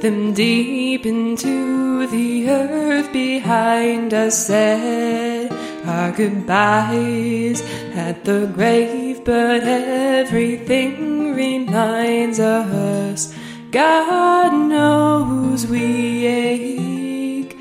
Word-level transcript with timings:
them 0.00 0.32
deep 0.32 1.04
into 1.06 2.06
the 2.06 2.50
earth 2.50 3.12
behind 3.12 4.14
us, 4.14 4.46
said 4.46 5.52
our 5.86 6.12
goodbyes 6.12 7.62
at 7.94 8.24
the 8.24 8.50
grave, 8.54 9.24
but 9.24 9.62
everything 9.62 11.34
reminds 11.34 12.38
us 12.40 13.34
God 13.70 14.52
knows 14.52 15.66
we 15.66 16.26
ache 16.26 17.56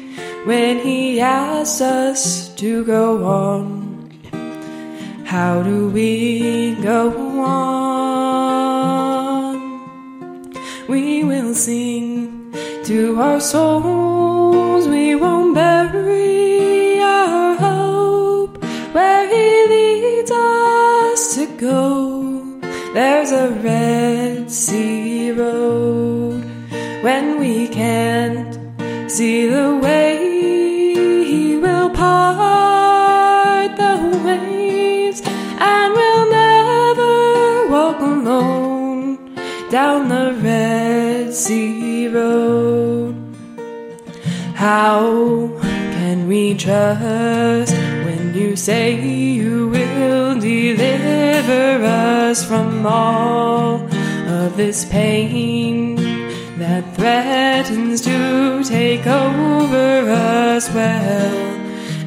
when 0.45 0.79
He 0.79 1.19
asks 1.21 1.81
us 1.81 2.49
to 2.55 2.83
go 2.83 3.25
on. 3.25 3.89
How 5.25 5.61
do 5.61 5.89
we 5.89 6.75
go 6.81 7.11
on? 7.41 7.79
We 10.87 11.23
will 11.23 11.53
sing 11.53 11.98
to 12.89 13.21
our 13.21 13.39
souls, 13.39 14.87
we 14.87 15.13
won't 15.13 15.53
bury 15.53 16.99
our 16.99 17.55
hope 17.55 18.57
where 18.95 19.27
He 19.29 19.67
leads 19.73 20.31
us 20.31 21.35
to 21.35 21.45
go. 21.57 22.59
There's 22.95 23.31
a 23.31 23.51
Red 23.61 24.49
Sea 24.49 25.29
road 25.33 26.43
when 27.03 27.39
we 27.39 27.67
can't 27.67 28.57
see 29.07 29.45
the 29.45 29.79
way. 29.83 30.17
He 31.31 31.57
will 31.57 31.91
part 31.91 33.77
the 33.77 33.97
waves, 34.25 35.21
and 35.59 35.93
we'll 35.93 36.31
never 36.31 37.67
walk 37.69 38.01
alone 38.01 38.68
down 39.69 40.09
the 40.09 40.33
Red 40.41 41.31
Sea 41.31 42.07
road. 42.07 43.15
How 44.55 45.47
can 45.61 46.27
we 46.27 46.55
trust 46.55 47.73
when 48.05 48.33
you 48.33 48.55
say 48.55 48.99
you 48.99 49.69
will 49.69 50.39
deliver 50.39 51.85
us 51.85 52.43
from 52.43 52.83
all 52.85 53.85
of 54.27 54.57
this 54.57 54.85
pain 54.85 55.95
that 56.57 56.95
threatens 56.95 58.01
to 58.01 58.63
take 58.63 59.05
over 59.05 60.09
us? 60.09 60.67
Well, 60.73 61.59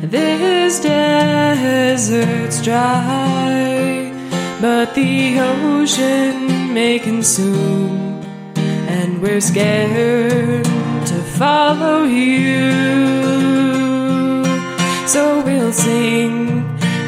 this 0.02 0.80
desert's 0.80 2.60
dry, 2.60 4.12
but 4.60 4.94
the 4.97 5.38
ocean 5.38 6.52
may 6.73 6.98
consume, 6.98 8.23
and 8.56 9.20
we're 9.20 9.42
scared 9.42 10.65
to 10.65 11.23
follow 11.37 12.05
you. 12.05 12.73
So 15.06 15.43
we'll 15.45 15.73
sing 15.73 16.65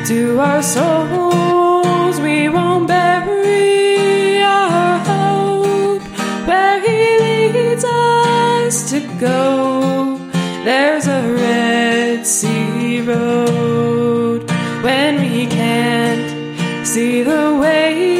to 0.06 0.38
our 0.38 0.62
souls, 0.62 2.20
we 2.20 2.50
won't 2.50 2.88
bury 2.88 4.42
our 4.42 4.98
hope 4.98 6.02
where 6.46 6.80
He 6.80 7.00
leads 7.24 7.84
us 7.84 8.90
to 8.90 9.00
go. 9.18 10.18
There's 10.64 11.06
a 11.06 11.22
Red 11.32 12.26
Sea 12.26 13.00
road 13.00 14.50
when 14.82 15.22
we 15.22 15.46
can't 15.46 16.86
see 16.86 17.22
the 17.22 17.58
way. 17.58 18.13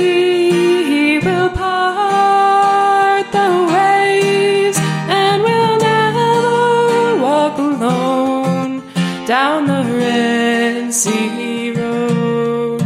Down 9.26 9.66
the 9.66 9.82
Red 9.96 10.92
Sea 10.92 11.70
road. 11.70 12.82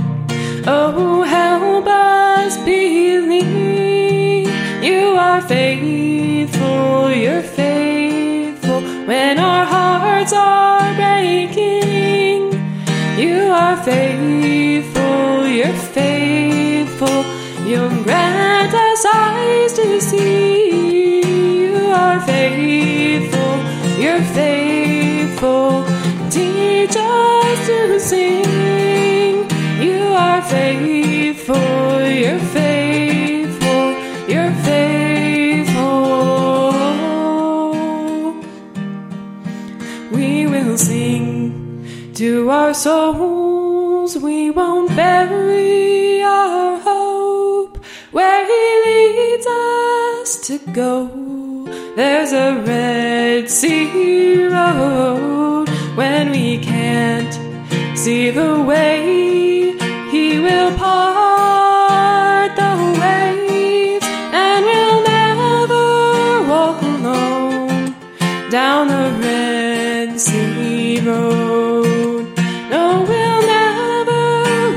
Oh, 0.66 1.22
help 1.22 1.86
us 1.86 2.56
believe 2.58 4.48
you 4.82 5.16
are 5.16 5.40
faithful, 5.40 7.10
you're 7.10 7.42
faithful 7.42 8.80
when 9.06 9.38
our 9.40 9.64
hearts 9.64 10.32
are 10.32 10.94
breaking. 10.94 12.52
You 13.18 13.50
are 13.50 13.76
faithful, 13.82 15.46
you're 15.48 15.72
faithful, 15.72 17.24
you'll 17.66 18.02
grant 18.04 18.74
us 18.74 19.04
eyes 19.12 19.72
to 19.72 20.00
see. 20.00 21.20
You 21.64 21.86
are 21.86 22.20
faithful, 22.20 23.56
you're 24.00 24.22
faithful, 24.22 25.87
to 27.68 28.00
sing. 28.00 29.34
You 29.86 30.00
are 30.26 30.40
faithful, 30.40 32.00
you're 32.22 32.44
faithful, 32.56 33.86
you're 34.32 34.54
faithful. 34.68 36.02
We 40.16 40.46
will 40.46 40.78
sing 40.78 42.12
to 42.14 42.48
our 42.50 42.72
souls, 42.72 44.16
we 44.16 44.50
won't 44.50 44.96
bury 44.96 46.22
our 46.22 46.78
hope 46.78 47.76
where 48.12 48.42
He 48.52 48.64
leads 48.86 49.46
us 49.46 50.28
to 50.48 50.58
go. 50.72 50.94
There's 51.96 52.32
a 52.32 52.62
Red 52.64 53.50
Sea 53.50 54.46
road 54.46 55.68
when 55.96 56.30
we 56.30 56.58
can't 56.58 57.47
see 58.04 58.30
the 58.30 58.62
way. 58.62 59.74
He 60.12 60.38
will 60.38 60.72
part 60.78 62.54
the 62.54 62.74
waves, 63.02 64.06
and 64.42 64.64
we'll 64.68 65.02
never 65.16 66.46
walk 66.52 66.80
alone 66.80 67.96
down 68.50 68.86
the 68.86 69.06
Red 69.26 70.20
Sea 70.20 71.00
road. 71.00 72.24
No, 72.70 72.84
we'll 73.10 73.42
never 73.58 74.26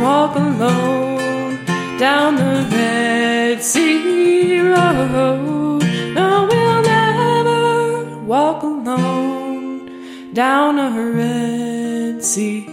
walk 0.05 0.35
alone 0.35 1.63
down 1.99 2.29
the 2.37 2.55
Red 2.75 3.61
Sea 3.61 4.59
road. 4.61 5.83
No, 6.17 6.47
we'll 6.49 6.81
never 6.81 8.17
walk 8.33 8.63
alone 8.63 10.33
down 10.33 10.79
a 10.79 10.89
Red 11.19 12.23
Sea 12.23 12.70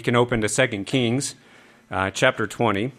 we 0.00 0.02
can 0.02 0.16
open 0.16 0.40
to 0.40 0.48
2 0.48 0.84
Kings 0.84 1.34
uh, 1.90 2.08
chapter 2.08 2.46
20. 2.46 2.90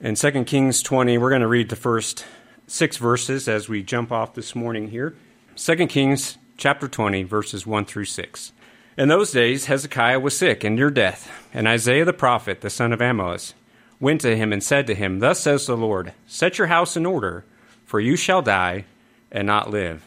In 0.00 0.14
2 0.14 0.44
Kings 0.44 0.80
20, 0.80 1.18
we're 1.18 1.28
going 1.28 1.40
to 1.40 1.48
read 1.48 1.70
the 1.70 1.74
first 1.74 2.24
six 2.68 2.98
verses 2.98 3.48
as 3.48 3.68
we 3.68 3.82
jump 3.82 4.12
off 4.12 4.34
this 4.34 4.54
morning 4.54 4.90
here. 4.90 5.16
2 5.56 5.88
Kings 5.88 6.38
chapter 6.56 6.86
20, 6.86 7.24
verses 7.24 7.66
1 7.66 7.84
through 7.84 8.04
6. 8.04 8.52
In 8.96 9.08
those 9.08 9.32
days, 9.32 9.64
Hezekiah 9.64 10.20
was 10.20 10.38
sick 10.38 10.62
and 10.62 10.76
near 10.76 10.88
death, 10.88 11.28
and 11.52 11.66
Isaiah 11.66 12.04
the 12.04 12.12
prophet, 12.12 12.60
the 12.60 12.70
son 12.70 12.92
of 12.92 13.00
Amoz, 13.00 13.54
went 13.98 14.20
to 14.20 14.36
him 14.36 14.52
and 14.52 14.62
said 14.62 14.86
to 14.86 14.94
him, 14.94 15.18
Thus 15.18 15.40
says 15.40 15.66
the 15.66 15.76
Lord, 15.76 16.12
Set 16.28 16.58
your 16.58 16.68
house 16.68 16.96
in 16.96 17.04
order, 17.04 17.44
for 17.84 17.98
you 17.98 18.14
shall 18.14 18.40
die 18.40 18.84
and 19.32 19.48
not 19.48 19.68
live. 19.68 20.06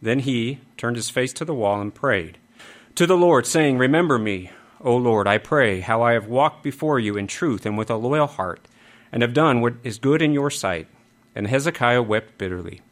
Then 0.00 0.20
he 0.20 0.60
turned 0.78 0.96
his 0.96 1.10
face 1.10 1.34
to 1.34 1.44
the 1.44 1.52
wall 1.52 1.82
and 1.82 1.94
prayed 1.94 2.38
to 2.94 3.06
the 3.06 3.16
Lord, 3.16 3.46
saying, 3.46 3.76
Remember 3.76 4.18
me, 4.18 4.50
O 4.84 4.94
Lord, 4.96 5.26
I 5.26 5.38
pray, 5.38 5.80
how 5.80 6.02
I 6.02 6.12
have 6.12 6.26
walked 6.26 6.62
before 6.62 7.00
you 7.00 7.16
in 7.16 7.26
truth 7.26 7.64
and 7.64 7.78
with 7.78 7.88
a 7.88 7.96
loyal 7.96 8.26
heart, 8.26 8.68
and 9.10 9.22
have 9.22 9.32
done 9.32 9.62
what 9.62 9.76
is 9.82 9.98
good 9.98 10.20
in 10.20 10.34
your 10.34 10.50
sight. 10.50 10.88
And 11.34 11.46
Hezekiah 11.46 12.02
wept 12.02 12.36
bitterly. 12.36 12.82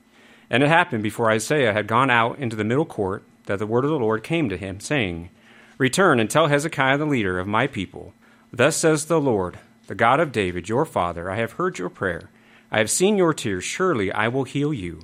And 0.48 0.62
it 0.62 0.70
happened 0.70 1.02
before 1.02 1.30
Isaiah 1.30 1.74
had 1.74 1.86
gone 1.86 2.08
out 2.08 2.38
into 2.38 2.56
the 2.56 2.64
middle 2.64 2.86
court 2.86 3.24
that 3.44 3.58
the 3.58 3.66
word 3.66 3.84
of 3.84 3.90
the 3.90 3.98
Lord 3.98 4.22
came 4.22 4.48
to 4.48 4.56
him, 4.56 4.80
saying, 4.80 5.28
Return 5.76 6.18
and 6.18 6.30
tell 6.30 6.46
Hezekiah 6.46 6.96
the 6.96 7.04
leader 7.04 7.38
of 7.38 7.46
my 7.46 7.66
people, 7.66 8.14
Thus 8.50 8.76
says 8.76 9.04
the 9.04 9.20
Lord, 9.20 9.58
the 9.86 9.94
God 9.94 10.18
of 10.18 10.32
David, 10.32 10.70
your 10.70 10.86
father, 10.86 11.30
I 11.30 11.36
have 11.36 11.52
heard 11.52 11.78
your 11.78 11.90
prayer. 11.90 12.30
I 12.70 12.78
have 12.78 12.90
seen 12.90 13.18
your 13.18 13.34
tears. 13.34 13.64
Surely 13.64 14.10
I 14.10 14.28
will 14.28 14.44
heal 14.44 14.72
you. 14.72 15.02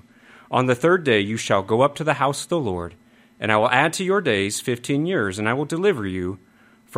On 0.51 0.67
the 0.67 0.75
third 0.75 1.05
day 1.05 1.21
you 1.21 1.37
shall 1.37 1.63
go 1.63 1.83
up 1.83 1.95
to 1.97 2.05
the 2.05 2.15
house 2.15 2.45
of 2.45 2.49
the 2.49 2.59
Lord, 2.59 2.95
and 3.39 3.53
I 3.53 3.59
will 3.59 3.71
add 3.71 3.93
to 3.95 4.05
your 4.05 4.23
days 4.23 4.61
fifteen 4.61 5.05
years, 5.05 5.39
and 5.39 5.47
I 5.49 5.53
will 5.53 5.67
deliver 5.67 6.07
you 6.07 6.39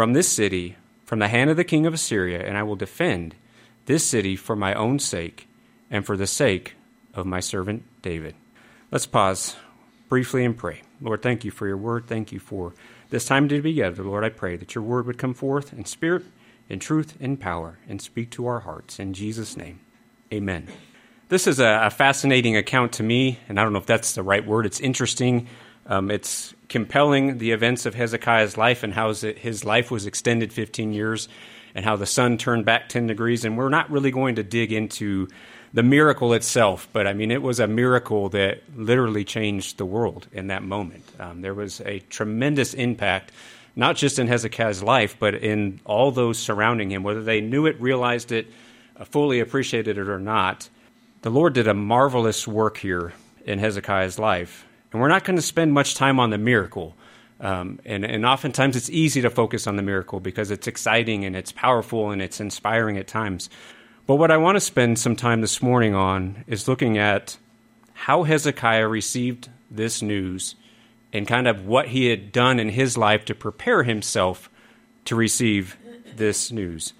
from 0.00 0.14
this 0.14 0.30
city, 0.32 0.76
from 1.04 1.18
the 1.18 1.28
hand 1.28 1.50
of 1.50 1.58
the 1.58 1.62
king 1.62 1.84
of 1.84 1.92
Assyria, 1.92 2.40
and 2.40 2.56
I 2.56 2.62
will 2.62 2.74
defend 2.74 3.34
this 3.84 4.02
city 4.02 4.34
for 4.34 4.56
my 4.56 4.72
own 4.72 4.98
sake 4.98 5.46
and 5.90 6.06
for 6.06 6.16
the 6.16 6.26
sake 6.26 6.74
of 7.12 7.26
my 7.26 7.40
servant 7.40 7.82
David. 8.00 8.34
Let's 8.90 9.04
pause 9.04 9.56
briefly 10.08 10.42
and 10.42 10.56
pray. 10.56 10.80
Lord, 11.02 11.20
thank 11.20 11.44
you 11.44 11.50
for 11.50 11.66
your 11.66 11.76
word. 11.76 12.06
Thank 12.06 12.32
you 12.32 12.40
for 12.40 12.72
this 13.10 13.26
time 13.26 13.46
to 13.50 13.60
be 13.60 13.72
together. 13.74 14.02
Lord, 14.02 14.24
I 14.24 14.30
pray 14.30 14.56
that 14.56 14.74
your 14.74 14.84
word 14.84 15.04
would 15.04 15.18
come 15.18 15.34
forth 15.34 15.74
in 15.74 15.84
spirit, 15.84 16.24
in 16.70 16.78
truth, 16.78 17.20
in 17.20 17.36
power, 17.36 17.76
and 17.86 18.00
speak 18.00 18.30
to 18.30 18.46
our 18.46 18.60
hearts. 18.60 18.98
In 18.98 19.12
Jesus' 19.12 19.54
name, 19.54 19.80
amen. 20.32 20.68
This 21.28 21.46
is 21.46 21.60
a, 21.60 21.78
a, 21.82 21.90
fascinating 21.90 22.56
account 22.56 22.92
to 22.94 23.02
me, 23.02 23.38
and 23.50 23.60
I 23.60 23.64
don't 23.64 23.74
know 23.74 23.80
if 23.80 23.84
that's 23.84 24.14
the 24.14 24.22
right 24.22 24.46
word. 24.46 24.64
It's 24.64 24.80
interesting. 24.80 25.46
Um, 25.90 26.10
it's 26.10 26.54
compelling 26.68 27.38
the 27.38 27.50
events 27.50 27.84
of 27.84 27.96
Hezekiah's 27.96 28.56
life 28.56 28.84
and 28.84 28.94
how 28.94 29.12
his 29.12 29.64
life 29.64 29.90
was 29.90 30.06
extended 30.06 30.52
15 30.52 30.92
years 30.92 31.28
and 31.74 31.84
how 31.84 31.96
the 31.96 32.06
sun 32.06 32.38
turned 32.38 32.64
back 32.64 32.88
10 32.88 33.08
degrees. 33.08 33.44
And 33.44 33.58
we're 33.58 33.68
not 33.68 33.90
really 33.90 34.12
going 34.12 34.36
to 34.36 34.44
dig 34.44 34.72
into 34.72 35.28
the 35.72 35.82
miracle 35.82 36.32
itself, 36.32 36.88
but 36.92 37.06
I 37.06 37.12
mean, 37.12 37.30
it 37.30 37.42
was 37.42 37.60
a 37.60 37.66
miracle 37.66 38.28
that 38.30 38.62
literally 38.74 39.24
changed 39.24 39.78
the 39.78 39.84
world 39.84 40.28
in 40.32 40.46
that 40.46 40.62
moment. 40.62 41.04
Um, 41.18 41.42
there 41.42 41.54
was 41.54 41.80
a 41.82 41.98
tremendous 42.00 42.72
impact, 42.72 43.32
not 43.74 43.96
just 43.96 44.18
in 44.18 44.28
Hezekiah's 44.28 44.82
life, 44.82 45.16
but 45.18 45.34
in 45.34 45.80
all 45.84 46.12
those 46.12 46.38
surrounding 46.38 46.90
him, 46.90 47.02
whether 47.02 47.22
they 47.22 47.40
knew 47.40 47.66
it, 47.66 47.80
realized 47.80 48.32
it, 48.32 48.48
uh, 48.96 49.04
fully 49.04 49.40
appreciated 49.40 49.98
it 49.98 50.08
or 50.08 50.18
not. 50.20 50.68
The 51.22 51.30
Lord 51.30 51.52
did 51.52 51.68
a 51.68 51.74
marvelous 51.74 52.48
work 52.48 52.76
here 52.76 53.12
in 53.44 53.58
Hezekiah's 53.58 54.18
life. 54.18 54.66
And 54.92 55.00
we're 55.00 55.08
not 55.08 55.24
going 55.24 55.36
to 55.36 55.42
spend 55.42 55.72
much 55.72 55.94
time 55.94 56.18
on 56.18 56.30
the 56.30 56.38
miracle. 56.38 56.96
Um, 57.40 57.80
and, 57.84 58.04
and 58.04 58.26
oftentimes 58.26 58.76
it's 58.76 58.90
easy 58.90 59.22
to 59.22 59.30
focus 59.30 59.66
on 59.66 59.76
the 59.76 59.82
miracle 59.82 60.20
because 60.20 60.50
it's 60.50 60.66
exciting 60.66 61.24
and 61.24 61.34
it's 61.34 61.52
powerful 61.52 62.10
and 62.10 62.20
it's 62.20 62.40
inspiring 62.40 62.98
at 62.98 63.06
times. 63.06 63.48
But 64.06 64.16
what 64.16 64.30
I 64.30 64.36
want 64.36 64.56
to 64.56 64.60
spend 64.60 64.98
some 64.98 65.16
time 65.16 65.40
this 65.40 65.62
morning 65.62 65.94
on 65.94 66.44
is 66.46 66.68
looking 66.68 66.98
at 66.98 67.38
how 67.92 68.24
Hezekiah 68.24 68.88
received 68.88 69.48
this 69.70 70.02
news 70.02 70.56
and 71.12 71.26
kind 71.26 71.46
of 71.46 71.66
what 71.66 71.88
he 71.88 72.06
had 72.06 72.32
done 72.32 72.58
in 72.58 72.70
his 72.70 72.96
life 72.96 73.24
to 73.26 73.34
prepare 73.34 73.84
himself 73.84 74.50
to 75.06 75.14
receive 75.14 75.76
this 76.16 76.50
news. 76.50 76.92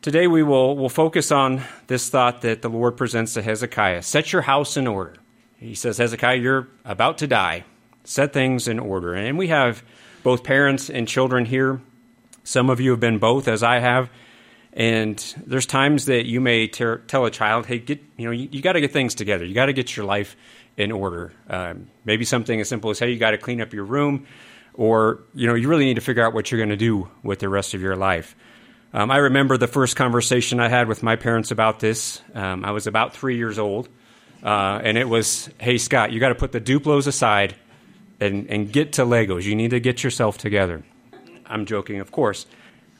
Today 0.00 0.26
we 0.26 0.42
will 0.42 0.76
will 0.76 0.88
focus 0.88 1.30
on 1.30 1.62
this 1.86 2.08
thought 2.08 2.42
that 2.42 2.62
the 2.62 2.68
Lord 2.68 2.96
presents 2.96 3.34
to 3.34 3.42
Hezekiah. 3.42 4.02
Set 4.02 4.32
your 4.32 4.42
house 4.42 4.76
in 4.76 4.86
order. 4.86 5.14
He 5.62 5.74
says, 5.74 5.98
Hezekiah, 5.98 6.36
you're 6.36 6.68
about 6.84 7.18
to 7.18 7.26
die. 7.26 7.64
Set 8.04 8.32
things 8.32 8.66
in 8.66 8.80
order. 8.80 9.14
And 9.14 9.38
we 9.38 9.48
have 9.48 9.84
both 10.24 10.42
parents 10.42 10.90
and 10.90 11.06
children 11.06 11.44
here. 11.44 11.80
Some 12.42 12.68
of 12.68 12.80
you 12.80 12.90
have 12.90 13.00
been 13.00 13.18
both, 13.18 13.46
as 13.46 13.62
I 13.62 13.78
have. 13.78 14.10
And 14.72 15.18
there's 15.46 15.66
times 15.66 16.06
that 16.06 16.26
you 16.26 16.40
may 16.40 16.66
ter- 16.66 16.98
tell 16.98 17.26
a 17.26 17.30
child, 17.30 17.66
"Hey, 17.66 17.78
get 17.78 18.02
you 18.16 18.26
know, 18.26 18.32
you, 18.32 18.48
you 18.50 18.62
got 18.62 18.72
to 18.72 18.80
get 18.80 18.92
things 18.92 19.14
together. 19.14 19.44
You 19.44 19.54
got 19.54 19.66
to 19.66 19.72
get 19.72 19.96
your 19.96 20.06
life 20.06 20.34
in 20.76 20.90
order." 20.90 21.32
Um, 21.48 21.88
maybe 22.04 22.24
something 22.24 22.58
as 22.58 22.68
simple 22.68 22.90
as, 22.90 22.98
"Hey, 22.98 23.10
you 23.10 23.18
got 23.18 23.32
to 23.32 23.38
clean 23.38 23.60
up 23.60 23.74
your 23.74 23.84
room," 23.84 24.26
or 24.72 25.20
you 25.34 25.46
know, 25.46 25.54
you 25.54 25.68
really 25.68 25.84
need 25.84 25.94
to 25.94 26.00
figure 26.00 26.24
out 26.24 26.32
what 26.32 26.50
you're 26.50 26.58
going 26.58 26.70
to 26.70 26.76
do 26.76 27.08
with 27.22 27.40
the 27.40 27.50
rest 27.50 27.74
of 27.74 27.82
your 27.82 27.96
life. 27.96 28.34
Um, 28.94 29.10
I 29.10 29.18
remember 29.18 29.58
the 29.58 29.68
first 29.68 29.94
conversation 29.94 30.58
I 30.58 30.68
had 30.68 30.88
with 30.88 31.02
my 31.02 31.16
parents 31.16 31.50
about 31.50 31.80
this. 31.80 32.22
Um, 32.34 32.64
I 32.64 32.70
was 32.72 32.86
about 32.86 33.14
three 33.14 33.36
years 33.36 33.58
old, 33.58 33.90
uh, 34.42 34.80
and 34.82 34.98
it 34.98 35.08
was, 35.08 35.50
"Hey, 35.58 35.78
Scott, 35.78 36.12
you 36.12 36.20
got 36.20 36.30
to 36.30 36.34
put 36.34 36.52
the 36.52 36.60
Duplos 36.60 37.06
aside 37.06 37.54
and 38.20 38.48
and 38.48 38.72
get 38.72 38.92
to 38.94 39.02
Legos. 39.02 39.44
You 39.44 39.54
need 39.54 39.70
to 39.70 39.80
get 39.80 40.02
yourself 40.04 40.38
together." 40.38 40.84
I'm 41.46 41.66
joking, 41.66 42.00
of 42.00 42.10
course. 42.10 42.46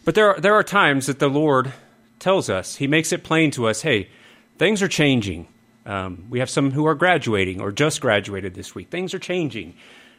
But 0.04 0.14
there 0.14 0.34
are, 0.34 0.40
there 0.40 0.54
are 0.54 0.62
times 0.62 1.06
that 1.06 1.18
the 1.18 1.30
Lord 1.30 1.72
tells 2.18 2.50
us, 2.50 2.76
He 2.76 2.86
makes 2.86 3.12
it 3.12 3.24
plain 3.24 3.50
to 3.52 3.66
us, 3.66 3.82
hey, 3.82 4.08
things 4.58 4.82
are 4.82 4.88
changing. 4.88 5.48
Um, 5.86 6.26
we 6.28 6.38
have 6.38 6.50
some 6.50 6.70
who 6.70 6.86
are 6.86 6.94
graduating 6.94 7.60
or 7.60 7.72
just 7.72 8.00
graduated 8.00 8.54
this 8.54 8.74
week. 8.74 8.90
Things 8.90 9.14
are 9.14 9.18
changing 9.18 9.74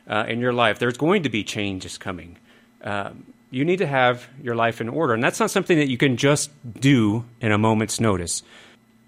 uh, 0.08 0.25
in 0.28 0.40
your 0.40 0.52
life. 0.52 0.80
There's 0.80 0.98
going 0.98 1.24
to 1.24 1.30
be 1.30 1.44
changes 1.44 1.98
coming. 1.98 2.38
Um, 2.84 3.25
you 3.52 3.64
need 3.64 3.78
to 3.78 3.88
have 3.88 4.28
your 4.42 4.56
life 4.56 4.81
in 4.81 4.90
order. 4.90 5.14
And 5.14 5.24
that's 5.24 5.40
not 5.40 5.52
something 5.52 5.78
that 5.78 5.88
you 5.88 5.98
can 5.98 6.18
just 6.18 6.50
do 6.80 7.24
in 7.40 7.52
a 7.52 7.58
moment's 7.58 8.00
notice. 8.00 8.42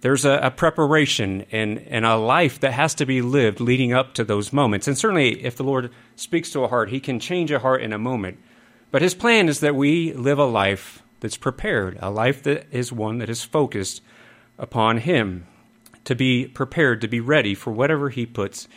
There's 0.05 0.23
a, 0.23 0.33
a 0.33 0.51
preparation 0.51 1.47
and, 1.51 1.79
and 1.79 2.05
a 2.05 2.15
life 2.15 2.59
that 2.59 2.73
has 2.73 2.93
to 2.93 3.07
be 3.07 3.23
lived 3.23 3.59
leading 3.59 3.91
up 3.91 4.13
to 4.13 4.23
those 4.23 4.53
moments. 4.53 4.87
And 4.87 4.95
certainly, 4.95 5.43
if 5.43 5.55
the 5.55 5.63
Lord 5.63 5.91
speaks 6.15 6.51
to 6.51 6.63
a 6.63 6.67
heart, 6.67 6.91
He 6.91 6.99
can 6.99 7.19
change 7.19 7.49
a 7.49 7.57
heart 7.57 7.81
in 7.81 7.91
a 7.91 7.97
moment. 7.97 8.37
But 8.91 9.01
his 9.01 9.15
plan 9.15 9.49
is 9.49 9.61
that 9.61 9.73
we 9.75 10.13
live 10.13 10.37
a 10.37 10.45
life 10.45 11.01
that's 11.21 11.37
prepared, 11.37 11.97
a 12.03 12.11
life 12.11 12.43
that 12.43 12.67
is 12.69 12.91
one 12.91 13.17
that 13.17 13.31
is 13.31 13.41
focused 13.43 14.03
upon 14.59 14.99
him, 14.99 15.47
to 16.03 16.13
be 16.13 16.45
prepared, 16.45 17.01
to 17.01 17.07
be 17.07 17.19
ready 17.19 17.55
for 17.55 17.73
whatever 17.73 18.09
he 18.11 18.27
puts 18.27 18.67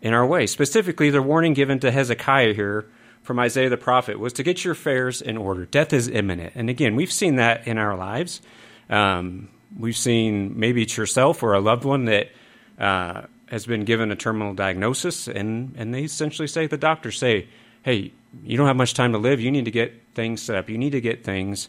in 0.00 0.14
our 0.14 0.24
way. 0.24 0.46
Specifically, 0.46 1.10
the 1.10 1.20
warning 1.20 1.52
given 1.52 1.78
to 1.80 1.90
Hezekiah 1.90 2.54
here 2.54 2.86
from 3.22 3.38
Isaiah 3.38 3.68
the 3.68 3.76
prophet 3.76 4.18
was 4.18 4.32
to 4.32 4.42
get 4.42 4.64
your 4.64 4.72
affairs 4.72 5.20
in 5.20 5.36
order. 5.36 5.66
Death 5.66 5.92
is 5.92 6.08
imminent. 6.08 6.54
And 6.54 6.70
again, 6.70 6.96
we've 6.96 7.12
seen 7.12 7.36
that 7.36 7.66
in 7.66 7.76
our 7.76 7.94
lives. 7.94 8.40
Um, 8.88 9.50
we've 9.78 9.96
seen 9.96 10.58
maybe 10.58 10.82
it's 10.82 10.96
yourself 10.96 11.42
or 11.42 11.54
a 11.54 11.60
loved 11.60 11.84
one 11.84 12.06
that 12.06 12.30
uh, 12.78 13.22
has 13.46 13.64
been 13.64 13.84
given 13.84 14.10
a 14.10 14.16
terminal 14.16 14.54
diagnosis, 14.54 15.28
and, 15.28 15.74
and 15.76 15.94
they 15.94 16.02
essentially 16.02 16.48
say, 16.48 16.66
the 16.66 16.76
doctors 16.76 17.18
say, 17.18 17.48
hey, 17.82 18.12
you 18.42 18.56
don't 18.56 18.66
have 18.66 18.76
much 18.76 18.92
time 18.94 19.12
to 19.12 19.18
live. 19.18 19.40
You 19.40 19.50
need 19.50 19.64
to 19.64 19.70
get 19.70 19.94
things 20.14 20.42
set 20.42 20.56
up. 20.56 20.68
You 20.68 20.76
need 20.76 20.90
to 20.90 21.00
get 21.00 21.24
things 21.24 21.68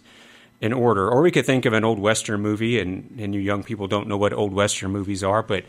in 0.60 0.74
order. 0.74 1.10
Or 1.10 1.22
we 1.22 1.32
could 1.32 1.46
think 1.46 1.66
of 1.66 1.74
an 1.74 1.86
old 1.86 2.00
Western 2.00 2.42
movie, 2.42 2.80
and, 2.80 3.16
and 3.18 3.34
you 3.34 3.40
young 3.40 3.64
people 3.64 3.88
don't 3.88 4.08
know 4.08 4.18
what 4.18 4.34
old 4.34 4.52
Western 4.52 4.92
movies 4.92 5.24
are, 5.24 5.42
but 5.42 5.64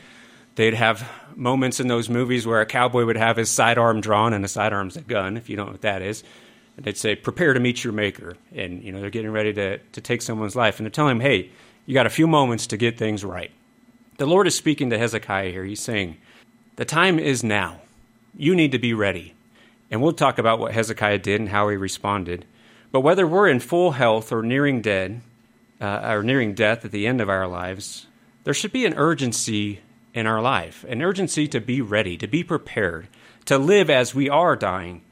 they'd 0.56 0.74
have 0.74 1.08
moments 1.36 1.78
in 1.78 1.86
those 1.86 2.08
movies 2.08 2.46
where 2.46 2.60
a 2.60 2.66
cowboy 2.66 3.04
would 3.04 3.16
have 3.16 3.36
his 3.36 3.50
sidearm 3.50 4.00
drawn, 4.00 4.32
and 4.32 4.44
a 4.44 4.48
sidearm's 4.48 4.96
a 4.96 5.02
gun, 5.02 5.36
if 5.36 5.48
you 5.48 5.56
don't 5.56 5.66
know 5.66 5.72
what 5.72 5.82
that 5.82 6.02
is. 6.02 6.24
And 6.76 6.84
they'd 6.84 6.96
say, 6.96 7.14
prepare 7.14 7.54
to 7.54 7.60
meet 7.60 7.84
your 7.84 7.92
maker. 7.92 8.36
And, 8.52 8.82
you 8.82 8.90
know, 8.90 9.00
they're 9.00 9.10
getting 9.10 9.30
ready 9.30 9.52
to, 9.52 9.78
to 9.78 10.00
take 10.00 10.22
someone's 10.22 10.56
life. 10.56 10.78
And 10.78 10.86
they're 10.86 10.90
telling 10.90 11.16
him, 11.16 11.20
hey, 11.20 11.50
you 11.90 11.94
got 11.94 12.06
a 12.06 12.08
few 12.10 12.28
moments 12.28 12.68
to 12.68 12.76
get 12.76 12.96
things 12.96 13.24
right. 13.24 13.50
The 14.18 14.24
Lord 14.24 14.46
is 14.46 14.54
speaking 14.54 14.90
to 14.90 14.98
Hezekiah 14.98 15.50
here. 15.50 15.64
He's 15.64 15.80
saying, 15.80 16.18
the 16.76 16.84
time 16.84 17.18
is 17.18 17.42
now. 17.42 17.80
You 18.36 18.54
need 18.54 18.70
to 18.70 18.78
be 18.78 18.94
ready. 18.94 19.34
And 19.90 20.00
we'll 20.00 20.12
talk 20.12 20.38
about 20.38 20.60
what 20.60 20.72
Hezekiah 20.72 21.18
did 21.18 21.40
and 21.40 21.48
how 21.48 21.68
he 21.68 21.76
responded. 21.76 22.44
But 22.92 23.00
whether 23.00 23.26
we're 23.26 23.48
in 23.48 23.58
full 23.58 23.90
health 23.90 24.30
or 24.30 24.40
nearing 24.40 24.82
dead, 24.82 25.20
uh, 25.80 26.12
or 26.12 26.22
nearing 26.22 26.54
death 26.54 26.84
at 26.84 26.92
the 26.92 27.08
end 27.08 27.20
of 27.20 27.28
our 27.28 27.48
lives, 27.48 28.06
there 28.44 28.54
should 28.54 28.70
be 28.70 28.86
an 28.86 28.94
urgency 28.94 29.80
in 30.14 30.28
our 30.28 30.40
life, 30.40 30.84
an 30.88 31.02
urgency 31.02 31.48
to 31.48 31.60
be 31.60 31.80
ready, 31.80 32.16
to 32.18 32.28
be 32.28 32.44
prepared, 32.44 33.08
to 33.46 33.58
live 33.58 33.90
as 33.90 34.14
we 34.14 34.30
are 34.30 34.54
dying. 34.54 35.02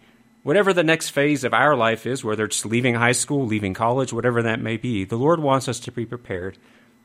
Whatever 0.45 0.73
the 0.73 0.85
next 0.85 1.09
phase 1.09 1.43
of 1.43 1.53
our 1.53 1.75
life 1.75 2.07
is, 2.07 2.23
whether 2.23 2.45
it's 2.45 2.65
leaving 2.65 2.95
high 2.95 3.11
school, 3.11 3.45
leaving 3.45 3.75
college, 3.75 4.13
whatever 4.13 4.43
that 4.43 4.61
may 4.61 4.77
be, 4.77 5.03
the 5.03 5.17
Lord 5.17 5.41
wants 5.41 5.67
us 5.67 5.81
to 5.81 5.91
be 5.91 6.07
prepared 6.07 6.57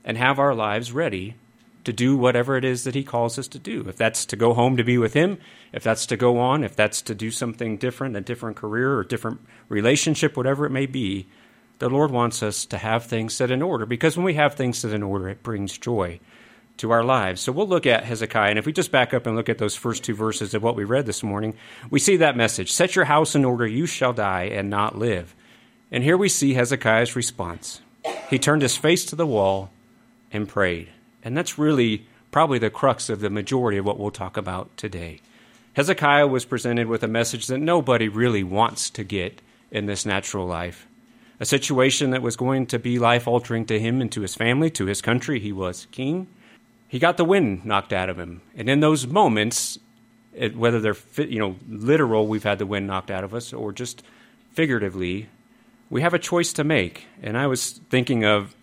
and 0.03 0.17
have 0.17 0.39
our 0.39 0.53
lives 0.53 0.91
ready 0.91 1.35
to 1.83 1.93
do 1.93 2.15
whatever 2.15 2.55
it 2.55 2.63
is 2.63 2.83
that 2.83 2.95
He 2.95 3.03
calls 3.03 3.37
us 3.37 3.47
to 3.49 3.59
do. 3.59 3.85
If 3.87 3.97
that's 3.97 4.25
to 4.27 4.35
go 4.35 4.53
home 4.53 4.77
to 4.77 4.83
be 4.83 4.97
with 4.97 5.13
Him, 5.13 5.37
if 5.71 5.83
that's 5.83 6.05
to 6.07 6.17
go 6.17 6.39
on, 6.39 6.63
if 6.63 6.75
that's 6.75 7.01
to 7.03 7.15
do 7.15 7.31
something 7.31 7.77
different, 7.77 8.15
a 8.15 8.21
different 8.21 8.57
career 8.57 8.95
or 8.95 9.03
different 9.03 9.41
relationship, 9.69 10.37
whatever 10.37 10.65
it 10.65 10.71
may 10.71 10.85
be, 10.85 11.27
the 11.79 11.89
Lord 11.89 12.11
wants 12.11 12.41
us 12.41 12.65
to 12.67 12.77
have 12.77 13.05
things 13.05 13.33
set 13.33 13.51
in 13.51 13.61
order 13.61 13.85
because 13.85 14.15
when 14.15 14.25
we 14.25 14.35
have 14.35 14.55
things 14.55 14.77
set 14.77 14.93
in 14.93 15.03
order, 15.03 15.27
it 15.27 15.43
brings 15.43 15.77
joy 15.77 16.19
to 16.77 16.91
our 16.91 17.03
lives. 17.03 17.41
So 17.41 17.51
we'll 17.51 17.67
look 17.67 17.85
at 17.85 18.05
Hezekiah, 18.05 18.49
and 18.49 18.59
if 18.59 18.65
we 18.65 18.73
just 18.73 18.91
back 18.91 19.13
up 19.13 19.27
and 19.27 19.35
look 19.35 19.49
at 19.49 19.57
those 19.57 19.75
first 19.75 20.03
two 20.03 20.15
verses 20.15 20.53
of 20.53 20.63
what 20.63 20.75
we 20.75 20.83
read 20.83 21.05
this 21.05 21.23
morning, 21.23 21.55
we 21.89 21.99
see 21.99 22.17
that 22.17 22.37
message 22.37 22.71
Set 22.71 22.95
your 22.95 23.05
house 23.05 23.35
in 23.35 23.45
order, 23.45 23.67
you 23.67 23.85
shall 23.85 24.13
die 24.13 24.43
and 24.43 24.69
not 24.69 24.97
live. 24.97 25.35
And 25.91 26.03
here 26.03 26.17
we 26.17 26.29
see 26.29 26.53
Hezekiah's 26.53 27.15
response. 27.15 27.81
He 28.29 28.39
turned 28.39 28.63
his 28.63 28.77
face 28.77 29.05
to 29.05 29.15
the 29.15 29.27
wall 29.27 29.69
and 30.33 30.49
prayed. 30.49 30.89
And 31.23 31.37
that's 31.37 31.57
really 31.57 32.05
probably 32.31 32.59
the 32.59 32.69
crux 32.69 33.09
of 33.09 33.21
the 33.21 33.29
majority 33.29 33.77
of 33.77 33.85
what 33.85 33.99
we'll 33.99 34.11
talk 34.11 34.35
about 34.35 34.75
today. 34.75 35.21
Hezekiah 35.73 36.27
was 36.27 36.45
presented 36.45 36.87
with 36.87 37.03
a 37.03 37.07
message 37.07 37.47
that 37.47 37.59
nobody 37.59 38.07
really 38.07 38.43
wants 38.43 38.89
to 38.91 39.03
get 39.03 39.41
in 39.71 39.85
this 39.85 40.05
natural 40.05 40.45
life. 40.45 40.87
A 41.39 41.45
situation 41.45 42.11
that 42.11 42.21
was 42.21 42.35
going 42.35 42.67
to 42.67 42.79
be 42.79 42.99
life 42.99 43.27
altering 43.27 43.65
to 43.65 43.79
him 43.79 44.01
and 44.01 44.11
to 44.11 44.21
his 44.21 44.35
family, 44.35 44.69
to 44.71 44.85
his 44.85 45.01
country. 45.01 45.39
He 45.39 45.51
was 45.51 45.87
king. 45.91 46.27
He 46.87 46.99
got 46.99 47.17
the 47.17 47.25
wind 47.25 47.65
knocked 47.65 47.91
out 47.91 48.09
of 48.09 48.19
him. 48.19 48.41
And 48.55 48.69
in 48.69 48.81
those 48.81 49.07
moments, 49.07 49.79
it, 50.33 50.55
whether 50.55 50.79
they're 50.79 50.95
you 51.17 51.39
know 51.39 51.55
literal, 51.67 52.27
we've 52.27 52.43
had 52.43 52.59
the 52.59 52.65
wind 52.65 52.87
knocked 52.87 53.09
out 53.09 53.23
of 53.23 53.33
us, 53.33 53.51
or 53.51 53.71
just 53.71 54.03
figuratively, 54.51 55.27
we 55.89 56.01
have 56.01 56.13
a 56.13 56.19
choice 56.19 56.53
to 56.53 56.63
make. 56.63 57.07
And 57.21 57.37
I 57.37 57.47
was 57.47 57.79
thinking 57.89 58.25
of 58.25 58.55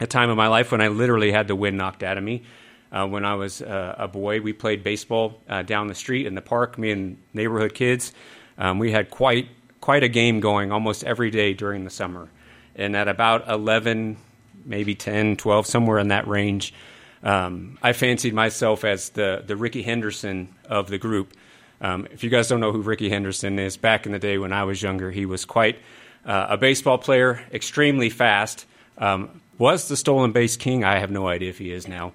a 0.00 0.06
time 0.06 0.30
of 0.30 0.36
my 0.36 0.48
life 0.48 0.72
when 0.72 0.80
I 0.80 0.88
literally 0.88 1.32
had 1.32 1.48
the 1.48 1.56
wind 1.56 1.76
knocked 1.76 2.02
out 2.02 2.18
of 2.18 2.24
me. 2.24 2.44
Uh, 2.90 3.06
when 3.06 3.24
I 3.24 3.34
was 3.34 3.60
uh, 3.60 3.94
a 3.98 4.08
boy, 4.08 4.40
we 4.40 4.52
played 4.52 4.82
baseball 4.82 5.40
uh, 5.48 5.62
down 5.62 5.88
the 5.88 5.94
street 5.94 6.26
in 6.26 6.34
the 6.34 6.40
park. 6.40 6.78
Me 6.78 6.90
and 6.90 7.18
neighborhood 7.34 7.74
kids, 7.74 8.12
um, 8.56 8.78
we 8.78 8.92
had 8.92 9.10
quite 9.10 9.48
quite 9.80 10.02
a 10.02 10.08
game 10.08 10.40
going 10.40 10.72
almost 10.72 11.04
every 11.04 11.30
day 11.30 11.52
during 11.54 11.84
the 11.84 11.90
summer. 11.90 12.28
And 12.74 12.96
at 12.96 13.08
about 13.08 13.48
11, 13.48 14.16
maybe 14.64 14.94
10, 14.94 15.36
12, 15.36 15.66
somewhere 15.66 15.98
in 15.98 16.08
that 16.08 16.26
range, 16.26 16.74
um, 17.22 17.78
I 17.82 17.92
fancied 17.92 18.32
myself 18.32 18.84
as 18.84 19.10
the 19.10 19.42
the 19.46 19.56
Rickey 19.56 19.82
Henderson 19.82 20.54
of 20.64 20.88
the 20.88 20.98
group. 20.98 21.34
Um, 21.80 22.08
if 22.10 22.24
you 22.24 22.30
guys 22.30 22.48
don't 22.48 22.60
know 22.60 22.72
who 22.72 22.80
Rickey 22.80 23.10
Henderson 23.10 23.58
is, 23.58 23.76
back 23.76 24.06
in 24.06 24.12
the 24.12 24.18
day 24.18 24.38
when 24.38 24.52
I 24.52 24.64
was 24.64 24.82
younger, 24.82 25.10
he 25.10 25.26
was 25.26 25.44
quite 25.44 25.78
uh, 26.24 26.46
a 26.50 26.56
baseball 26.56 26.98
player, 26.98 27.42
extremely 27.52 28.10
fast. 28.10 28.66
Um, 28.96 29.40
was 29.58 29.88
the 29.88 29.96
stolen 29.96 30.32
base 30.32 30.56
king. 30.56 30.84
I 30.84 30.98
have 30.98 31.10
no 31.10 31.28
idea 31.28 31.50
if 31.50 31.58
he 31.58 31.72
is 31.72 31.86
now. 31.86 32.12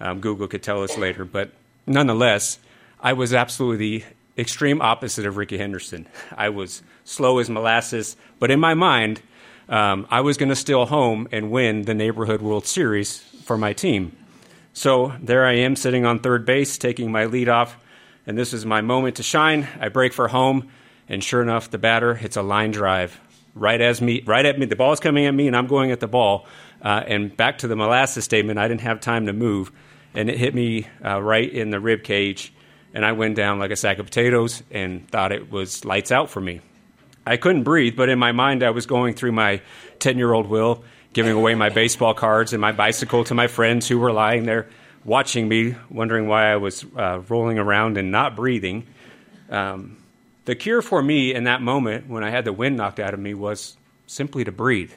Um, 0.00 0.20
Google 0.20 0.48
could 0.48 0.62
tell 0.62 0.82
us 0.82 0.96
later. 0.98 1.24
But 1.24 1.52
nonetheless, 1.86 2.58
I 3.00 3.12
was 3.12 3.32
absolutely 3.34 3.98
the 3.98 4.04
extreme 4.38 4.82
opposite 4.82 5.26
of 5.26 5.36
Rickey 5.36 5.58
Henderson. 5.58 6.06
I 6.36 6.48
was 6.48 6.82
slow 7.04 7.38
as 7.38 7.48
molasses, 7.48 8.16
but 8.38 8.50
in 8.50 8.60
my 8.60 8.74
mind, 8.74 9.20
um, 9.68 10.06
I 10.10 10.20
was 10.20 10.36
going 10.36 10.48
to 10.50 10.56
steal 10.56 10.86
home 10.86 11.28
and 11.32 11.50
win 11.50 11.82
the 11.82 11.94
neighborhood 11.94 12.40
World 12.40 12.66
Series 12.66 13.18
for 13.44 13.56
my 13.56 13.72
team. 13.72 14.16
So 14.72 15.14
there 15.20 15.46
I 15.46 15.54
am 15.54 15.74
sitting 15.74 16.04
on 16.04 16.18
third 16.18 16.44
base, 16.44 16.76
taking 16.76 17.10
my 17.10 17.24
lead 17.24 17.48
off, 17.48 17.78
and 18.26 18.36
this 18.36 18.52
is 18.52 18.66
my 18.66 18.80
moment 18.80 19.16
to 19.16 19.22
shine. 19.22 19.66
I 19.80 19.88
break 19.88 20.12
for 20.12 20.28
home, 20.28 20.68
and 21.08 21.24
sure 21.24 21.42
enough, 21.42 21.70
the 21.70 21.78
batter 21.78 22.14
hits 22.14 22.36
a 22.36 22.42
line 22.42 22.72
drive 22.72 23.18
right 23.54 23.80
as 23.80 24.00
me, 24.00 24.22
right 24.26 24.44
at 24.44 24.58
me. 24.58 24.66
The 24.66 24.76
ball 24.76 24.92
is 24.92 25.00
coming 25.00 25.24
at 25.24 25.34
me, 25.34 25.46
and 25.46 25.56
I'm 25.56 25.66
going 25.66 25.90
at 25.90 26.00
the 26.00 26.06
ball. 26.06 26.46
Uh, 26.86 27.02
and 27.08 27.36
back 27.36 27.58
to 27.58 27.66
the 27.66 27.74
molasses 27.74 28.24
statement, 28.24 28.60
I 28.60 28.68
didn't 28.68 28.82
have 28.82 29.00
time 29.00 29.26
to 29.26 29.32
move, 29.32 29.72
and 30.14 30.30
it 30.30 30.38
hit 30.38 30.54
me 30.54 30.86
uh, 31.04 31.20
right 31.20 31.52
in 31.52 31.70
the 31.70 31.80
rib 31.80 32.04
cage, 32.04 32.52
and 32.94 33.04
I 33.04 33.10
went 33.10 33.34
down 33.34 33.58
like 33.58 33.72
a 33.72 33.76
sack 33.76 33.98
of 33.98 34.06
potatoes 34.06 34.62
and 34.70 35.10
thought 35.10 35.32
it 35.32 35.50
was 35.50 35.84
lights 35.84 36.12
out 36.12 36.30
for 36.30 36.40
me. 36.40 36.60
I 37.26 37.38
couldn't 37.38 37.64
breathe, 37.64 37.96
but 37.96 38.08
in 38.08 38.20
my 38.20 38.30
mind, 38.30 38.62
I 38.62 38.70
was 38.70 38.86
going 38.86 39.14
through 39.14 39.32
my 39.32 39.62
10 39.98 40.16
year 40.16 40.32
old 40.32 40.46
will 40.46 40.84
giving 41.12 41.32
away 41.32 41.56
my 41.56 41.70
baseball 41.70 42.14
cards 42.14 42.52
and 42.52 42.60
my 42.60 42.70
bicycle 42.70 43.24
to 43.24 43.34
my 43.34 43.48
friends 43.48 43.88
who 43.88 43.98
were 43.98 44.12
lying 44.12 44.44
there 44.44 44.68
watching 45.02 45.48
me, 45.48 45.74
wondering 45.90 46.28
why 46.28 46.52
I 46.52 46.56
was 46.56 46.84
uh, 46.96 47.20
rolling 47.28 47.58
around 47.58 47.98
and 47.98 48.12
not 48.12 48.36
breathing. 48.36 48.86
Um, 49.50 49.96
the 50.44 50.54
cure 50.54 50.82
for 50.82 51.02
me 51.02 51.34
in 51.34 51.44
that 51.44 51.62
moment 51.62 52.08
when 52.08 52.22
I 52.22 52.30
had 52.30 52.44
the 52.44 52.52
wind 52.52 52.76
knocked 52.76 53.00
out 53.00 53.12
of 53.12 53.18
me 53.18 53.34
was 53.34 53.76
simply 54.06 54.44
to 54.44 54.52
breathe, 54.52 54.92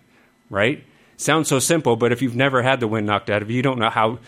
right? 0.51 0.83
Sounds 1.19 1.49
so 1.49 1.59
simple, 1.59 1.97
but 1.97 2.13
if 2.13 2.21
you've 2.21 2.37
never 2.37 2.63
had 2.63 2.79
the 2.79 2.87
wind 2.87 3.05
knocked 3.05 3.29
out 3.29 3.41
of 3.41 3.49
you, 3.49 3.57
you 3.57 3.61
don't 3.61 3.77
know 3.77 3.89
how 3.89 4.19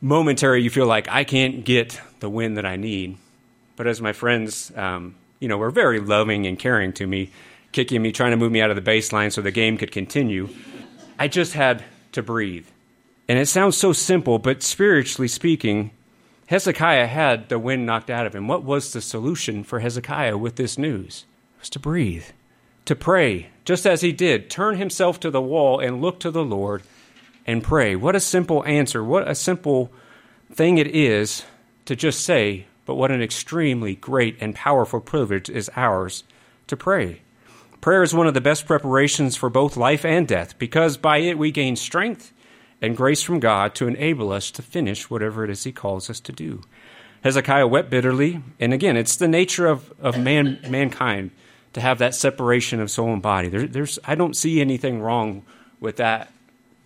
momentary 0.00 0.64
you 0.64 0.68
feel 0.68 0.84
like 0.84 1.08
I 1.08 1.22
can't 1.22 1.64
get 1.64 2.00
the 2.18 2.28
wind 2.28 2.56
that 2.56 2.66
I 2.66 2.74
need. 2.74 3.18
But 3.76 3.86
as 3.86 4.00
my 4.00 4.12
friends, 4.12 4.72
um, 4.74 5.14
you 5.38 5.46
know, 5.46 5.56
were 5.58 5.70
very 5.70 6.00
loving 6.00 6.44
and 6.48 6.58
caring 6.58 6.92
to 6.94 7.06
me, 7.06 7.30
kicking 7.70 8.02
me, 8.02 8.10
trying 8.10 8.32
to 8.32 8.36
move 8.36 8.50
me 8.50 8.60
out 8.60 8.70
of 8.70 8.74
the 8.74 8.82
baseline 8.82 9.32
so 9.32 9.42
the 9.42 9.52
game 9.52 9.78
could 9.78 9.92
continue, 9.92 10.48
I 11.20 11.28
just 11.28 11.52
had 11.52 11.84
to 12.10 12.22
breathe. 12.22 12.66
And 13.28 13.38
it 13.38 13.46
sounds 13.46 13.76
so 13.76 13.92
simple, 13.92 14.40
but 14.40 14.60
spiritually 14.60 15.28
speaking, 15.28 15.92
Hezekiah 16.46 17.06
had 17.06 17.48
the 17.48 17.60
wind 17.60 17.86
knocked 17.86 18.10
out 18.10 18.26
of 18.26 18.34
him. 18.34 18.48
What 18.48 18.64
was 18.64 18.92
the 18.92 19.00
solution 19.00 19.62
for 19.62 19.78
Hezekiah 19.78 20.36
with 20.36 20.56
this 20.56 20.78
news? 20.78 21.26
It 21.58 21.60
was 21.60 21.70
to 21.70 21.78
breathe, 21.78 22.26
to 22.84 22.94
pray, 22.94 23.48
just 23.64 23.86
as 23.86 24.02
he 24.02 24.12
did, 24.12 24.50
turn 24.50 24.76
himself 24.76 25.18
to 25.20 25.30
the 25.30 25.40
wall 25.40 25.80
and 25.80 26.02
look 26.02 26.20
to 26.20 26.30
the 26.30 26.44
Lord 26.44 26.82
and 27.46 27.62
pray. 27.62 27.96
What 27.96 28.16
a 28.16 28.20
simple 28.20 28.64
answer. 28.64 29.02
What 29.02 29.28
a 29.28 29.34
simple 29.34 29.90
thing 30.52 30.78
it 30.78 30.88
is 30.88 31.44
to 31.86 31.96
just 31.96 32.20
say, 32.20 32.66
but 32.86 32.94
what 32.94 33.10
an 33.10 33.22
extremely 33.22 33.94
great 33.94 34.36
and 34.40 34.54
powerful 34.54 35.00
privilege 35.00 35.48
is 35.48 35.70
ours 35.76 36.24
to 36.66 36.76
pray. 36.76 37.22
Prayer 37.80 38.02
is 38.02 38.14
one 38.14 38.26
of 38.26 38.34
the 38.34 38.40
best 38.40 38.66
preparations 38.66 39.36
for 39.36 39.50
both 39.50 39.76
life 39.76 40.04
and 40.04 40.26
death 40.26 40.58
because 40.58 40.96
by 40.96 41.18
it 41.18 41.36
we 41.36 41.50
gain 41.50 41.76
strength 41.76 42.32
and 42.80 42.96
grace 42.96 43.22
from 43.22 43.40
God 43.40 43.74
to 43.74 43.86
enable 43.86 44.32
us 44.32 44.50
to 44.52 44.62
finish 44.62 45.10
whatever 45.10 45.44
it 45.44 45.50
is 45.50 45.64
He 45.64 45.72
calls 45.72 46.08
us 46.08 46.20
to 46.20 46.32
do. 46.32 46.62
Hezekiah 47.22 47.66
wept 47.66 47.90
bitterly, 47.90 48.42
and 48.60 48.74
again, 48.74 48.96
it's 48.96 49.16
the 49.16 49.28
nature 49.28 49.66
of, 49.66 49.92
of 49.98 50.18
man, 50.18 50.58
mankind 50.68 51.30
to 51.74 51.80
have 51.80 51.98
that 51.98 52.14
separation 52.14 52.80
of 52.80 52.90
soul 52.90 53.12
and 53.12 53.22
body. 53.22 53.48
There, 53.48 53.66
there's, 53.66 53.98
I 54.04 54.14
don't 54.14 54.36
see 54.36 54.60
anything 54.60 55.00
wrong 55.00 55.44
with 55.80 55.96
that, 55.96 56.32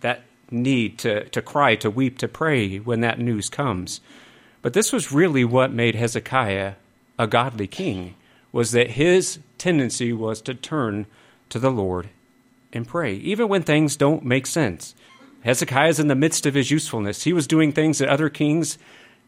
that 0.01 0.23
need 0.51 0.97
to, 0.99 1.25
to 1.29 1.41
cry, 1.41 1.75
to 1.77 1.89
weep, 1.89 2.17
to 2.19 2.27
pray 2.27 2.77
when 2.77 3.01
that 3.01 3.19
news 3.19 3.49
comes. 3.49 4.01
But 4.61 4.73
this 4.73 4.91
was 4.91 5.11
really 5.11 5.45
what 5.45 5.71
made 5.71 5.95
Hezekiah 5.95 6.73
a 7.17 7.27
godly 7.27 7.67
king, 7.67 8.15
was 8.51 8.71
that 8.71 8.91
his 8.91 9.39
tendency 9.57 10.11
was 10.11 10.41
to 10.41 10.53
turn 10.53 11.05
to 11.49 11.59
the 11.59 11.71
Lord 11.71 12.09
and 12.73 12.87
pray, 12.87 13.13
even 13.15 13.47
when 13.47 13.61
things 13.61 13.95
don't 13.95 14.23
make 14.23 14.47
sense. 14.47 14.95
Hezekiah 15.41 15.89
is 15.89 15.99
in 15.99 16.07
the 16.07 16.15
midst 16.15 16.45
of 16.45 16.53
his 16.53 16.71
usefulness. 16.71 17.23
He 17.23 17.33
was 17.33 17.47
doing 17.47 17.71
things 17.71 17.99
that 17.99 18.09
other 18.09 18.29
kings 18.29 18.77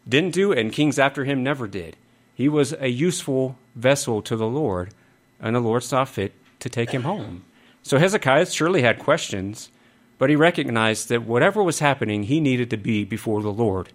didn't 0.07 0.33
do, 0.33 0.51
and 0.51 0.71
kings 0.71 0.97
after 0.97 1.25
him 1.25 1.43
never 1.43 1.67
did. 1.67 1.95
He 2.33 2.49
was 2.49 2.73
a 2.79 2.87
useful 2.87 3.57
vessel 3.75 4.21
to 4.23 4.35
the 4.35 4.47
Lord, 4.47 4.93
and 5.41 5.55
the 5.55 5.59
Lord 5.59 5.83
saw 5.83 6.05
fit 6.05 6.33
to 6.59 6.69
take 6.69 6.91
him 6.91 7.03
home. 7.03 7.43
So 7.83 7.97
Hezekiah 7.97 8.45
surely 8.45 8.83
had 8.83 8.99
questions, 8.99 9.71
but 10.17 10.29
he 10.29 10.35
recognized 10.35 11.09
that 11.09 11.23
whatever 11.23 11.63
was 11.63 11.79
happening, 11.79 12.23
he 12.23 12.39
needed 12.39 12.69
to 12.69 12.77
be 12.77 13.03
before 13.03 13.41
the 13.41 13.51
Lord 13.51 13.89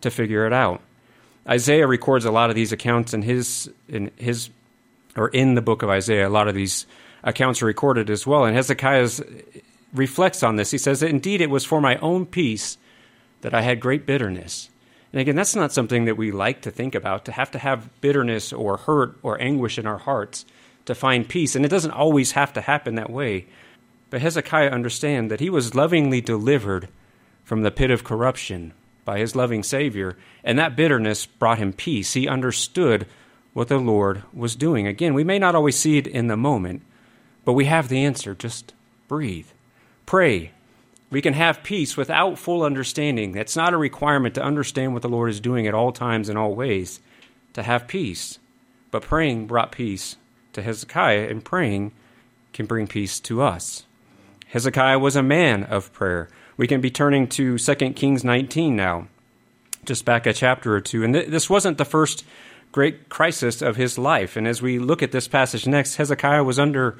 to 0.00 0.10
figure 0.10 0.46
it 0.46 0.52
out. 0.52 0.80
Isaiah 1.46 1.86
records 1.86 2.24
a 2.24 2.30
lot 2.30 2.50
of 2.50 2.56
these 2.56 2.72
accounts 2.72 3.14
in 3.14 3.22
his 3.22 3.70
in 3.88 4.10
his 4.16 4.50
or 5.16 5.28
in 5.28 5.54
the 5.54 5.62
book 5.62 5.82
of 5.82 5.90
Isaiah, 5.90 6.28
a 6.28 6.30
lot 6.30 6.48
of 6.48 6.54
these 6.54 6.86
accounts 7.22 7.62
are 7.62 7.66
recorded 7.66 8.10
as 8.10 8.26
well. 8.26 8.44
And 8.44 8.54
Hezekiah 8.54 9.08
reflects 9.92 10.42
on 10.42 10.56
this. 10.56 10.70
He 10.70 10.78
says 10.78 11.02
indeed 11.02 11.40
it 11.40 11.50
was 11.50 11.64
for 11.64 11.80
my 11.80 11.96
own 11.96 12.26
peace 12.26 12.78
that 13.40 13.54
I 13.54 13.62
had 13.62 13.80
great 13.80 14.06
bitterness. 14.06 14.70
And 15.12 15.20
again, 15.20 15.36
that's 15.36 15.56
not 15.56 15.72
something 15.72 16.04
that 16.04 16.16
we 16.16 16.30
like 16.30 16.62
to 16.62 16.70
think 16.70 16.94
about, 16.94 17.24
to 17.24 17.32
have 17.32 17.50
to 17.52 17.58
have 17.58 18.00
bitterness 18.00 18.52
or 18.52 18.76
hurt 18.76 19.18
or 19.22 19.40
anguish 19.40 19.78
in 19.78 19.86
our 19.86 19.98
hearts 19.98 20.44
to 20.88 20.94
find 20.94 21.28
peace. 21.28 21.54
And 21.54 21.64
it 21.64 21.68
doesn't 21.68 21.92
always 21.92 22.32
have 22.32 22.52
to 22.54 22.60
happen 22.60 22.96
that 22.96 23.10
way. 23.10 23.46
But 24.10 24.22
Hezekiah 24.22 24.70
understand 24.70 25.30
that 25.30 25.40
he 25.40 25.50
was 25.50 25.74
lovingly 25.74 26.20
delivered 26.20 26.88
from 27.44 27.62
the 27.62 27.70
pit 27.70 27.90
of 27.90 28.04
corruption 28.04 28.72
by 29.04 29.18
his 29.18 29.36
loving 29.36 29.62
Savior, 29.62 30.18
and 30.44 30.58
that 30.58 30.76
bitterness 30.76 31.24
brought 31.24 31.58
him 31.58 31.72
peace. 31.72 32.12
He 32.12 32.28
understood 32.28 33.06
what 33.52 33.68
the 33.68 33.78
Lord 33.78 34.22
was 34.34 34.56
doing. 34.56 34.86
Again, 34.86 35.14
we 35.14 35.24
may 35.24 35.38
not 35.38 35.54
always 35.54 35.78
see 35.78 35.98
it 35.98 36.06
in 36.06 36.26
the 36.26 36.36
moment, 36.36 36.82
but 37.44 37.54
we 37.54 37.66
have 37.66 37.88
the 37.88 38.04
answer. 38.04 38.34
Just 38.34 38.74
breathe. 39.08 39.46
Pray. 40.04 40.52
We 41.10 41.22
can 41.22 41.32
have 41.34 41.62
peace 41.62 41.96
without 41.96 42.38
full 42.38 42.62
understanding. 42.62 43.32
That's 43.32 43.56
not 43.56 43.72
a 43.72 43.78
requirement 43.78 44.34
to 44.34 44.42
understand 44.42 44.92
what 44.92 45.02
the 45.02 45.08
Lord 45.08 45.30
is 45.30 45.40
doing 45.40 45.66
at 45.66 45.74
all 45.74 45.92
times 45.92 46.28
and 46.28 46.38
all 46.38 46.54
ways 46.54 47.00
to 47.54 47.62
have 47.62 47.88
peace. 47.88 48.38
But 48.90 49.02
praying 49.02 49.46
brought 49.46 49.72
peace 49.72 50.16
to 50.58 50.62
Hezekiah, 50.62 51.28
and 51.28 51.44
praying 51.44 51.92
can 52.52 52.66
bring 52.66 52.86
peace 52.86 53.18
to 53.20 53.42
us. 53.42 53.84
Hezekiah 54.48 54.98
was 54.98 55.16
a 55.16 55.22
man 55.22 55.64
of 55.64 55.92
prayer. 55.92 56.28
We 56.56 56.66
can 56.66 56.80
be 56.80 56.90
turning 56.90 57.28
to 57.28 57.58
2 57.58 57.74
Kings 57.92 58.24
19 58.24 58.74
now, 58.74 59.08
just 59.84 60.04
back 60.04 60.26
a 60.26 60.32
chapter 60.32 60.74
or 60.74 60.80
two. 60.80 61.04
And 61.04 61.14
th- 61.14 61.28
this 61.28 61.48
wasn't 61.48 61.78
the 61.78 61.84
first 61.84 62.24
great 62.72 63.08
crisis 63.08 63.62
of 63.62 63.76
his 63.76 63.98
life. 63.98 64.36
And 64.36 64.46
as 64.46 64.60
we 64.60 64.78
look 64.78 65.02
at 65.02 65.12
this 65.12 65.28
passage 65.28 65.66
next, 65.66 65.96
Hezekiah 65.96 66.44
was 66.44 66.58
under 66.58 66.98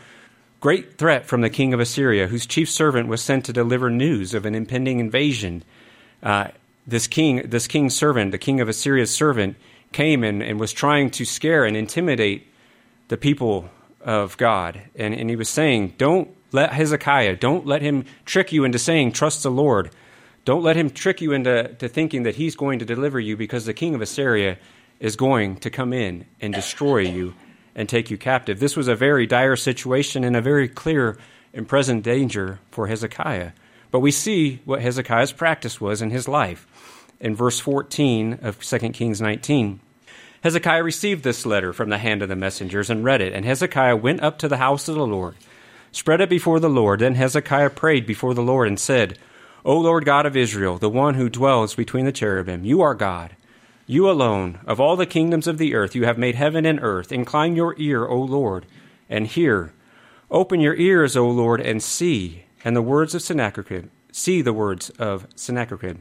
great 0.60 0.98
threat 0.98 1.26
from 1.26 1.40
the 1.40 1.50
king 1.50 1.74
of 1.74 1.80
Assyria, 1.80 2.26
whose 2.26 2.46
chief 2.46 2.70
servant 2.70 3.08
was 3.08 3.22
sent 3.22 3.44
to 3.46 3.52
deliver 3.52 3.90
news 3.90 4.34
of 4.34 4.46
an 4.46 4.54
impending 4.54 4.98
invasion. 4.98 5.62
Uh, 6.22 6.48
this 6.86 7.06
king, 7.06 7.48
this 7.48 7.66
king's 7.66 7.94
servant, 7.94 8.32
the 8.32 8.38
king 8.38 8.60
of 8.60 8.68
Assyria's 8.68 9.14
servant, 9.14 9.56
came 9.92 10.22
and, 10.22 10.42
and 10.42 10.60
was 10.60 10.72
trying 10.72 11.10
to 11.10 11.24
scare 11.24 11.64
and 11.64 11.76
intimidate 11.76 12.46
the 13.08 13.16
people 13.16 13.68
of 14.00 14.36
God. 14.36 14.80
And, 14.94 15.14
and 15.14 15.28
he 15.28 15.36
was 15.36 15.48
saying, 15.48 15.94
Don't 15.98 16.34
let 16.52 16.72
Hezekiah, 16.72 17.36
don't 17.36 17.66
let 17.66 17.82
him 17.82 18.04
trick 18.24 18.52
you 18.52 18.64
into 18.64 18.78
saying, 18.78 19.12
Trust 19.12 19.42
the 19.42 19.50
Lord. 19.50 19.90
Don't 20.44 20.62
let 20.62 20.76
him 20.76 20.88
trick 20.88 21.20
you 21.20 21.32
into 21.32 21.74
to 21.74 21.88
thinking 21.88 22.22
that 22.22 22.36
he's 22.36 22.56
going 22.56 22.78
to 22.78 22.86
deliver 22.86 23.20
you 23.20 23.36
because 23.36 23.66
the 23.66 23.74
king 23.74 23.94
of 23.94 24.00
Assyria 24.00 24.56
is 24.98 25.14
going 25.14 25.56
to 25.56 25.68
come 25.68 25.92
in 25.92 26.24
and 26.40 26.54
destroy 26.54 27.00
you 27.00 27.34
and 27.74 27.88
take 27.88 28.10
you 28.10 28.16
captive. 28.16 28.58
This 28.58 28.76
was 28.76 28.88
a 28.88 28.94
very 28.94 29.26
dire 29.26 29.56
situation 29.56 30.24
and 30.24 30.34
a 30.34 30.40
very 30.40 30.68
clear 30.68 31.18
and 31.52 31.68
present 31.68 32.02
danger 32.02 32.60
for 32.70 32.86
Hezekiah. 32.86 33.52
But 33.90 34.00
we 34.00 34.10
see 34.10 34.60
what 34.64 34.82
Hezekiah's 34.82 35.32
practice 35.32 35.80
was 35.80 36.02
in 36.02 36.10
his 36.10 36.28
life. 36.28 36.66
In 37.20 37.34
verse 37.34 37.60
14 37.60 38.38
of 38.42 38.62
2 38.62 38.78
Kings 38.90 39.20
19, 39.20 39.80
Hezekiah 40.42 40.82
received 40.82 41.24
this 41.24 41.44
letter 41.44 41.72
from 41.72 41.88
the 41.88 41.98
hand 41.98 42.22
of 42.22 42.28
the 42.28 42.36
messengers 42.36 42.90
and 42.90 43.04
read 43.04 43.20
it. 43.20 43.32
And 43.32 43.44
Hezekiah 43.44 43.96
went 43.96 44.22
up 44.22 44.38
to 44.38 44.48
the 44.48 44.58
house 44.58 44.88
of 44.88 44.94
the 44.94 45.06
Lord, 45.06 45.34
spread 45.90 46.20
it 46.20 46.30
before 46.30 46.60
the 46.60 46.70
Lord. 46.70 47.00
Then 47.00 47.16
Hezekiah 47.16 47.70
prayed 47.70 48.06
before 48.06 48.34
the 48.34 48.42
Lord 48.42 48.68
and 48.68 48.78
said, 48.78 49.18
O 49.64 49.76
Lord 49.76 50.04
God 50.04 50.26
of 50.26 50.36
Israel, 50.36 50.78
the 50.78 50.88
one 50.88 51.14
who 51.14 51.28
dwells 51.28 51.74
between 51.74 52.04
the 52.04 52.12
cherubim, 52.12 52.64
you 52.64 52.80
are 52.80 52.94
God. 52.94 53.34
You 53.86 54.08
alone, 54.08 54.60
of 54.66 54.80
all 54.80 54.96
the 54.96 55.06
kingdoms 55.06 55.46
of 55.46 55.58
the 55.58 55.74
earth, 55.74 55.94
you 55.94 56.04
have 56.04 56.18
made 56.18 56.34
heaven 56.34 56.66
and 56.66 56.78
earth. 56.80 57.10
Incline 57.10 57.56
your 57.56 57.74
ear, 57.78 58.06
O 58.06 58.20
Lord, 58.20 58.66
and 59.08 59.26
hear. 59.26 59.72
Open 60.30 60.60
your 60.60 60.74
ears, 60.74 61.16
O 61.16 61.26
Lord, 61.28 61.60
and 61.60 61.82
see. 61.82 62.44
And 62.64 62.76
the 62.76 62.82
words 62.82 63.14
of 63.14 63.22
Sennacherib, 63.22 63.88
see 64.12 64.42
the 64.42 64.52
words 64.52 64.90
of 64.90 65.26
Sennacherib, 65.34 65.98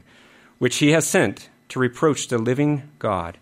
which 0.58 0.76
he 0.76 0.90
has 0.90 1.06
sent 1.06 1.48
to 1.70 1.78
reproach 1.78 2.28
the 2.28 2.38
living 2.38 2.90
God. 2.98 3.38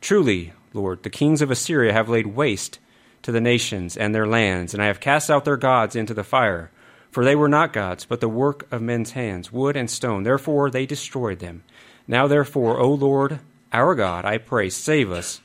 Truly, 0.00 0.52
Lord, 0.72 1.02
the 1.02 1.10
kings 1.10 1.42
of 1.42 1.50
Assyria 1.50 1.92
have 1.92 2.08
laid 2.08 2.28
waste 2.28 2.78
to 3.22 3.32
the 3.32 3.40
nations 3.40 3.96
and 3.96 4.14
their 4.14 4.26
lands, 4.26 4.74
and 4.74 4.82
I 4.82 4.86
have 4.86 5.00
cast 5.00 5.30
out 5.30 5.44
their 5.44 5.56
gods 5.56 5.96
into 5.96 6.14
the 6.14 6.24
fire. 6.24 6.70
For 7.10 7.24
they 7.24 7.34
were 7.34 7.48
not 7.48 7.72
gods, 7.72 8.04
but 8.04 8.20
the 8.20 8.28
work 8.28 8.70
of 8.70 8.82
men's 8.82 9.12
hands, 9.12 9.50
wood 9.50 9.76
and 9.76 9.90
stone. 9.90 10.22
Therefore 10.22 10.70
they 10.70 10.86
destroyed 10.86 11.38
them. 11.38 11.64
Now, 12.06 12.26
therefore, 12.26 12.78
O 12.78 12.92
Lord, 12.92 13.40
our 13.72 13.94
God, 13.94 14.24
I 14.24 14.38
pray, 14.38 14.70
save 14.70 15.10
us 15.10 15.40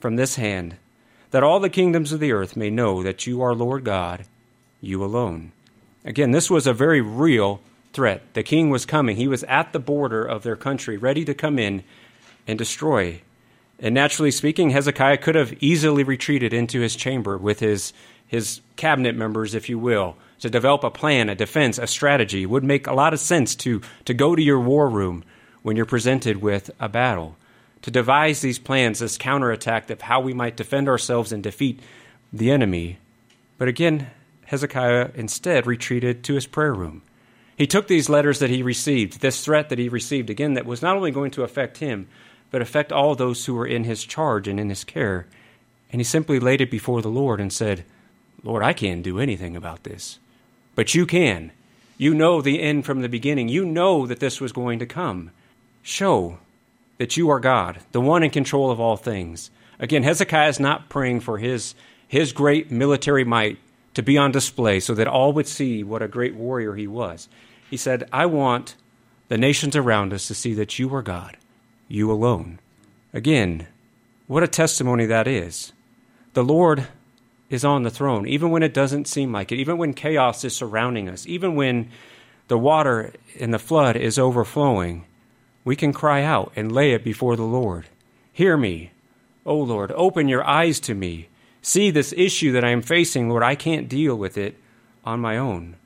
from 0.00 0.16
this 0.16 0.36
hand, 0.36 0.76
that 1.30 1.42
all 1.42 1.60
the 1.60 1.70
kingdoms 1.70 2.12
of 2.12 2.20
the 2.20 2.32
earth 2.32 2.56
may 2.56 2.70
know 2.70 3.02
that 3.02 3.26
you 3.26 3.42
are 3.42 3.54
Lord 3.54 3.84
God, 3.84 4.26
you 4.80 5.02
alone. 5.02 5.52
Again, 6.04 6.32
this 6.32 6.50
was 6.50 6.66
a 6.66 6.74
very 6.74 7.00
real 7.00 7.60
threat. 7.92 8.22
The 8.34 8.42
king 8.42 8.70
was 8.70 8.84
coming. 8.84 9.16
He 9.16 9.28
was 9.28 9.44
at 9.44 9.72
the 9.72 9.78
border 9.78 10.24
of 10.24 10.42
their 10.42 10.56
country, 10.56 10.96
ready 10.96 11.24
to 11.24 11.34
come 11.34 11.58
in 11.58 11.82
and 12.46 12.58
destroy. 12.58 13.22
And 13.78 13.94
naturally 13.94 14.30
speaking, 14.30 14.70
Hezekiah 14.70 15.18
could 15.18 15.34
have 15.34 15.54
easily 15.60 16.04
retreated 16.04 16.52
into 16.52 16.80
his 16.80 16.96
chamber 16.96 17.36
with 17.36 17.60
his, 17.60 17.92
his 18.26 18.60
cabinet 18.76 19.16
members, 19.16 19.54
if 19.54 19.68
you 19.68 19.78
will, 19.78 20.16
to 20.40 20.50
develop 20.50 20.84
a 20.84 20.90
plan, 20.90 21.28
a 21.28 21.34
defense, 21.34 21.78
a 21.78 21.86
strategy. 21.86 22.42
It 22.42 22.50
would 22.50 22.64
make 22.64 22.86
a 22.86 22.94
lot 22.94 23.12
of 23.12 23.20
sense 23.20 23.54
to, 23.56 23.80
to 24.04 24.14
go 24.14 24.36
to 24.36 24.42
your 24.42 24.60
war 24.60 24.88
room 24.88 25.24
when 25.62 25.76
you're 25.76 25.86
presented 25.86 26.42
with 26.42 26.70
a 26.78 26.88
battle, 26.88 27.36
to 27.82 27.90
devise 27.90 28.40
these 28.40 28.58
plans, 28.58 28.98
this 28.98 29.18
counterattack 29.18 29.88
of 29.90 30.02
how 30.02 30.20
we 30.20 30.34
might 30.34 30.56
defend 30.56 30.88
ourselves 30.88 31.32
and 31.32 31.42
defeat 31.42 31.80
the 32.32 32.50
enemy. 32.50 32.98
But 33.58 33.68
again, 33.68 34.10
Hezekiah 34.46 35.10
instead 35.14 35.66
retreated 35.66 36.22
to 36.24 36.34
his 36.34 36.46
prayer 36.46 36.74
room. 36.74 37.02
He 37.56 37.66
took 37.66 37.88
these 37.88 38.08
letters 38.08 38.40
that 38.40 38.50
he 38.50 38.62
received, 38.62 39.20
this 39.20 39.44
threat 39.44 39.68
that 39.68 39.78
he 39.78 39.88
received, 39.88 40.28
again, 40.28 40.54
that 40.54 40.66
was 40.66 40.82
not 40.82 40.96
only 40.96 41.10
going 41.10 41.30
to 41.32 41.44
affect 41.44 41.78
him, 41.78 42.08
but 42.54 42.62
affect 42.62 42.92
all 42.92 43.16
those 43.16 43.46
who 43.46 43.54
were 43.54 43.66
in 43.66 43.82
his 43.82 44.04
charge 44.04 44.46
and 44.46 44.60
in 44.60 44.68
his 44.68 44.84
care. 44.84 45.26
And 45.90 45.98
he 45.98 46.04
simply 46.04 46.38
laid 46.38 46.60
it 46.60 46.70
before 46.70 47.02
the 47.02 47.08
Lord 47.08 47.40
and 47.40 47.52
said, 47.52 47.84
Lord, 48.44 48.62
I 48.62 48.72
can't 48.72 49.02
do 49.02 49.18
anything 49.18 49.56
about 49.56 49.82
this, 49.82 50.20
but 50.76 50.94
you 50.94 51.04
can. 51.04 51.50
You 51.98 52.14
know 52.14 52.40
the 52.40 52.62
end 52.62 52.84
from 52.86 53.00
the 53.00 53.08
beginning. 53.08 53.48
You 53.48 53.64
know 53.64 54.06
that 54.06 54.20
this 54.20 54.40
was 54.40 54.52
going 54.52 54.78
to 54.78 54.86
come 54.86 55.32
show 55.82 56.38
that 56.98 57.16
you 57.16 57.28
are 57.28 57.40
God, 57.40 57.80
the 57.90 58.00
one 58.00 58.22
in 58.22 58.30
control 58.30 58.70
of 58.70 58.78
all 58.78 58.96
things. 58.96 59.50
Again, 59.80 60.04
Hezekiah 60.04 60.50
is 60.50 60.60
not 60.60 60.88
praying 60.88 61.22
for 61.22 61.38
his, 61.38 61.74
his 62.06 62.32
great 62.32 62.70
military 62.70 63.24
might 63.24 63.58
to 63.94 64.02
be 64.04 64.16
on 64.16 64.30
display 64.30 64.78
so 64.78 64.94
that 64.94 65.08
all 65.08 65.32
would 65.32 65.48
see 65.48 65.82
what 65.82 66.02
a 66.02 66.06
great 66.06 66.36
warrior 66.36 66.76
he 66.76 66.86
was. 66.86 67.28
He 67.68 67.76
said, 67.76 68.08
I 68.12 68.26
want 68.26 68.76
the 69.26 69.38
nations 69.38 69.74
around 69.74 70.12
us 70.12 70.28
to 70.28 70.36
see 70.36 70.54
that 70.54 70.78
you 70.78 70.94
are 70.94 71.02
God, 71.02 71.36
you 71.88 72.10
alone. 72.10 72.58
Again, 73.12 73.66
what 74.26 74.42
a 74.42 74.48
testimony 74.48 75.06
that 75.06 75.26
is. 75.26 75.72
The 76.32 76.44
Lord 76.44 76.88
is 77.50 77.64
on 77.64 77.82
the 77.82 77.90
throne, 77.90 78.26
even 78.26 78.50
when 78.50 78.62
it 78.62 78.74
doesn't 78.74 79.06
seem 79.06 79.32
like 79.32 79.52
it, 79.52 79.58
even 79.58 79.78
when 79.78 79.94
chaos 79.94 80.44
is 80.44 80.56
surrounding 80.56 81.08
us, 81.08 81.26
even 81.26 81.54
when 81.54 81.90
the 82.48 82.58
water 82.58 83.12
in 83.34 83.50
the 83.50 83.58
flood 83.58 83.96
is 83.96 84.18
overflowing 84.18 85.04
we 85.64 85.74
can 85.74 85.92
cry 85.92 86.22
out 86.22 86.52
and 86.54 86.70
lay 86.70 86.92
it 86.92 87.02
before 87.02 87.36
the 87.36 87.42
Lord. 87.42 87.86
Hear 88.32 88.56
me, 88.56 88.92
O 89.46 89.56
Lord, 89.56 89.90
open 89.92 90.28
your 90.28 90.46
eyes 90.46 90.78
to 90.80 90.94
me. 90.94 91.28
See 91.62 91.90
this 91.90 92.12
issue 92.16 92.52
that 92.52 92.64
I 92.64 92.70
am 92.70 92.82
facing, 92.82 93.28
Lord, 93.28 93.42
I 93.42 93.54
can't 93.54 93.88
deal 93.88 94.14
with 94.14 94.36
it 94.36 94.56
on 95.04 95.20
my 95.20 95.38
own. 95.38 95.76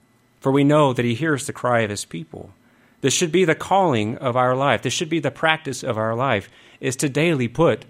For 0.40 0.50
we 0.50 0.64
know 0.64 0.92
that 0.92 1.04
He 1.04 1.14
hears 1.14 1.46
the 1.46 1.52
cry 1.52 1.80
of 1.80 1.90
His 1.90 2.04
people. 2.04 2.52
This 3.00 3.14
should 3.14 3.32
be 3.32 3.44
the 3.44 3.54
calling 3.54 4.16
of 4.18 4.36
our 4.36 4.56
life. 4.56 4.82
This 4.82 4.92
should 4.92 5.08
be 5.08 5.20
the 5.20 5.30
practice 5.30 5.82
of 5.82 5.96
our 5.96 6.14
life, 6.14 6.48
is 6.80 6.96
to 6.96 7.08
daily 7.08 7.48
put 7.48 7.84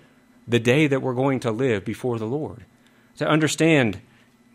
the 0.47 0.59
day 0.59 0.87
that 0.87 1.03
we're 1.03 1.15
going 1.15 1.41
to 1.41 1.51
live 1.51 1.85
before 1.85 2.19
the 2.19 2.27
Lord. 2.27 2.65
To 3.17 3.27
understand 3.27 4.01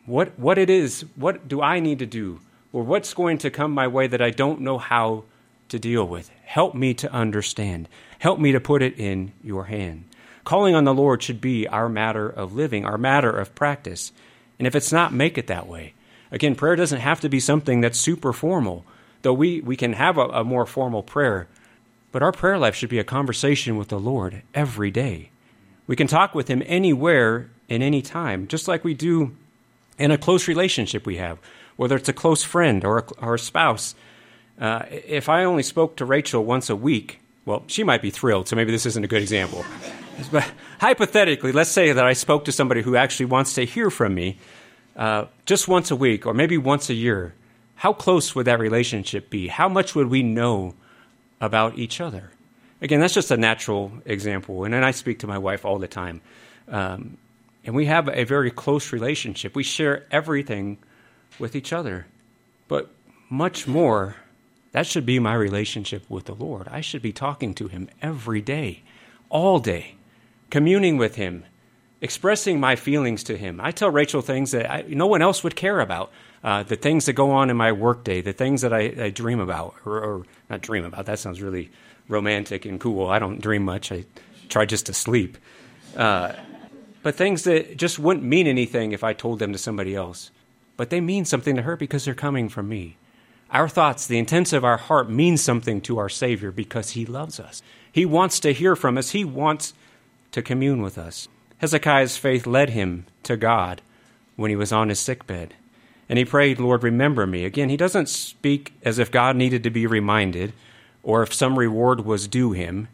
what, 0.05 0.38
what 0.38 0.57
it 0.57 0.69
is, 0.69 1.05
what 1.15 1.48
do 1.48 1.62
I 1.62 1.79
need 1.79 2.00
to 2.00 2.05
do, 2.05 2.39
or 2.72 2.83
what's 2.83 3.13
going 3.13 3.37
to 3.39 3.51
come 3.51 3.72
my 3.72 3.87
way 3.87 4.07
that 4.07 4.22
I 4.22 4.31
don't 4.31 4.61
know 4.61 4.77
how 4.77 5.24
to 5.70 5.79
deal 5.79 6.07
with. 6.07 6.29
Help 6.44 6.75
me 6.75 6.94
to 6.96 7.11
understand. 7.11 7.87
Help 8.20 8.39
me 8.39 8.51
to 8.51 8.59
put 8.59 8.81
it 8.81 9.00
in 9.00 9.31
your 9.44 9.66
hand. 9.66 10.05
Calling 10.44 10.75
on 10.75 10.83
the 10.83 10.94
Lord 10.94 11.24
should 11.24 11.42
be 11.42 11.68
our 11.68 11.87
matter 11.87 12.29
of 12.29 12.53
living, 12.53 12.85
our 12.85 12.98
matter 12.98 13.31
of 13.31 13.55
practice. 13.55 14.11
And 14.59 14.68
if 14.68 14.75
it's 14.75 14.92
not, 14.92 15.13
make 15.13 15.37
it 15.37 15.48
that 15.48 15.68
way. 15.68 15.94
Again, 16.31 16.55
prayer 16.55 16.75
doesn't 16.75 17.00
have 17.00 17.22
to 17.22 17.29
be 17.29 17.39
something 17.39 17.81
that's 17.81 17.98
super 17.98 18.33
formal, 18.33 18.85
though 19.24 19.33
we, 19.33 19.59
we 19.62 19.75
can 19.75 19.94
have 19.94 20.18
a, 20.18 20.27
a 20.27 20.44
more 20.44 20.66
formal 20.66 21.03
prayer. 21.03 21.48
But 22.12 22.24
our 22.24 22.31
prayer 22.31 22.57
life 22.57 22.75
should 22.75 22.90
be 22.90 23.00
a 23.00 23.03
conversation 23.03 23.75
with 23.75 23.88
the 23.88 24.00
Lord 24.00 24.44
every 24.53 24.92
day. 24.92 25.31
We 25.88 25.96
can 25.96 26.07
talk 26.07 26.36
with 26.36 26.48
Him 26.48 26.62
anywhere 26.66 27.50
and 27.70 27.81
any 27.81 28.01
time, 28.01 28.48
just 28.48 28.68
like 28.68 28.83
we 28.83 28.94
do 28.94 29.36
in 29.98 30.12
a 30.12 30.18
close 30.18 30.48
relationship 30.48 31.05
we 31.05 31.18
have, 31.18 31.40
whether 31.75 31.96
it's 31.96 32.09
a 32.09 32.14
close 32.14 32.44
friend 32.44 32.86
or 32.86 33.00
a, 33.00 33.03
or 33.20 33.36
a 33.36 33.40
spouse 33.40 33.96
uh, 34.59 34.86
if 34.90 35.29
I 35.29 35.44
only 35.44 35.64
spoke 35.64 35.98
to 35.98 36.05
Rachel 36.05 36.44
once 36.44 36.70
a 36.70 36.75
week, 36.75 37.20
well, 37.46 37.64
she 37.68 37.83
might 37.83 38.01
be 38.01 38.09
thrilled, 38.09 38.48
so 38.48 38.55
maybe 38.55 38.72
this 38.72 38.86
isn't 38.86 39.03
a 39.03 39.07
good 39.07 39.22
example. 39.22 39.66
but 40.31 40.50
hypothetically, 40.79 41.51
let's 41.51 41.72
say 41.72 41.92
that 41.92 42.05
I 42.05 42.14
spoke 42.14 42.46
to 42.46 42.51
somebody 42.51 42.81
who 42.81 42.96
actually 42.96 43.25
wants 43.25 43.55
to 43.55 43.66
hear 43.66 43.90
from 43.90 44.14
me 44.14 44.38
uh, 44.96 45.25
just 45.46 45.68
once 45.68 45.92
a 45.92 45.96
week 45.96 46.25
or 46.25 46.33
maybe 46.33 46.57
once 46.57 46.90
a 46.90 46.94
year. 46.94 47.33
How 47.83 47.91
close 47.91 48.33
would 48.33 48.46
that 48.46 48.59
relationship 48.59 49.29
be? 49.29 49.50
How 49.50 49.67
much 49.67 49.93
would 49.93 50.07
we 50.07 50.24
know 50.24 50.74
about 51.41 51.77
each 51.77 52.00
other? 52.00 52.31
Again, 52.81 53.01
that's 53.01 53.13
just 53.13 53.29
a 53.29 53.35
natural 53.35 53.91
example. 54.05 54.63
And 54.63 54.74
then 54.74 54.85
I 54.85 54.91
speak 54.91 55.19
to 55.19 55.27
my 55.27 55.37
wife 55.37 55.65
all 55.65 55.79
the 55.79 55.89
time. 55.89 56.22
Um, 56.69 57.17
and 57.65 57.75
we 57.75 57.87
have 57.87 58.07
a 58.07 58.24
very 58.24 58.51
close 58.51 58.93
relationship. 58.93 59.53
We 59.53 59.63
share 59.63 60.05
everything 60.11 60.77
with 61.39 61.57
each 61.57 61.74
other. 61.74 62.05
But 62.69 62.89
much 63.29 63.67
more 63.67 64.15
that 64.72 64.87
should 64.87 65.05
be 65.05 65.19
my 65.19 65.33
relationship 65.33 66.09
with 66.09 66.24
the 66.24 66.35
Lord. 66.35 66.69
I 66.69 66.79
should 66.79 67.01
be 67.01 67.11
talking 67.11 67.53
to 67.55 67.67
Him 67.67 67.89
every 68.01 68.39
day, 68.39 68.83
all 69.27 69.59
day, 69.59 69.96
communing 70.50 70.96
with 70.96 71.15
Him, 71.15 71.43
expressing 72.00 72.61
my 72.61 72.77
feelings 72.77 73.25
to 73.25 73.35
Him. 73.35 73.59
I 73.61 73.72
tell 73.72 73.89
Rachel 73.89 74.22
things 74.22 74.51
that 74.51 74.72
I, 74.72 74.85
no 74.87 75.07
one 75.07 75.22
else 75.22 75.43
would 75.43 75.57
care 75.57 75.81
about. 75.81 76.13
Uh, 76.44 76.64
the 76.64 76.75
things 76.75 77.06
that 77.06 77.14
go 77.14 77.32
on 77.32 77.50
in 77.50 77.56
my 77.56 77.72
workday, 77.72 78.22
the 78.22 78.34
things 78.34 78.62
that 78.62 78.74
I, 78.74 78.94
I 78.98 79.10
dream 79.10 79.40
about, 79.40 79.75
or, 79.86 79.98
or, 80.00 80.25
not 80.50 80.62
dream 80.62 80.84
about. 80.84 81.06
That 81.06 81.20
sounds 81.20 81.42
really 81.42 81.72
romantic 82.10 82.66
and 82.66 82.79
cool. 82.79 83.08
I 83.08 83.20
don't 83.20 83.40
dream 83.40 83.64
much. 83.64 83.92
I 83.92 84.03
try 84.50 84.66
just 84.66 84.88
to 84.88 84.94
sleep. 84.94 85.38
Uh, 85.96 86.34
but 87.01 87.16
things 87.16 87.44
that 87.44 87.77
just 87.77 87.98
wouldn't 87.98 88.25
mean 88.25 88.48
anything 88.48 88.92
if 88.92 89.03
I 89.03 89.14
told 89.14 89.40
them 89.40 89.53
to 89.53 89.58
somebody 89.58 89.96
else. 89.96 90.32
But 90.75 90.90
they 90.90 91.00
mean 91.00 91.24
something 91.24 91.56
to 91.56 91.62
her 91.62 91.77
because 91.77 92.03
they're 92.03 92.14
coming 92.14 92.50
from 92.50 92.68
me. 92.68 92.98
Our 93.51 93.70
thoughts, 93.70 94.06
the 94.06 94.18
intents 94.18 94.51
of 94.51 94.66
our 94.66 94.77
heart, 94.77 95.10
mean 95.10 95.38
something 95.38 95.79
to 95.82 95.98
our 95.98 96.10
Savior 96.10 96.51
because 96.51 96.92
He 96.92 97.06
loves 97.06 97.40
us. 97.40 97.62
He 97.92 98.06
wants 98.06 98.40
to 98.42 98.53
hear 98.53 98.75
from 98.75 98.98
us, 98.98 99.12
He 99.12 99.24
wants 99.24 99.74
to 100.34 100.42
commune 100.42 100.82
with 100.82 100.98
us. 100.98 101.29
Hezekiah's 101.60 102.18
faith 102.18 102.46
led 102.46 102.72
him 102.72 103.06
to 103.24 103.38
God 103.38 103.82
when 104.36 104.50
he 104.50 104.56
was 104.58 104.74
on 104.74 104.90
his 104.90 105.00
sickbed. 105.00 105.53
And 106.09 106.20
he 106.20 106.25
prayed, 106.25 106.59
Lord, 106.59 106.83
remember 106.83 107.25
me. 107.25 107.46
Again, 107.46 107.70
he 107.70 107.77
doesn't 107.77 108.09
speak 108.09 108.74
as 108.83 109.00
if 109.00 109.11
God 109.11 109.35
needed 109.35 109.63
to 109.63 109.70
be 109.70 109.87
reminded 109.87 110.53
or 111.01 111.24
if 111.24 111.33
some 111.33 111.59
reward 111.59 112.05
was 112.05 112.27
due 112.27 112.51
him. 112.51 112.87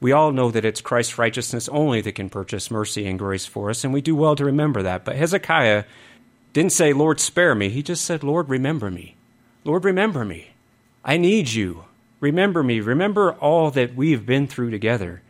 We 0.00 0.12
all 0.12 0.32
know 0.32 0.50
that 0.50 0.64
it's 0.64 0.80
Christ's 0.80 1.18
righteousness 1.18 1.68
only 1.70 2.00
that 2.02 2.12
can 2.12 2.28
purchase 2.28 2.70
mercy 2.70 3.06
and 3.06 3.18
grace 3.18 3.46
for 3.46 3.70
us, 3.70 3.82
and 3.82 3.94
we 3.94 4.02
do 4.02 4.14
well 4.14 4.36
to 4.36 4.44
remember 4.44 4.82
that. 4.82 5.04
But 5.04 5.16
Hezekiah 5.16 5.84
didn't 6.52 6.72
say, 6.72 6.92
Lord, 6.92 7.18
spare 7.18 7.54
me. 7.54 7.70
He 7.70 7.82
just 7.82 8.04
said, 8.04 8.22
Lord, 8.22 8.48
remember 8.48 8.90
me. 8.90 9.16
Lord, 9.64 9.84
remember 9.84 10.24
me. 10.24 10.50
I 11.04 11.16
need 11.16 11.52
you. 11.52 11.84
Remember 12.20 12.62
me. 12.62 12.80
Remember 12.80 13.32
all 13.34 13.70
that 13.70 13.94
we've 13.94 14.26
been 14.26 14.46
through 14.46 14.70
together. 14.70 15.22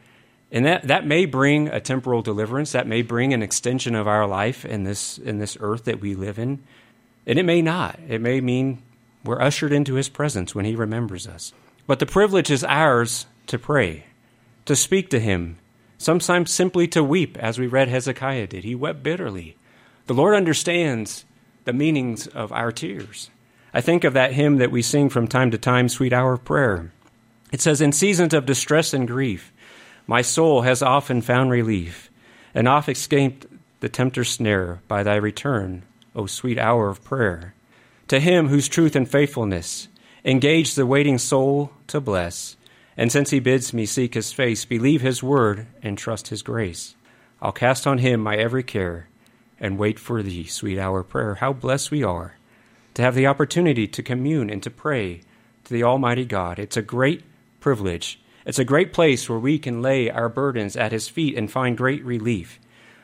And 0.50 0.64
that, 0.66 0.84
that 0.84 1.06
may 1.06 1.26
bring 1.26 1.68
a 1.68 1.80
temporal 1.80 2.22
deliverance. 2.22 2.72
That 2.72 2.86
may 2.86 3.02
bring 3.02 3.32
an 3.32 3.42
extension 3.42 3.94
of 3.94 4.06
our 4.06 4.26
life 4.26 4.64
in 4.64 4.84
this, 4.84 5.18
in 5.18 5.38
this 5.38 5.56
earth 5.60 5.84
that 5.84 6.00
we 6.00 6.14
live 6.14 6.38
in. 6.38 6.62
And 7.26 7.38
it 7.38 7.44
may 7.44 7.60
not. 7.60 7.98
It 8.08 8.20
may 8.20 8.40
mean 8.40 8.82
we're 9.24 9.40
ushered 9.40 9.72
into 9.72 9.94
his 9.94 10.08
presence 10.08 10.54
when 10.54 10.64
he 10.64 10.76
remembers 10.76 11.26
us. 11.26 11.52
But 11.86 11.98
the 11.98 12.06
privilege 12.06 12.50
is 12.50 12.64
ours 12.64 13.26
to 13.48 13.58
pray, 13.58 14.06
to 14.64 14.76
speak 14.76 15.10
to 15.10 15.20
him, 15.20 15.58
sometimes 15.98 16.52
simply 16.52 16.86
to 16.88 17.02
weep, 17.02 17.36
as 17.38 17.58
we 17.58 17.66
read 17.66 17.88
Hezekiah 17.88 18.48
did. 18.48 18.64
He 18.64 18.74
wept 18.74 19.02
bitterly. 19.02 19.56
The 20.06 20.14
Lord 20.14 20.34
understands 20.34 21.24
the 21.64 21.72
meanings 21.72 22.26
of 22.28 22.52
our 22.52 22.70
tears. 22.70 23.30
I 23.74 23.80
think 23.80 24.04
of 24.04 24.14
that 24.14 24.32
hymn 24.32 24.58
that 24.58 24.70
we 24.70 24.82
sing 24.82 25.08
from 25.08 25.28
time 25.28 25.50
to 25.50 25.58
time, 25.58 25.88
Sweet 25.88 26.12
Hour 26.12 26.34
of 26.34 26.44
Prayer. 26.44 26.92
It 27.52 27.60
says, 27.60 27.80
In 27.80 27.92
seasons 27.92 28.34
of 28.34 28.46
distress 28.46 28.94
and 28.94 29.06
grief, 29.06 29.52
my 30.06 30.22
soul 30.22 30.62
has 30.62 30.82
often 30.82 31.20
found 31.20 31.50
relief, 31.50 32.10
and 32.54 32.68
oft 32.68 32.88
escaped 32.88 33.46
the 33.80 33.88
tempter's 33.88 34.30
snare 34.30 34.80
by 34.88 35.02
thy 35.02 35.16
return, 35.16 35.82
O 36.16 36.26
sweet 36.26 36.58
hour 36.58 36.88
of 36.88 37.04
prayer. 37.04 37.54
To 38.08 38.18
him 38.18 38.48
whose 38.48 38.66
truth 38.66 38.96
and 38.96 39.08
faithfulness 39.08 39.86
engage 40.24 40.74
the 40.74 40.86
waiting 40.86 41.18
soul 41.18 41.70
to 41.86 42.00
bless, 42.00 42.56
and 42.96 43.12
since 43.12 43.30
he 43.30 43.38
bids 43.38 43.72
me 43.72 43.86
seek 43.86 44.14
his 44.14 44.32
face, 44.32 44.64
believe 44.64 45.02
his 45.02 45.22
word 45.22 45.66
and 45.82 45.96
trust 45.96 46.28
his 46.28 46.42
grace. 46.42 46.96
I'll 47.40 47.52
cast 47.52 47.86
on 47.86 47.98
him 47.98 48.20
my 48.20 48.36
every 48.36 48.64
care 48.64 49.08
and 49.60 49.78
wait 49.78 49.98
for 49.98 50.22
thee, 50.22 50.46
sweet 50.46 50.78
hour 50.78 51.00
of 51.00 51.08
prayer. 51.08 51.36
How 51.36 51.52
blessed 51.52 51.90
we 51.90 52.02
are 52.02 52.36
to 52.94 53.02
have 53.02 53.14
the 53.14 53.26
opportunity 53.26 53.86
to 53.86 54.02
commune 54.02 54.48
and 54.48 54.62
to 54.62 54.70
pray 54.70 55.20
to 55.64 55.72
the 55.72 55.82
Almighty 55.82 56.24
God. 56.24 56.58
It's 56.58 56.78
a 56.78 56.82
great 56.82 57.22
privilege. 57.60 58.18
It's 58.46 58.58
a 58.58 58.64
great 58.64 58.92
place 58.92 59.28
where 59.28 59.38
we 59.38 59.58
can 59.58 59.82
lay 59.82 60.08
our 60.08 60.30
burdens 60.30 60.76
at 60.76 60.92
His 60.92 61.08
feet 61.08 61.36
and 61.36 61.50
find 61.50 61.76
great 61.76 62.04
relief. 62.04 62.58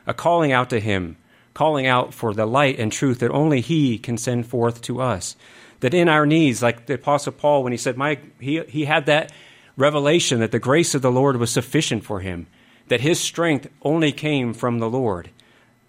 A 0.07 0.13
calling 0.13 0.51
out 0.51 0.69
to 0.71 0.79
Him, 0.79 1.17
calling 1.53 1.85
out 1.85 2.13
for 2.13 2.33
the 2.33 2.45
light 2.45 2.79
and 2.79 2.91
truth 2.91 3.19
that 3.19 3.31
only 3.31 3.61
He 3.61 3.97
can 3.97 4.17
send 4.17 4.47
forth 4.47 4.81
to 4.83 5.01
us. 5.01 5.35
That 5.81 5.93
in 5.93 6.09
our 6.09 6.25
needs, 6.25 6.63
like 6.63 6.85
the 6.85 6.95
Apostle 6.95 7.33
Paul, 7.33 7.63
when 7.63 7.73
he 7.73 7.77
said, 7.77 7.97
my, 7.97 8.17
he, 8.39 8.61
he 8.69 8.85
had 8.85 9.05
that 9.07 9.31
revelation 9.75 10.39
that 10.39 10.51
the 10.51 10.59
grace 10.59 10.95
of 10.95 11.01
the 11.01 11.11
Lord 11.11 11.37
was 11.37 11.51
sufficient 11.51 12.05
for 12.05 12.21
him, 12.21 12.47
that 12.87 13.01
his 13.01 13.19
strength 13.19 13.67
only 13.81 14.11
came 14.11 14.53
from 14.53 14.79
the 14.79 14.89
Lord. 14.89 15.29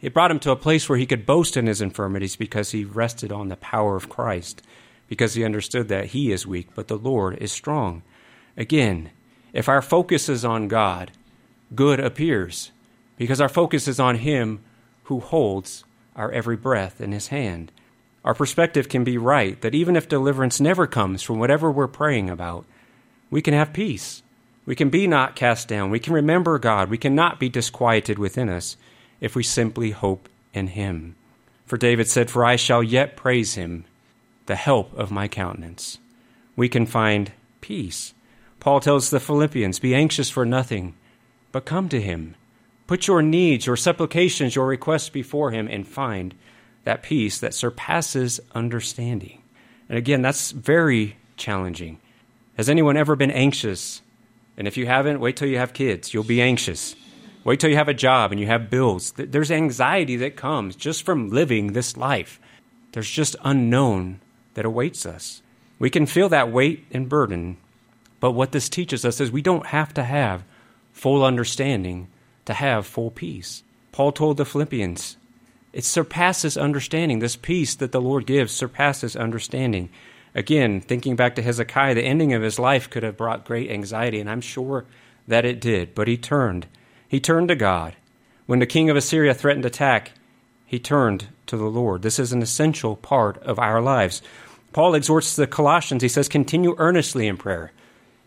It 0.01 0.13
brought 0.13 0.31
him 0.31 0.41
to 0.41 0.51
a 0.51 0.57
place 0.57 0.89
where 0.89 0.99
he 0.99 1.07
could 1.07 1.27
boast 1.27 1.57
in 1.57 1.67
his 1.67 1.81
infirmities 1.81 2.37
because 2.37 2.73
he 2.73 2.85
rested 2.85 3.31
on 3.31 3.49
the 3.49 3.57
power 3.57 3.95
of 3.95 4.09
Christ, 4.09 4.63
because 5.07 5.35
he 5.35 5.45
understood 5.45 5.89
that 5.89 6.07
he 6.07 6.33
is 6.33 6.47
weak, 6.47 6.69
but 6.75 6.89
the 6.89 6.99
Lord 6.99 7.39
is 7.39 7.53
strong. 7.53 8.03
Again, 8.57 9.11
if 9.53 9.69
our 9.69 9.81
focus 9.81 10.29
is 10.29 10.45
on 10.45 10.69
God, 10.69 11.13
good 11.75 12.01
appears, 12.01 12.73
because 13.17 13.41
our 13.41 13.49
focus 13.49 13.87
is 13.89 14.01
on 14.01 14.17
Him 14.17 14.61
who 15.05 15.21
holds 15.21 15.85
our 16.17 16.31
every 16.31 16.57
breath 16.57 17.01
in 17.01 17.13
His 17.13 17.29
hand. 17.29 17.73
Our 18.25 18.35
perspective 18.35 18.89
can 18.89 19.05
be 19.05 19.19
right 19.19 19.61
that 19.61 19.75
even 19.75 19.97
if 19.97 20.09
deliverance 20.09 20.61
never 20.61 20.87
comes 20.87 21.23
from 21.23 21.39
whatever 21.39 21.71
we're 21.71 21.87
praying 21.87 22.31
about, 22.31 22.65
we 23.31 23.43
can 23.43 23.55
have 23.55 23.73
peace. 23.73 24.23
We 24.67 24.75
can 24.75 24.89
be 24.89 25.07
not 25.07 25.37
cast 25.37 25.69
down. 25.69 25.91
We 25.91 25.99
can 25.99 26.15
remember 26.15 26.59
God. 26.59 26.89
We 26.89 26.99
cannot 26.99 27.39
be 27.39 27.49
disquieted 27.49 28.19
within 28.19 28.49
us 28.49 28.77
if 29.21 29.37
we 29.37 29.43
simply 29.43 29.91
hope 29.91 30.29
in 30.55 30.69
Him. 30.69 31.17
For 31.67 31.77
David 31.77 32.09
said, 32.09 32.31
For 32.31 32.45
I 32.45 32.57
shall 32.57 32.83
yet 32.83 33.17
praise 33.17 33.55
Him, 33.55 33.85
the 34.47 34.57
help 34.57 34.97
of 34.97 35.11
my 35.11 35.29
countenance. 35.29 35.99
We 36.57 36.69
can 36.69 36.87
find 36.87 37.33
peace. 37.61 38.15
Paul 38.61 38.81
tells 38.81 39.11
the 39.11 39.21
Philippians, 39.21 39.79
Be 39.79 39.95
anxious 39.95 40.31
for 40.31 40.47
nothing, 40.47 40.95
but 41.53 41.67
come 41.67 41.89
to 41.91 42.01
Him. 42.01 42.35
Put 42.87 43.07
your 43.07 43.23
needs, 43.23 43.67
your 43.67 43.77
supplications, 43.77 44.55
your 44.55 44.67
requests 44.67 45.09
before 45.09 45.51
Him, 45.51 45.69
and 45.69 45.87
find 45.87 46.35
that 46.85 47.03
peace 47.03 47.39
that 47.39 47.55
surpasses 47.55 48.41
understanding. 48.55 49.43
And 49.89 49.99
again, 49.99 50.23
that's 50.23 50.51
very 50.51 51.17
challenging. 51.37 51.99
Has 52.57 52.69
anyone 52.69 52.97
ever 52.97 53.17
been 53.17 53.31
anxious? 53.31 54.03
And 54.57 54.69
if 54.69 54.77
you 54.77 54.87
haven't, 54.87 55.21
wait 55.21 55.37
till 55.37 55.49
you 55.49 55.59
have 55.59 55.73
kids. 55.73 56.13
You'll 56.13 56.25
be 56.25 56.43
anxious. 56.43 56.95
Wait 57.43 57.61
till 57.61 57.71
you 57.71 57.77
have 57.77 57.89
a 57.89 57.95
job 57.95 58.33
and 58.33 58.41
you 58.41 58.47
have 58.47 58.71
bills. 58.71 59.13
There's 59.13 59.51
anxiety 59.51 60.17
that 60.17 60.37
comes 60.37 60.77
just 60.77 61.05
from 61.05 61.31
living 61.31 61.73
this 61.73 61.97
life. 61.97 62.41
There's 62.93 63.11
just 63.11 63.37
unknown 63.43 64.21
that 64.55 64.65
awaits 64.65 65.05
us. 65.05 65.43
We 65.79 65.91
can 65.91 66.07
feel 66.07 66.29
that 66.29 66.53
weight 66.53 66.87
and 66.93 67.09
burden, 67.09 67.57
but 68.21 68.33
what 68.33 68.53
this 68.53 68.69
teaches 68.69 69.05
us 69.05 69.21
is 69.21 69.31
we 69.31 69.43
don't 69.43 69.67
have 69.67 69.93
to 69.95 70.05
have 70.05 70.45
full 70.93 71.25
understanding 71.25 72.09
to 72.47 72.55
have 72.55 72.87
full 72.87 73.11
peace. 73.11 73.63
Paul 73.93 74.13
told 74.13 74.37
the 74.37 74.45
Philippians, 74.45 75.17
it 75.73 75.85
surpasses 75.85 76.57
understanding. 76.57 77.19
This 77.19 77.37
peace 77.37 77.75
that 77.77 77.93
the 77.93 78.01
Lord 78.01 78.27
gives 78.27 78.53
surpasses 78.53 79.17
understanding. 79.17 79.91
Again, 80.35 80.81
thinking 80.81 81.17
back 81.17 81.35
to 81.37 81.43
Hezekiah, 81.43 81.95
the 81.95 82.03
ending 82.03 82.33
of 82.33 82.43
his 82.43 82.59
life 82.59 82.91
could 82.91 83.03
have 83.03 83.17
brought 83.17 83.45
great 83.45 83.71
anxiety, 83.71 84.21
and 84.21 84.29
I'm 84.31 84.41
sure 84.41 84.85
that 85.27 85.45
it 85.45 85.61
did. 85.61 85.95
But 85.95 86.09
he 86.09 86.17
turned. 86.17 86.67
He 87.09 87.21
turned 87.21 87.49
to 87.49 87.57
God. 87.57 87.95
When 88.47 88.59
the 88.59 88.67
king 88.67 88.91
of 88.91 88.97
Assyria 88.97 89.35
threatened 89.35 89.65
attack, 89.65 90.13
he 90.67 90.79
turned 90.79 91.29
to 91.47 91.57
the 91.57 91.65
Lord. 91.65 92.03
This 92.03 92.19
is 92.19 92.33
an 92.33 92.43
essential 92.43 92.97
part 92.97 93.39
of 93.39 93.59
our 93.59 93.81
lives. 93.81 94.23
Paul 94.73 94.95
exhorts 94.95 95.37
the 95.37 95.47
Colossians, 95.47 96.03
he 96.03 96.09
says, 96.09 96.29
continue 96.29 96.75
earnestly 96.79 97.29
in 97.29 97.37
prayer, 97.37 97.71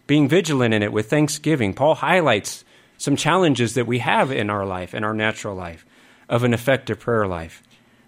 being 0.06 0.30
vigilant 0.30 0.74
in 0.74 0.82
it 0.82 0.94
with 0.94 1.10
thanksgiving. 1.10 1.74
Paul 1.74 1.96
highlights 1.96 2.64
some 2.98 3.16
challenges 3.16 3.74
that 3.76 3.88
we 3.88 4.00
have 4.00 4.32
in 4.32 4.50
our 4.50 4.66
life, 4.66 4.94
in 4.94 5.04
our 5.04 5.14
natural 5.14 5.56
life 5.56 5.86
of 6.28 6.44
an 6.44 6.54
effective 6.54 7.00
prayer 7.00 7.28
life. 7.28 7.64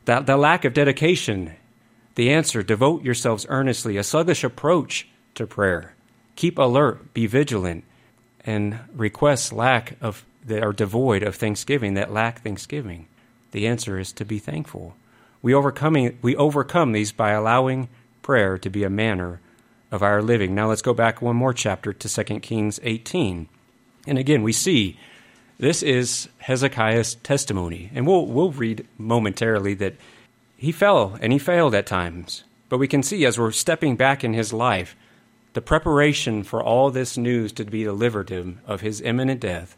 That 0.05 0.25
the 0.25 0.37
lack 0.37 0.65
of 0.65 0.73
dedication, 0.73 1.55
the 2.15 2.31
answer, 2.31 2.63
devote 2.63 3.03
yourselves 3.03 3.45
earnestly, 3.49 3.97
a 3.97 4.03
sluggish 4.03 4.43
approach 4.43 5.07
to 5.35 5.45
prayer. 5.45 5.95
Keep 6.35 6.57
alert, 6.57 7.13
be 7.13 7.27
vigilant, 7.27 7.83
and 8.43 8.79
requests 8.93 9.53
lack 9.53 9.95
of 10.01 10.25
that 10.45 10.63
are 10.63 10.73
devoid 10.73 11.21
of 11.21 11.35
thanksgiving, 11.35 11.93
that 11.93 12.11
lack 12.11 12.41
thanksgiving. 12.41 13.07
The 13.51 13.67
answer 13.67 13.99
is 13.99 14.11
to 14.13 14.25
be 14.25 14.39
thankful. 14.39 14.95
We 15.41 15.53
overcoming 15.53 16.17
we 16.21 16.35
overcome 16.35 16.91
these 16.91 17.11
by 17.11 17.31
allowing 17.31 17.89
prayer 18.21 18.57
to 18.57 18.69
be 18.69 18.83
a 18.83 18.89
manner 18.89 19.41
of 19.91 20.03
our 20.03 20.21
living. 20.21 20.53
Now 20.53 20.69
let's 20.69 20.81
go 20.81 20.93
back 20.93 21.21
one 21.21 21.35
more 21.35 21.53
chapter 21.53 21.93
to 21.93 22.23
2 22.23 22.39
Kings 22.39 22.79
18. 22.83 23.47
And 24.09 24.17
again, 24.17 24.43
we 24.43 24.53
see 24.53 24.97
this 25.59 25.83
is 25.83 26.29
Hezekiah's 26.39 27.15
testimony. 27.15 27.91
And 27.93 28.07
we'll, 28.07 28.25
we'll 28.25 28.51
read 28.51 28.87
momentarily 28.97 29.73
that 29.75 29.95
he 30.57 30.71
fell 30.71 31.17
and 31.21 31.31
he 31.31 31.39
failed 31.39 31.75
at 31.75 31.85
times. 31.85 32.43
But 32.69 32.77
we 32.77 32.87
can 32.87 33.03
see 33.03 33.25
as 33.25 33.37
we're 33.37 33.51
stepping 33.51 33.95
back 33.95 34.23
in 34.23 34.33
his 34.33 34.53
life, 34.53 34.95
the 35.53 35.61
preparation 35.61 36.43
for 36.43 36.63
all 36.63 36.91
this 36.91 37.17
news 37.17 37.51
to 37.53 37.65
be 37.65 37.83
delivered 37.83 38.27
to 38.27 38.35
him 38.35 38.61
of 38.65 38.81
his 38.81 39.01
imminent 39.01 39.41
death 39.41 39.75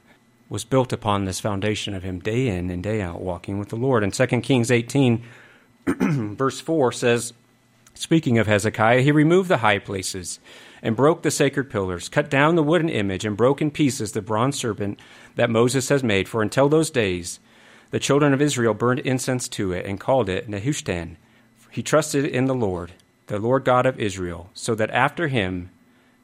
was 0.49 0.65
built 0.65 0.91
upon 0.91 1.25
this 1.25 1.39
foundation 1.39 1.93
of 1.93 2.03
him 2.03 2.19
day 2.19 2.47
in 2.47 2.69
and 2.69 2.83
day 2.83 3.01
out 3.01 3.21
walking 3.21 3.57
with 3.57 3.69
the 3.69 3.77
Lord. 3.77 4.03
And 4.03 4.13
2 4.13 4.27
Kings 4.41 4.69
18, 4.69 5.23
verse 5.87 6.59
4 6.59 6.91
says, 6.91 7.33
Speaking 7.93 8.37
of 8.37 8.47
Hezekiah, 8.47 9.01
he 9.01 9.11
removed 9.11 9.49
the 9.49 9.57
high 9.57 9.79
places 9.79 10.39
and 10.81 10.95
broke 10.95 11.21
the 11.21 11.31
sacred 11.31 11.69
pillars, 11.69 12.09
cut 12.09 12.29
down 12.29 12.55
the 12.55 12.63
wooden 12.63 12.89
image, 12.89 13.25
and 13.25 13.37
broke 13.37 13.61
in 13.61 13.71
pieces 13.71 14.11
the 14.11 14.21
bronze 14.21 14.57
serpent 14.57 14.99
that 15.35 15.49
Moses 15.49 15.89
has 15.89 16.03
made. 16.03 16.27
For 16.27 16.41
until 16.41 16.69
those 16.69 16.89
days, 16.89 17.39
the 17.91 17.99
children 17.99 18.33
of 18.33 18.41
Israel 18.41 18.73
burned 18.73 18.99
incense 19.01 19.47
to 19.49 19.71
it 19.71 19.85
and 19.85 19.99
called 19.99 20.29
it 20.29 20.49
Nehushtan. 20.49 21.17
He 21.69 21.83
trusted 21.83 22.25
in 22.25 22.45
the 22.45 22.55
Lord, 22.55 22.93
the 23.27 23.39
Lord 23.39 23.63
God 23.63 23.85
of 23.85 23.99
Israel, 23.99 24.49
so 24.53 24.75
that 24.75 24.89
after 24.91 25.27
him 25.27 25.69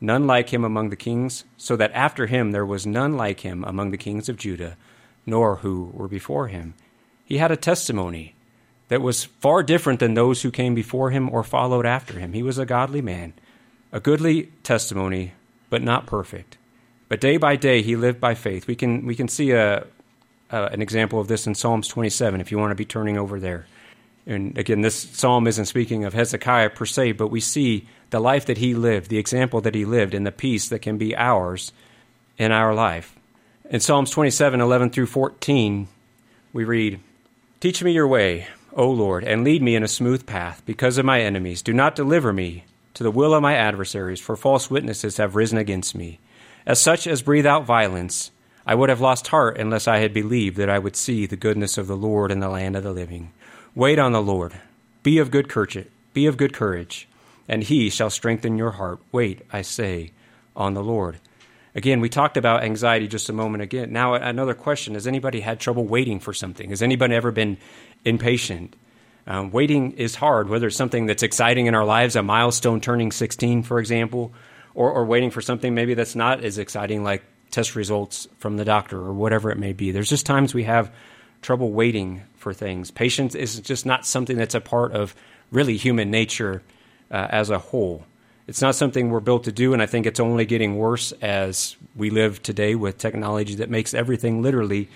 none 0.02 0.28
like 0.28 0.50
him 0.50 0.64
among 0.64 0.90
the 0.90 0.96
kings, 0.96 1.44
so 1.58 1.76
that 1.76 1.92
after 1.94 2.28
him 2.28 2.52
there 2.52 2.66
was 2.66 2.86
none 2.86 3.16
like 3.16 3.42
him 3.42 3.64
among 3.64 3.92
the 3.92 3.98
kings 3.98 4.30
of 4.30 4.38
Judah, 4.38 4.78
nor 5.26 5.58
who 5.58 5.92
were 5.94 6.08
before 6.08 6.48
him. 6.48 6.74
He 7.26 7.38
had 7.38 7.52
a 7.52 7.58
testimony 7.58 8.36
that 8.88 9.02
was 9.02 9.26
far 9.26 9.64
different 9.64 10.00
than 10.00 10.14
those 10.14 10.42
who 10.42 10.52
came 10.52 10.74
before 10.74 11.12
him 11.12 11.30
or 11.30 11.44
followed 11.44 11.86
after 11.86 12.20
him. 12.20 12.34
He 12.34 12.44
was 12.44 12.58
a 12.58 12.66
godly 12.66 13.02
man 13.02 13.34
a 13.92 14.00
goodly 14.00 14.52
testimony, 14.64 15.34
but 15.70 15.82
not 15.82 16.06
perfect. 16.06 16.58
But 17.10 17.22
day 17.22 17.38
by 17.38 17.56
day 17.56 17.82
he 17.82 17.96
lived 17.96 18.20
by 18.20 18.36
faith. 18.36 18.68
We 18.68 18.76
can 18.76 19.06
we 19.06 19.16
can 19.16 19.28
see 19.28 19.52
a, 19.52 19.86
a, 20.50 20.64
an 20.66 20.82
example 20.82 21.20
of 21.20 21.28
this 21.28 21.48
in 21.48 21.56
Psalms 21.56 21.88
27 21.88 22.42
if 22.42 22.52
you 22.52 22.58
want 22.58 22.72
to 22.72 22.76
be 22.76 22.86
turning 22.86 23.18
over 23.18 23.40
there. 23.40 23.68
And 24.26 24.58
again, 24.58 24.82
this 24.82 24.96
psalm 24.96 25.48
isn't 25.48 25.66
speaking 25.68 26.04
of 26.04 26.14
Hezekiah 26.14 26.72
per 26.72 26.86
se, 26.86 27.14
but 27.14 27.30
we 27.30 27.40
see 27.40 27.88
the 28.10 28.20
life 28.20 28.46
that 28.48 28.58
he 28.58 28.74
lived, 28.74 29.10
the 29.10 29.18
example 29.18 29.62
that 29.62 29.74
he 29.74 29.86
lived, 29.86 30.14
and 30.14 30.28
the 30.28 30.34
peace 30.34 30.68
that 30.68 30.82
can 30.82 30.98
be 30.98 31.16
ours 31.16 31.72
in 32.38 32.52
our 32.52 32.74
life. 32.74 33.16
In 33.70 33.80
Psalms 33.80 34.12
27 34.12 34.60
11 34.60 34.90
through 34.90 35.08
14, 35.08 35.88
we 36.52 36.66
read, 36.66 37.00
Teach 37.62 37.82
me 37.82 37.92
your 37.92 38.08
way, 38.08 38.48
O 38.74 38.90
Lord, 38.90 39.24
and 39.24 39.46
lead 39.46 39.62
me 39.62 39.76
in 39.76 39.84
a 39.84 39.88
smooth 39.88 40.26
path 40.26 40.62
because 40.66 40.98
of 40.98 41.06
my 41.06 41.22
enemies. 41.22 41.62
Do 41.62 41.74
not 41.74 41.96
deliver 41.96 42.34
me 42.34 42.66
to 42.98 43.04
the 43.04 43.12
will 43.12 43.36
of 43.36 43.44
my 43.44 43.56
adversaries, 43.56 44.20
for 44.20 44.36
false 44.36 44.72
witnesses 44.72 45.18
have 45.18 45.36
risen 45.36 45.60
against 45.60 45.94
me. 45.94 46.20
As 46.66 46.82
such 46.82 47.06
as 47.06 47.22
breathe 47.22 47.46
out 47.46 47.64
violence, 47.64 48.32
I 48.66 48.74
would 48.74 48.90
have 48.90 49.00
lost 49.00 49.28
heart 49.28 49.60
unless 49.60 49.88
I 49.88 50.00
had 50.00 50.16
believed 50.16 50.58
that 50.58 50.70
I 50.70 50.80
would 50.80 50.96
see 50.96 51.28
the 51.28 51.36
goodness 51.36 51.78
of 51.78 51.86
the 51.86 51.96
Lord 51.96 52.32
in 52.32 52.40
the 52.40 52.50
land 52.50 52.76
of 52.76 52.84
the 52.84 52.92
living. 52.92 53.34
Wait 53.76 54.00
on 54.00 54.14
the 54.14 54.22
Lord. 54.22 54.60
Be 55.04 55.20
of 55.20 55.30
good 55.30 55.48
courage, 55.48 55.86
be 56.14 56.26
of 56.26 56.38
good 56.38 56.54
courage, 56.54 57.08
and 57.48 57.64
he 57.64 57.92
shall 57.92 58.10
strengthen 58.10 58.58
your 58.58 58.72
heart. 58.72 58.98
Wait, 59.12 59.44
I 59.54 59.62
say, 59.62 60.12
on 60.56 60.74
the 60.74 60.84
Lord. 60.84 61.20
Again, 61.76 62.02
we 62.02 62.10
talked 62.10 62.36
about 62.36 62.64
anxiety 62.64 63.08
just 63.08 63.30
a 63.30 63.34
moment 63.34 63.62
again. 63.62 63.94
Now 63.94 64.16
another 64.16 64.56
question, 64.56 64.96
has 64.96 65.06
anybody 65.06 65.42
had 65.42 65.60
trouble 65.60 65.86
waiting 65.86 66.20
for 66.20 66.34
something? 66.34 66.72
Has 66.72 66.82
anybody 66.82 67.14
ever 67.14 67.30
been 67.30 67.60
impatient? 68.04 68.76
Um, 69.28 69.52
waiting 69.52 69.92
is 69.92 70.16
hard, 70.16 70.48
whether 70.48 70.68
it's 70.68 70.78
something 70.78 71.06
that's 71.06 71.22
exciting 71.22 71.66
in 71.66 71.76
our 71.76 71.84
lives, 71.84 72.16
a 72.16 72.24
milestone 72.24 72.80
turning 72.80 73.12
16, 73.12 73.64
for 73.64 73.78
example, 73.78 74.34
or, 74.74 74.90
or 74.90 75.06
waiting 75.06 75.32
for 75.32 75.42
something 75.42 75.76
maybe 75.76 75.94
that's 75.96 76.16
not 76.16 76.46
as 76.46 76.58
exciting, 76.58 77.04
like 77.04 77.24
test 77.52 77.76
results 77.76 78.28
from 78.38 78.56
the 78.56 78.64
doctor 78.64 78.98
or 78.98 79.14
whatever 79.14 79.52
it 79.52 79.58
may 79.58 79.74
be. 79.74 79.92
There's 79.92 80.10
just 80.10 80.26
times 80.26 80.54
we 80.54 80.64
have 80.64 80.94
trouble 81.42 81.72
waiting 81.72 82.24
for 82.38 82.54
things. 82.54 82.90
Patience 82.90 83.36
is 83.36 83.60
just 83.60 83.86
not 83.86 84.06
something 84.06 84.38
that's 84.38 84.56
a 84.56 84.62
part 84.62 84.94
of 84.94 85.14
really 85.52 85.76
human 85.76 86.10
nature 86.10 86.64
uh, 87.12 87.28
as 87.30 87.50
a 87.50 87.60
whole. 87.60 88.06
It's 88.48 88.62
not 88.62 88.76
something 88.76 89.10
we're 89.10 89.20
built 89.20 89.44
to 89.44 89.52
do, 89.52 89.74
and 89.74 89.82
I 89.82 89.88
think 89.88 90.06
it's 90.06 90.22
only 90.22 90.46
getting 90.46 90.78
worse 90.78 91.12
as 91.22 91.76
we 91.98 92.10
live 92.10 92.42
today 92.42 92.76
with 92.76 92.98
technology 92.98 93.56
that 93.56 93.70
makes 93.70 93.94
everything 93.94 94.42
literally 94.42 94.88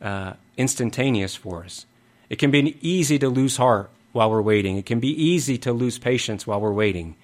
uh, 0.00 0.34
instantaneous 0.56 1.36
for 1.36 1.64
us. 1.64 1.84
It 2.28 2.36
can 2.36 2.50
be 2.50 2.76
easy 2.80 3.18
to 3.18 3.28
lose 3.28 3.56
heart 3.56 3.90
while 4.12 4.30
we're 4.30 4.42
waiting. 4.42 4.76
It 4.76 4.86
can 4.86 5.00
be 5.00 5.10
easy 5.10 5.58
to 5.58 5.72
lose 5.72 5.98
patience 5.98 6.46
while 6.46 6.60
we're 6.60 6.72
waiting. 6.72 7.16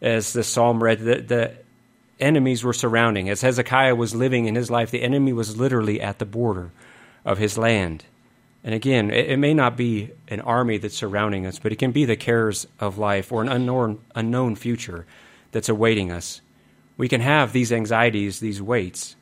As 0.00 0.32
the 0.32 0.44
psalm 0.44 0.82
read, 0.82 1.00
the, 1.00 1.16
the 1.20 1.52
enemies 2.20 2.62
were 2.62 2.72
surrounding. 2.72 3.28
As 3.28 3.40
Hezekiah 3.40 3.94
was 3.94 4.14
living 4.14 4.46
in 4.46 4.54
his 4.54 4.70
life, 4.70 4.90
the 4.90 5.02
enemy 5.02 5.32
was 5.32 5.56
literally 5.56 6.00
at 6.00 6.18
the 6.18 6.26
border 6.26 6.70
of 7.24 7.38
his 7.38 7.56
land. 7.56 8.04
And 8.62 8.74
again, 8.74 9.10
it, 9.10 9.30
it, 9.30 9.36
may 9.36 9.54
not 9.54 9.76
be 9.76 10.10
an 10.28 10.40
army 10.40 10.78
that's 10.78 10.96
surrounding 10.96 11.46
us, 11.46 11.58
but 11.58 11.72
it 11.72 11.76
can 11.76 11.92
be 11.92 12.04
the 12.04 12.16
cares 12.16 12.66
of 12.80 12.98
life 12.98 13.30
or 13.30 13.42
an 13.42 13.48
unknown, 13.48 14.00
unknown 14.14 14.56
future 14.56 15.06
that's 15.52 15.68
awaiting 15.68 16.10
us. 16.10 16.40
We 16.96 17.08
can 17.08 17.20
have 17.20 17.52
these 17.52 17.72
anxieties, 17.72 18.40
these 18.40 18.62
weights. 18.62 19.16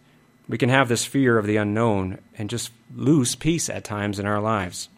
We 0.49 0.59
can 0.59 0.69
have 0.69 0.89
this 0.89 1.05
fear 1.05 1.39
of 1.39 1.47
the 1.47 1.57
unknown 1.57 2.19
and 2.37 2.51
just 2.51 2.71
lose 2.95 3.35
peace 3.35 3.69
at 3.69 3.85
times 3.85 4.19
in 4.19 4.27
our 4.27 4.41
lives. 4.41 4.89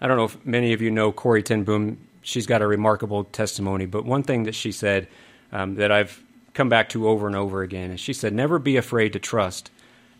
I 0.00 0.06
don't 0.06 0.16
know 0.16 0.24
if 0.24 0.44
many 0.46 0.72
of 0.72 0.80
you 0.80 0.90
know 0.90 1.12
Corrie 1.12 1.42
ten 1.42 1.64
Boom. 1.64 1.98
She's 2.22 2.46
got 2.46 2.62
a 2.62 2.66
remarkable 2.66 3.24
testimony, 3.24 3.86
but 3.86 4.04
one 4.04 4.22
thing 4.22 4.44
that 4.44 4.54
she 4.54 4.70
said 4.70 5.08
um, 5.50 5.76
that 5.76 5.90
I've 5.90 6.22
come 6.54 6.68
back 6.68 6.88
to 6.90 7.08
over 7.08 7.26
and 7.26 7.36
over 7.36 7.62
again 7.62 7.92
is 7.92 8.00
she 8.00 8.12
said, 8.12 8.32
Never 8.32 8.58
be 8.58 8.76
afraid 8.76 9.12
to 9.12 9.18
trust 9.18 9.70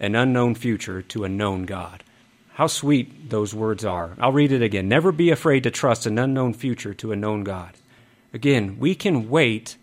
an 0.00 0.14
unknown 0.14 0.54
future 0.54 1.02
to 1.02 1.24
a 1.24 1.28
known 1.28 1.64
God. 1.64 2.04
How 2.54 2.66
sweet 2.66 3.30
those 3.30 3.54
words 3.54 3.84
are. 3.84 4.14
I'll 4.18 4.32
read 4.32 4.52
it 4.52 4.62
again. 4.62 4.88
Never 4.88 5.12
be 5.12 5.30
afraid 5.30 5.62
to 5.64 5.70
trust 5.70 6.06
an 6.06 6.18
unknown 6.18 6.54
future 6.54 6.94
to 6.94 7.12
a 7.12 7.16
known 7.16 7.44
God. 7.44 7.72
Again, 8.32 8.78
we 8.78 8.94
can 8.94 9.28
wait 9.28 9.76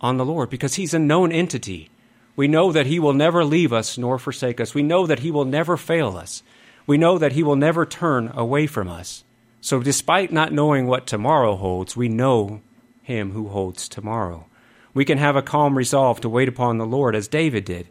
on 0.00 0.16
the 0.16 0.24
Lord 0.24 0.50
because 0.50 0.74
He's 0.74 0.94
a 0.94 0.98
known 0.98 1.32
entity. 1.32 1.90
We 2.36 2.48
know 2.48 2.72
that 2.72 2.86
He 2.86 2.98
will 2.98 3.12
never 3.12 3.44
leave 3.44 3.72
us 3.72 3.98
nor 3.98 4.18
forsake 4.18 4.60
us. 4.60 4.74
We 4.74 4.82
know 4.82 5.06
that 5.06 5.20
He 5.20 5.30
will 5.30 5.44
never 5.44 5.76
fail 5.76 6.16
us. 6.16 6.42
We 6.86 6.98
know 6.98 7.18
that 7.18 7.32
He 7.32 7.42
will 7.42 7.56
never 7.56 7.84
turn 7.84 8.30
away 8.34 8.66
from 8.66 8.88
us. 8.88 9.24
So, 9.60 9.80
despite 9.80 10.32
not 10.32 10.52
knowing 10.52 10.86
what 10.86 11.06
tomorrow 11.06 11.56
holds, 11.56 11.96
we 11.96 12.08
know 12.08 12.62
Him 13.02 13.32
who 13.32 13.48
holds 13.48 13.88
tomorrow. 13.88 14.46
We 14.94 15.04
can 15.04 15.18
have 15.18 15.36
a 15.36 15.42
calm 15.42 15.76
resolve 15.76 16.20
to 16.22 16.28
wait 16.28 16.48
upon 16.48 16.78
the 16.78 16.86
Lord 16.86 17.14
as 17.14 17.28
David 17.28 17.64
did. 17.64 17.88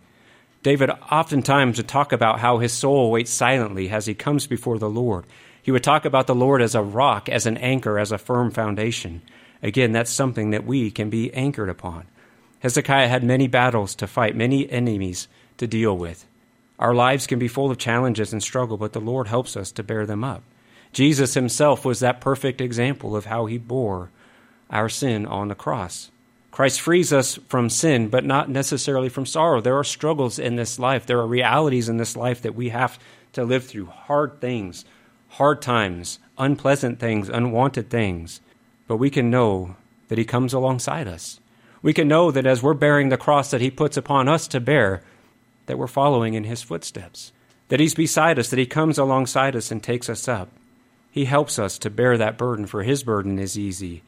David 0.62 0.90
oftentimes 1.12 1.78
would 1.78 1.88
talk 1.88 2.12
about 2.12 2.40
how 2.40 2.58
his 2.58 2.74
soul 2.74 3.12
waits 3.12 3.32
silently 3.32 3.90
as 3.90 4.06
he 4.06 4.14
comes 4.14 4.46
before 4.46 4.78
the 4.78 4.90
Lord. 4.90 5.26
He 5.62 5.72
would 5.72 5.84
talk 5.84 6.04
about 6.04 6.28
the 6.28 6.36
Lord 6.36 6.62
as 6.62 6.76
a 6.76 6.82
rock, 6.82 7.30
as 7.30 7.46
an 7.46 7.58
anchor, 7.58 7.98
as 7.98 8.12
a 8.12 8.18
firm 8.18 8.52
foundation. 8.52 9.22
Again, 9.64 9.94
that's 9.94 10.12
something 10.12 10.50
that 10.50 10.66
we 10.66 10.92
can 10.92 11.10
be 11.10 11.34
anchored 11.34 11.70
upon. 11.70 12.08
Hezekiah 12.60 13.08
had 13.08 13.24
many 13.24 13.48
battles 13.48 13.96
to 13.96 14.08
fight, 14.08 14.36
many 14.36 14.70
enemies 14.70 15.30
to 15.58 15.68
deal 15.68 15.98
with. 15.98 16.26
Our 16.78 16.94
lives 16.94 17.28
can 17.28 17.40
be 17.40 17.48
full 17.48 17.72
of 17.72 17.78
challenges 17.78 18.34
and 18.34 18.44
struggle, 18.44 18.78
but 18.78 18.92
the 18.92 19.00
Lord 19.00 19.28
helps 19.28 19.56
us 19.56 19.72
to 19.74 19.84
bear 19.84 20.06
them 20.06 20.24
up. 20.24 20.44
Jesus 20.92 21.34
himself 21.34 21.86
was 21.86 22.00
that 22.00 22.22
perfect 22.22 22.62
example 22.62 23.16
of 23.16 23.26
how 23.26 23.46
he 23.46 23.58
bore 23.58 24.10
our 24.70 24.90
sin 24.90 25.26
on 25.26 25.48
the 25.48 25.56
cross. 25.56 26.12
Christ 26.52 26.82
frees 26.82 27.14
us 27.14 27.40
from 27.48 27.70
sin, 27.70 28.10
but 28.10 28.26
not 28.26 28.50
necessarily 28.50 29.10
from 29.10 29.26
sorrow. 29.26 29.62
There 29.62 29.78
are 29.78 29.84
struggles 29.84 30.40
in 30.40 30.56
this 30.56 30.80
life. 30.80 31.06
There 31.06 31.20
are 31.20 31.28
realities 31.28 31.90
in 31.90 31.98
this 31.98 32.16
life 32.16 32.42
that 32.42 32.56
we 32.56 32.70
have 32.70 33.00
to 33.34 33.44
live 33.44 33.66
through 33.66 33.86
hard 33.86 34.42
things, 34.42 34.84
hard 35.30 35.62
times, 35.62 36.20
unpleasant 36.38 37.00
things, 37.00 37.30
unwanted 37.30 37.90
things. 37.90 38.42
But 38.88 38.98
we 38.98 39.10
can 39.10 39.30
know 39.30 39.76
that 40.08 40.18
He 40.18 40.26
comes 40.26 40.54
alongside 40.54 41.08
us. 41.08 41.40
We 41.82 41.94
can 41.94 42.08
know 42.08 42.32
that 42.32 42.48
as 42.48 42.64
we're 42.64 42.74
bearing 42.74 43.10
the 43.10 43.18
cross 43.18 43.52
that 43.52 43.62
He 43.62 43.72
puts 43.72 43.96
upon 43.96 44.28
us 44.28 44.48
to 44.50 44.60
bear, 44.60 45.04
that 45.68 45.78
we're 45.78 45.88
following 45.88 46.34
in 46.34 46.44
His 46.46 46.64
footsteps. 46.64 47.32
That 47.68 47.80
He's 47.80 47.94
beside 47.94 48.40
us, 48.40 48.50
that 48.50 48.60
He 48.60 48.66
comes 48.66 48.98
alongside 48.98 49.56
us 49.56 49.72
and 49.72 49.82
takes 49.82 50.10
us 50.10 50.28
up. 50.28 50.50
He 51.20 51.26
helps 51.26 51.60
us 51.60 51.78
to 51.80 51.90
bear 51.90 52.18
that 52.18 52.38
burden, 52.38 52.66
for 52.66 52.84
His 52.84 53.04
burden 53.04 53.40
is 53.40 53.58
easy 53.58 54.04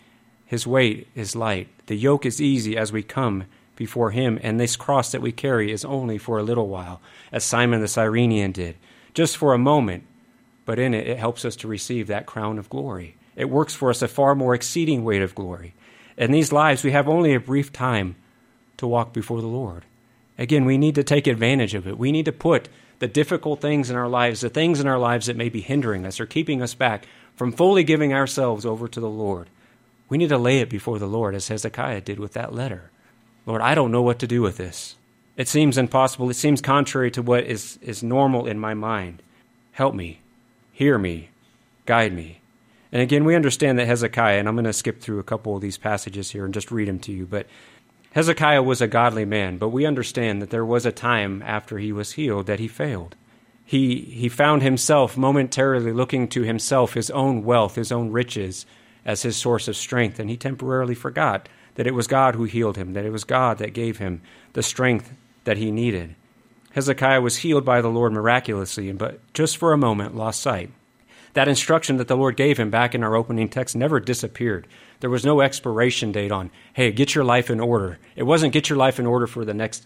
his 0.51 0.67
weight 0.67 1.07
is 1.15 1.33
light. 1.33 1.69
The 1.85 1.95
yoke 1.95 2.25
is 2.25 2.41
easy 2.41 2.75
as 2.75 2.91
we 2.91 3.03
come 3.03 3.45
before 3.77 4.11
him, 4.11 4.37
and 4.43 4.59
this 4.59 4.75
cross 4.75 5.13
that 5.13 5.21
we 5.21 5.31
carry 5.31 5.71
is 5.71 5.85
only 5.85 6.17
for 6.17 6.37
a 6.37 6.43
little 6.43 6.67
while, 6.67 6.99
as 7.31 7.45
Simon 7.45 7.79
the 7.79 7.87
Cyrenian 7.87 8.51
did, 8.51 8.75
just 9.13 9.37
for 9.37 9.53
a 9.53 9.57
moment, 9.57 10.03
but 10.65 10.77
in 10.77 10.93
it 10.93 11.07
it 11.07 11.17
helps 11.17 11.45
us 11.45 11.55
to 11.55 11.69
receive 11.69 12.07
that 12.07 12.25
crown 12.25 12.59
of 12.59 12.69
glory. 12.69 13.15
It 13.37 13.49
works 13.49 13.73
for 13.73 13.89
us 13.89 14.01
a 14.01 14.09
far 14.09 14.35
more 14.35 14.53
exceeding 14.53 15.05
weight 15.05 15.21
of 15.21 15.35
glory. 15.35 15.73
In 16.17 16.31
these 16.31 16.51
lives, 16.51 16.83
we 16.83 16.91
have 16.91 17.07
only 17.07 17.33
a 17.33 17.39
brief 17.39 17.71
time 17.71 18.17
to 18.75 18.85
walk 18.85 19.13
before 19.13 19.39
the 19.39 19.47
Lord. 19.47 19.85
Again, 20.37 20.65
we 20.65 20.77
need 20.77 20.95
to 20.95 21.03
take 21.03 21.27
advantage 21.27 21.75
of 21.75 21.87
it. 21.87 21.97
We 21.97 22.11
need 22.11 22.25
to 22.25 22.33
put 22.33 22.67
the 23.01 23.07
difficult 23.09 23.59
things 23.59 23.89
in 23.89 23.97
our 23.97 24.07
lives, 24.07 24.39
the 24.39 24.49
things 24.49 24.79
in 24.79 24.87
our 24.87 24.97
lives 24.97 25.25
that 25.25 25.35
may 25.35 25.49
be 25.49 25.59
hindering 25.59 26.05
us 26.05 26.21
or 26.21 26.25
keeping 26.25 26.61
us 26.61 26.73
back 26.73 27.05
from 27.35 27.51
fully 27.51 27.83
giving 27.83 28.13
ourselves 28.13 28.65
over 28.65 28.87
to 28.87 29.01
the 29.01 29.09
Lord 29.09 29.49
we 30.11 30.17
need 30.17 30.27
to 30.27 30.37
lay 30.37 30.59
it 30.59 30.69
before 30.69 30.99
the 30.99 31.07
Lord, 31.07 31.35
as 31.35 31.47
Hezekiah 31.47 32.01
did 32.01 32.19
with 32.19 32.33
that 32.33 32.53
letter. 32.53 32.91
Lord, 33.45 33.61
I 33.61 33.73
don't 33.73 33.93
know 33.93 34.01
what 34.01 34.19
to 34.19 34.27
do 34.27 34.41
with 34.41 34.57
this. 34.57 34.97
It 35.37 35.47
seems 35.47 35.77
impossible. 35.77 36.29
It 36.29 36.33
seems 36.33 36.59
contrary 36.59 37.09
to 37.11 37.21
what 37.21 37.45
is, 37.45 37.79
is 37.81 38.03
normal 38.03 38.45
in 38.45 38.59
my 38.59 38.73
mind. 38.73 39.23
Help 39.71 39.95
me. 39.95 40.19
Hear 40.73 40.97
me. 40.97 41.29
Guide 41.85 42.11
me. 42.11 42.41
And 42.91 43.01
again, 43.01 43.23
we 43.23 43.37
understand 43.37 43.79
that 43.79 43.87
Hezekiah, 43.87 44.37
and 44.37 44.49
I'm 44.49 44.55
going 44.55 44.65
to 44.65 44.73
skip 44.73 44.99
through 44.99 45.19
a 45.19 45.23
couple 45.23 45.55
of 45.55 45.61
these 45.61 45.77
passages 45.77 46.31
here 46.31 46.43
and 46.43 46.53
just 46.53 46.71
read 46.71 46.89
them 46.89 46.99
to 46.99 47.13
you, 47.13 47.25
but 47.25 47.47
Hezekiah 48.11 48.63
was 48.63 48.81
a 48.81 48.87
godly 48.87 49.23
man, 49.23 49.57
but 49.57 49.69
we 49.69 49.85
understand 49.85 50.41
that 50.41 50.49
there 50.49 50.65
was 50.65 50.85
a 50.85 50.91
time 50.91 51.41
after 51.45 51.77
he 51.77 51.93
was 51.93 52.13
healed 52.13 52.45
that 52.47 52.59
he 52.59 52.67
failed. 52.67 53.15
He, 53.63 54.01
he 54.01 54.27
found 54.27 54.61
himself 54.61 55.15
momentarily 55.15 55.93
looking 55.93 56.27
to 56.29 56.41
himself, 56.41 56.93
his 56.93 57.09
own 57.09 57.43
wealth, 57.45 57.75
his 57.75 57.91
own 57.91 58.11
riches, 58.11 58.65
as 59.05 59.21
his 59.21 59.37
source 59.37 59.69
of 59.69 59.77
strength, 59.77 60.19
and 60.19 60.29
he 60.29 60.35
temporarily 60.35 60.93
forgot 60.93 61.47
that 61.75 61.87
it 61.87 61.93
was 61.93 62.07
God 62.07 62.35
who 62.35 62.43
healed 62.43 62.75
him, 62.75 62.93
that 62.93 63.05
it 63.05 63.11
was 63.11 63.23
God 63.23 63.59
that 63.59 63.73
gave 63.73 63.97
him 63.97 64.21
the 64.53 64.61
strength 64.61 65.13
that 65.45 65.57
he 65.57 65.71
needed. 65.71 66.15
Hezekiah 66.71 67.21
was 67.21 67.37
healed 67.37 67.63
by 67.63 67.81
the 67.81 67.89
Lord 67.89 68.11
miraculously, 68.11 68.91
but 68.91 69.21
just 69.33 69.55
for 69.55 69.71
a 69.71 69.77
moment 69.77 70.15
lost 70.15 70.41
sight. 70.41 70.69
That 71.33 71.47
instruction 71.47 71.97
that 71.97 72.07
the 72.07 72.17
Lord 72.17 72.35
gave 72.35 72.59
him 72.59 72.69
back 72.69 72.93
in 72.93 73.03
our 73.03 73.15
opening 73.15 73.49
text 73.49 73.75
never 73.75 73.99
disappeared. 73.99 74.67
There 74.99 75.09
was 75.09 75.25
no 75.25 75.41
expiration 75.41 76.11
date 76.11 76.31
on, 76.31 76.51
hey, 76.73 76.91
get 76.91 77.15
your 77.15 77.23
life 77.23 77.49
in 77.49 77.59
order. 77.59 77.99
It 78.15 78.23
wasn't 78.23 78.53
get 78.53 78.69
your 78.69 78.77
life 78.77 78.99
in 78.99 79.05
order 79.05 79.27
for 79.27 79.45
the 79.45 79.53
next 79.53 79.85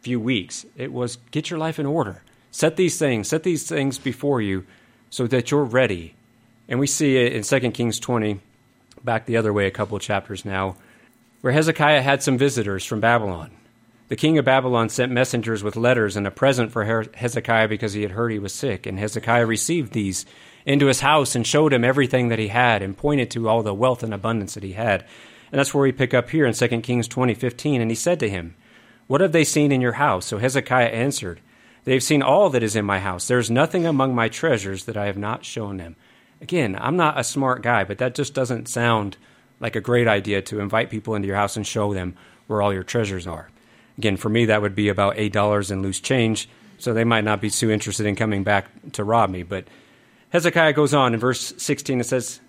few 0.00 0.18
weeks. 0.18 0.66
It 0.76 0.92
was 0.92 1.16
get 1.30 1.50
your 1.50 1.58
life 1.58 1.78
in 1.78 1.86
order. 1.86 2.22
Set 2.50 2.76
these 2.76 2.98
things, 2.98 3.28
set 3.28 3.44
these 3.44 3.68
things 3.68 3.98
before 3.98 4.40
you 4.40 4.66
so 5.08 5.26
that 5.28 5.50
you're 5.50 5.64
ready. 5.64 6.14
And 6.68 6.80
we 6.80 6.86
see 6.86 7.16
it 7.16 7.32
in 7.32 7.42
2 7.42 7.70
Kings 7.70 8.00
20, 8.00 8.40
back 9.04 9.26
the 9.26 9.36
other 9.36 9.52
way 9.52 9.66
a 9.66 9.70
couple 9.70 9.96
of 9.96 10.02
chapters 10.02 10.44
now, 10.44 10.76
where 11.40 11.52
Hezekiah 11.52 12.02
had 12.02 12.22
some 12.22 12.36
visitors 12.36 12.84
from 12.84 13.00
Babylon. 13.00 13.50
The 14.08 14.16
king 14.16 14.38
of 14.38 14.44
Babylon 14.44 14.88
sent 14.88 15.12
messengers 15.12 15.62
with 15.62 15.76
letters 15.76 16.16
and 16.16 16.26
a 16.26 16.32
present 16.32 16.72
for 16.72 16.84
Hezekiah 17.14 17.68
because 17.68 17.92
he 17.92 18.02
had 18.02 18.10
heard 18.10 18.32
he 18.32 18.40
was 18.40 18.52
sick. 18.52 18.84
And 18.84 18.98
Hezekiah 18.98 19.46
received 19.46 19.92
these 19.92 20.26
into 20.70 20.86
his 20.86 21.00
house 21.00 21.34
and 21.34 21.44
showed 21.44 21.72
him 21.72 21.84
everything 21.84 22.28
that 22.28 22.38
he 22.38 22.48
had 22.48 22.80
and 22.80 22.96
pointed 22.96 23.30
to 23.32 23.48
all 23.48 23.62
the 23.62 23.74
wealth 23.74 24.04
and 24.04 24.14
abundance 24.14 24.54
that 24.54 24.62
he 24.62 24.72
had. 24.72 25.02
And 25.50 25.58
that's 25.58 25.74
where 25.74 25.82
we 25.82 25.90
pick 25.90 26.14
up 26.14 26.30
here 26.30 26.46
in 26.46 26.54
2 26.54 26.82
Kings 26.82 27.08
20:15 27.08 27.80
And 27.80 27.90
he 27.90 27.96
said 27.96 28.20
to 28.20 28.30
him, 28.30 28.54
What 29.08 29.20
have 29.20 29.32
they 29.32 29.42
seen 29.42 29.72
in 29.72 29.80
your 29.80 29.94
house? 29.94 30.26
So 30.26 30.38
Hezekiah 30.38 30.86
answered, 30.86 31.40
They 31.84 31.94
have 31.94 32.04
seen 32.04 32.22
all 32.22 32.50
that 32.50 32.62
is 32.62 32.76
in 32.76 32.84
my 32.84 33.00
house. 33.00 33.26
There 33.26 33.40
is 33.40 33.50
nothing 33.50 33.84
among 33.84 34.14
my 34.14 34.28
treasures 34.28 34.84
that 34.84 34.96
I 34.96 35.06
have 35.06 35.18
not 35.18 35.44
shown 35.44 35.78
them. 35.78 35.96
Again, 36.40 36.78
I'm 36.80 36.96
not 36.96 37.18
a 37.18 37.24
smart 37.24 37.62
guy, 37.62 37.82
but 37.82 37.98
that 37.98 38.14
just 38.14 38.32
doesn't 38.32 38.68
sound 38.68 39.16
like 39.58 39.74
a 39.74 39.80
great 39.80 40.06
idea 40.06 40.40
to 40.42 40.60
invite 40.60 40.88
people 40.88 41.14
into 41.16 41.26
your 41.26 41.36
house 41.36 41.56
and 41.56 41.66
show 41.66 41.92
them 41.92 42.14
where 42.46 42.62
all 42.62 42.72
your 42.72 42.84
treasures 42.84 43.26
are. 43.26 43.50
Again, 43.98 44.16
for 44.16 44.28
me, 44.28 44.46
that 44.46 44.62
would 44.62 44.74
be 44.74 44.88
about 44.88 45.16
$8 45.16 45.70
in 45.70 45.82
loose 45.82 46.00
change, 46.00 46.48
so 46.78 46.94
they 46.94 47.04
might 47.04 47.24
not 47.24 47.40
be 47.40 47.50
too 47.50 47.70
interested 47.70 48.06
in 48.06 48.16
coming 48.16 48.44
back 48.44 48.66
to 48.92 49.04
rob 49.04 49.28
me. 49.28 49.42
But 49.42 49.64
Hezekiah 50.30 50.72
goes 50.74 50.94
on 50.94 51.12
in 51.12 51.20
verse 51.20 51.52
16, 51.56 52.00
it 52.00 52.04
says, 52.04 52.40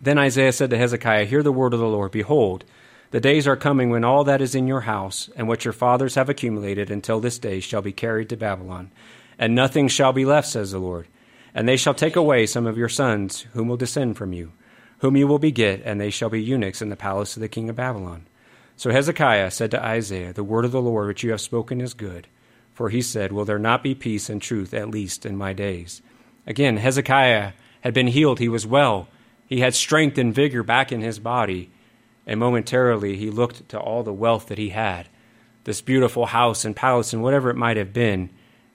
Then 0.00 0.18
Isaiah 0.18 0.52
said 0.52 0.70
to 0.70 0.78
Hezekiah, 0.78 1.24
Hear 1.24 1.42
the 1.42 1.52
word 1.52 1.72
of 1.72 1.80
the 1.80 1.86
Lord. 1.86 2.12
Behold, 2.12 2.64
the 3.10 3.20
days 3.20 3.46
are 3.46 3.56
coming 3.56 3.90
when 3.90 4.04
all 4.04 4.24
that 4.24 4.42
is 4.42 4.54
in 4.54 4.66
your 4.66 4.82
house 4.82 5.30
and 5.34 5.48
what 5.48 5.64
your 5.64 5.72
fathers 5.72 6.14
have 6.14 6.28
accumulated 6.28 6.90
until 6.90 7.20
this 7.20 7.38
day 7.38 7.60
shall 7.60 7.82
be 7.82 7.92
carried 7.92 8.28
to 8.28 8.36
Babylon, 8.36 8.90
and 9.38 9.54
nothing 9.54 9.88
shall 9.88 10.12
be 10.12 10.26
left, 10.26 10.48
says 10.48 10.72
the 10.72 10.78
Lord. 10.78 11.08
And 11.54 11.66
they 11.66 11.76
shall 11.76 11.94
take 11.94 12.16
away 12.16 12.46
some 12.46 12.66
of 12.66 12.78
your 12.78 12.88
sons, 12.88 13.42
whom 13.52 13.68
will 13.68 13.76
descend 13.76 14.16
from 14.16 14.32
you, 14.32 14.52
whom 14.98 15.16
you 15.16 15.26
will 15.26 15.38
beget, 15.38 15.82
and 15.84 16.00
they 16.00 16.10
shall 16.10 16.30
be 16.30 16.42
eunuchs 16.42 16.82
in 16.82 16.90
the 16.90 16.96
palace 16.96 17.36
of 17.36 17.40
the 17.40 17.48
king 17.48 17.68
of 17.70 17.76
Babylon. 17.76 18.26
So 18.76 18.90
Hezekiah 18.90 19.50
said 19.50 19.70
to 19.70 19.82
Isaiah, 19.82 20.32
The 20.32 20.44
word 20.44 20.64
of 20.64 20.72
the 20.72 20.82
Lord 20.82 21.08
which 21.08 21.22
you 21.22 21.30
have 21.30 21.40
spoken 21.40 21.80
is 21.80 21.94
good. 21.94 22.26
For 22.72 22.88
he 22.88 23.02
said, 23.02 23.32
Will 23.32 23.44
there 23.44 23.58
not 23.58 23.82
be 23.82 23.94
peace 23.94 24.28
and 24.30 24.40
truth, 24.40 24.72
at 24.74 24.90
least 24.90 25.24
in 25.24 25.36
my 25.36 25.52
days? 25.52 26.02
Again, 26.46 26.76
Hezekiah 26.76 27.52
had 27.82 27.94
been 27.94 28.08
healed. 28.08 28.38
He 28.38 28.48
was 28.48 28.66
well. 28.66 29.08
He 29.46 29.60
had 29.60 29.74
strength 29.74 30.18
and 30.18 30.34
vigor 30.34 30.62
back 30.62 30.92
in 30.92 31.00
his 31.00 31.18
body. 31.18 31.70
And 32.26 32.38
momentarily 32.38 33.16
he 33.16 33.30
looked 33.30 33.68
to 33.70 33.78
all 33.78 34.02
the 34.02 34.12
wealth 34.12 34.46
that 34.46 34.58
he 34.58 34.70
had, 34.70 35.08
this 35.64 35.80
beautiful 35.80 36.26
house 36.26 36.64
and 36.64 36.76
palace 36.76 37.12
and 37.12 37.22
whatever 37.22 37.50
it 37.50 37.56
might 37.56 37.76
have 37.76 37.92
been, 37.92 38.30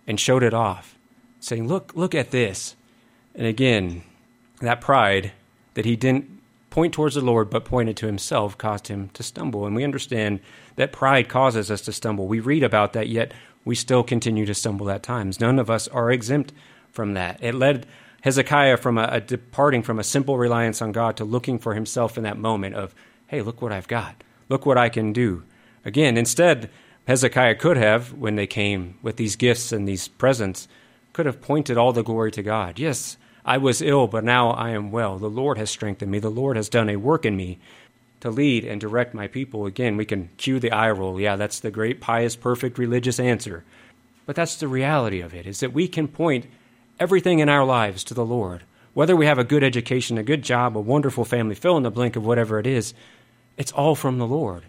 and 0.05 0.19
showed 0.19 0.43
it 0.43 0.53
off 0.53 0.97
saying, 1.39 1.67
Look, 1.67 1.93
look 1.95 2.15
at 2.15 2.31
this. 2.31 2.75
And 3.35 3.47
again, 3.47 4.03
that 4.61 4.81
pride 4.81 5.31
that 5.73 5.85
he 5.85 5.95
didn't 5.95 6.41
point 6.69 6.93
towards 6.93 7.15
the 7.15 7.21
Lord 7.21 7.49
but 7.49 7.65
pointed 7.65 7.97
to 7.97 8.07
himself 8.07 8.57
caused 8.57 8.87
him 8.87 9.09
to 9.09 9.23
stumble. 9.23 9.65
And 9.65 9.75
we 9.75 9.83
understand 9.83 10.39
that 10.75 10.91
pride 10.91 11.29
causes 11.29 11.71
us 11.71 11.81
to 11.81 11.93
stumble. 11.93 12.27
We 12.27 12.39
read 12.39 12.63
about 12.63 12.93
that, 12.93 13.07
yet 13.07 13.33
we 13.63 13.75
still 13.75 14.03
continue 14.03 14.45
to 14.45 14.53
stumble 14.53 14.89
at 14.89 15.03
times. 15.03 15.39
None 15.39 15.59
of 15.59 15.69
us 15.69 15.87
are 15.87 16.11
exempt 16.11 16.53
from 16.97 17.13
that. 17.13 17.37
It 17.43 17.53
led 17.53 17.85
Hezekiah 18.21 18.77
from 18.77 18.97
a, 18.97 19.07
a 19.09 19.21
departing 19.21 19.83
from 19.83 19.99
a 19.99 20.03
simple 20.03 20.35
reliance 20.35 20.81
on 20.81 20.91
God 20.91 21.15
to 21.17 21.23
looking 21.23 21.59
for 21.59 21.75
himself 21.75 22.17
in 22.17 22.23
that 22.23 22.39
moment 22.39 22.73
of, 22.73 22.95
hey, 23.27 23.43
look 23.43 23.61
what 23.61 23.71
I've 23.71 23.87
got. 23.87 24.23
Look 24.49 24.65
what 24.65 24.79
I 24.79 24.89
can 24.89 25.13
do. 25.13 25.43
Again, 25.85 26.17
instead, 26.17 26.71
Hezekiah 27.07 27.55
could 27.55 27.77
have, 27.77 28.13
when 28.13 28.35
they 28.35 28.47
came 28.47 28.97
with 29.03 29.15
these 29.15 29.35
gifts 29.35 29.71
and 29.71 29.87
these 29.87 30.07
presents, 30.07 30.67
could 31.13 31.27
have 31.27 31.39
pointed 31.39 31.77
all 31.77 31.93
the 31.93 32.03
glory 32.03 32.31
to 32.31 32.41
God. 32.41 32.79
Yes, 32.79 33.15
I 33.45 33.59
was 33.59 33.81
ill, 33.81 34.07
but 34.07 34.23
now 34.23 34.49
I 34.49 34.71
am 34.71 34.91
well. 34.91 35.19
The 35.19 35.29
Lord 35.29 35.59
has 35.59 35.69
strengthened 35.69 36.11
me. 36.11 36.17
The 36.17 36.29
Lord 36.29 36.57
has 36.57 36.67
done 36.67 36.89
a 36.89 36.95
work 36.95 37.25
in 37.25 37.37
me 37.37 37.59
to 38.21 38.31
lead 38.31 38.65
and 38.65 38.81
direct 38.81 39.13
my 39.13 39.27
people. 39.27 39.67
Again, 39.67 39.97
we 39.97 40.05
can 40.05 40.29
cue 40.37 40.59
the 40.59 40.71
eye 40.71 40.89
roll. 40.89 41.21
Yeah, 41.21 41.35
that's 41.35 41.59
the 41.59 41.69
great, 41.69 42.01
pious, 42.01 42.35
perfect 42.35 42.79
religious 42.79 43.19
answer. 43.19 43.63
But 44.25 44.35
that's 44.35 44.55
the 44.55 44.67
reality 44.67 45.21
of 45.21 45.35
it, 45.35 45.45
is 45.45 45.59
that 45.59 45.73
we 45.73 45.87
can 45.87 46.07
point 46.07 46.47
everything 46.99 47.39
in 47.39 47.49
our 47.49 47.65
lives 47.65 48.03
to 48.05 48.13
the 48.13 48.25
Lord. 48.25 48.63
Whether 48.93 49.15
we 49.15 49.27
have 49.27 49.37
a 49.37 49.43
good 49.43 49.63
education, 49.63 50.17
a 50.17 50.23
good 50.23 50.41
job, 50.41 50.75
a 50.75 50.81
wonderful 50.81 51.25
family, 51.25 51.55
fill 51.55 51.77
in 51.77 51.83
the 51.83 51.91
blank 51.91 52.15
of 52.15 52.25
whatever 52.25 52.59
it 52.59 52.67
is, 52.67 52.93
it's 53.57 53.71
all 53.71 53.95
from 53.95 54.17
the 54.17 54.27
Lord. 54.27 54.63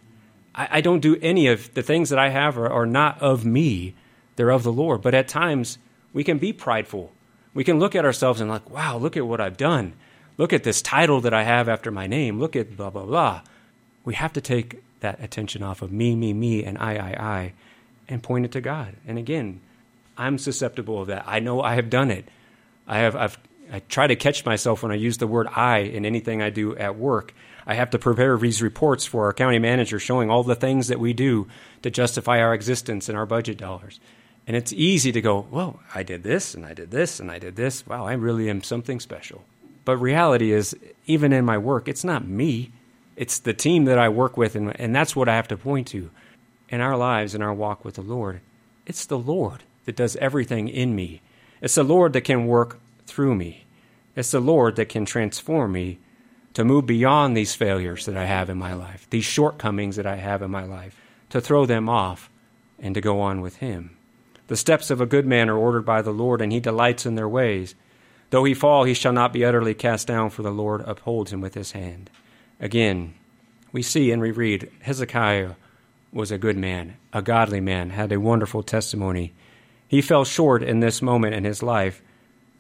I, 0.54 0.68
I 0.72 0.80
don't 0.80 1.00
do 1.00 1.16
any 1.22 1.46
of 1.46 1.72
the 1.74 1.82
things 1.82 2.10
that 2.10 2.18
I 2.18 2.28
have 2.28 2.58
are, 2.58 2.70
are 2.70 2.86
not 2.86 3.20
of 3.22 3.44
me, 3.44 3.94
they're 4.36 4.50
of 4.50 4.62
the 4.62 4.72
Lord. 4.72 5.02
But 5.02 5.14
at 5.14 5.28
times, 5.28 5.78
we 6.12 6.24
can 6.24 6.38
be 6.38 6.52
prideful 6.52 7.12
we 7.58 7.64
can 7.64 7.80
look 7.80 7.96
at 7.96 8.04
ourselves 8.04 8.40
and 8.40 8.48
like, 8.48 8.70
wow, 8.70 8.96
look 8.96 9.16
at 9.16 9.26
what 9.26 9.40
I've 9.40 9.56
done. 9.56 9.94
Look 10.36 10.52
at 10.52 10.62
this 10.62 10.80
title 10.80 11.20
that 11.22 11.34
I 11.34 11.42
have 11.42 11.68
after 11.68 11.90
my 11.90 12.06
name. 12.06 12.38
Look 12.38 12.54
at 12.54 12.76
blah, 12.76 12.90
blah, 12.90 13.04
blah. 13.04 13.40
We 14.04 14.14
have 14.14 14.32
to 14.34 14.40
take 14.40 14.80
that 15.00 15.20
attention 15.20 15.64
off 15.64 15.82
of 15.82 15.90
me, 15.90 16.14
me, 16.14 16.32
me, 16.32 16.62
and 16.62 16.78
I, 16.78 16.94
I, 16.94 17.10
I, 17.20 17.52
and 18.08 18.22
point 18.22 18.44
it 18.44 18.52
to 18.52 18.60
God. 18.60 18.94
And 19.08 19.18
again, 19.18 19.60
I'm 20.18 20.37
susceptible 20.37 21.00
of 21.00 21.07
that. 21.07 21.24
I 21.26 21.38
know 21.38 21.62
I 21.62 21.76
have 21.76 21.88
done 21.88 22.11
it. 22.11 22.28
I 22.87 22.98
have, 22.98 23.14
I've, 23.14 23.38
I 23.72 23.78
try 23.81 24.09
to 24.09 24.16
catch 24.16 24.44
myself 24.44 24.83
when 24.83 24.90
I 24.90 24.96
use 24.96 25.18
the 25.18 25.26
word 25.26 25.46
I 25.54 25.78
in 25.78 26.04
anything 26.04 26.42
I 26.42 26.50
do 26.50 26.76
at 26.76 26.96
work. 26.96 27.33
I 27.66 27.74
have 27.74 27.90
to 27.90 27.98
prepare 27.98 28.37
these 28.37 28.61
reports 28.61 29.04
for 29.07 29.26
our 29.26 29.33
county 29.33 29.59
manager 29.59 29.98
showing 29.98 30.31
all 30.31 30.42
the 30.42 30.54
things 30.54 30.88
that 30.88 30.98
we 30.98 31.12
do 31.12 31.46
to 31.83 31.90
justify 31.90 32.40
our 32.40 32.52
existence 32.52 33.09
and 33.09 33.16
our 33.16 33.26
budget 33.26 33.59
dollars. 33.59 34.00
And 34.46 34.57
it's 34.57 34.72
easy 34.72 35.12
to 35.12 35.20
go, 35.20 35.46
well, 35.50 35.81
I 35.94 36.02
did 36.02 36.22
this 36.22 36.54
and 36.54 36.64
I 36.64 36.72
did 36.72 36.90
this 36.90 37.20
and 37.20 37.31
I 37.31 37.38
did 37.38 37.57
this. 37.57 37.87
Wow, 37.87 38.07
I 38.07 38.14
really 38.14 38.48
am 38.48 38.62
something 38.62 38.98
special. 38.98 39.44
But 39.85 39.98
reality 39.98 40.52
is, 40.52 40.74
even 41.07 41.33
in 41.33 41.44
my 41.44 41.59
work, 41.59 41.87
it's 41.87 42.04
not 42.04 42.26
me. 42.26 42.72
It's 43.16 43.38
the 43.38 43.54
team 43.54 43.85
that 43.85 43.98
I 43.98 44.09
work 44.09 44.37
with, 44.37 44.54
and, 44.54 44.78
and 44.81 44.94
that's 44.94 45.16
what 45.16 45.28
I 45.28 45.37
have 45.37 45.48
to 45.48 45.57
point 45.57 45.88
to. 45.88 46.11
In 46.68 46.81
our 46.81 46.96
lives, 46.96 47.35
in 47.35 47.42
our 47.42 47.54
walk 47.54 47.85
with 47.85 47.94
the 47.94 48.02
Lord, 48.02 48.40
it's 48.87 49.07
the 49.07 49.18
Lord 49.18 49.64
that 49.88 49.96
does 49.96 50.16
everything 50.16 50.68
in 50.68 50.94
me. 50.94 51.22
It's 51.62 51.77
the 51.77 51.83
Lord 51.83 52.12
that 52.12 52.20
can 52.20 52.46
work 52.46 52.79
through 53.07 53.35
me. 53.35 53.64
It's 54.14 54.33
the 54.33 54.38
Lord 54.38 54.77
that 54.77 54.90
can 54.90 55.07
transform 55.07 55.72
me 55.72 55.98
to 56.53 56.62
move 56.62 56.85
beyond 56.85 57.35
these 57.35 57.55
failures 57.55 58.05
that 58.05 58.14
I 58.14 58.27
have 58.27 58.51
in 58.51 58.59
my 58.59 58.74
life, 58.74 59.09
these 59.09 59.24
shortcomings 59.24 59.96
that 59.96 60.05
I 60.05 60.16
have 60.16 60.42
in 60.42 60.51
my 60.51 60.64
life, 60.64 60.94
to 61.31 61.40
throw 61.40 61.64
them 61.64 61.88
off 61.88 62.29
and 62.79 62.94
to 62.96 63.01
go 63.01 63.22
on 63.22 63.40
with 63.40 63.57
Him. 63.57 63.96
The 64.48 64.59
steps 64.59 64.90
of 64.90 65.01
a 65.01 65.07
good 65.07 65.24
man 65.24 65.48
are 65.48 65.57
ordered 65.57 65.87
by 65.87 66.03
the 66.03 66.12
Lord, 66.12 66.42
and 66.42 66.53
he 66.53 66.61
delights 66.61 67.07
in 67.07 67.14
their 67.14 67.27
ways. 67.27 67.74
Though 68.29 68.44
he 68.44 68.53
fall, 68.53 68.85
he 68.85 68.92
shall 68.92 69.14
not 69.14 69.33
be 69.33 69.42
utterly 69.42 69.72
cast 69.72 70.07
down, 70.07 70.29
for 70.29 70.42
the 70.42 70.51
Lord 70.51 70.83
upholds 70.83 71.33
him 71.33 71.40
with 71.40 71.55
his 71.55 71.72
hand. 71.72 72.11
Again, 72.61 73.14
we 73.72 73.81
see 73.81 74.12
and 74.12 74.20
we 74.20 74.33
read 74.33 74.70
Hezekiah 74.83 75.53
was 76.12 76.31
a 76.31 76.37
good 76.37 76.59
man, 76.59 76.98
a 77.14 77.22
godly 77.22 77.61
man, 77.61 77.88
had 77.88 78.12
a 78.12 78.20
wonderful 78.20 78.62
testimony. 78.62 79.33
He 79.88 80.03
fell 80.03 80.24
short 80.24 80.62
in 80.62 80.81
this 80.81 81.01
moment 81.01 81.35
in 81.35 81.44
his 81.44 81.62
life, 81.62 82.03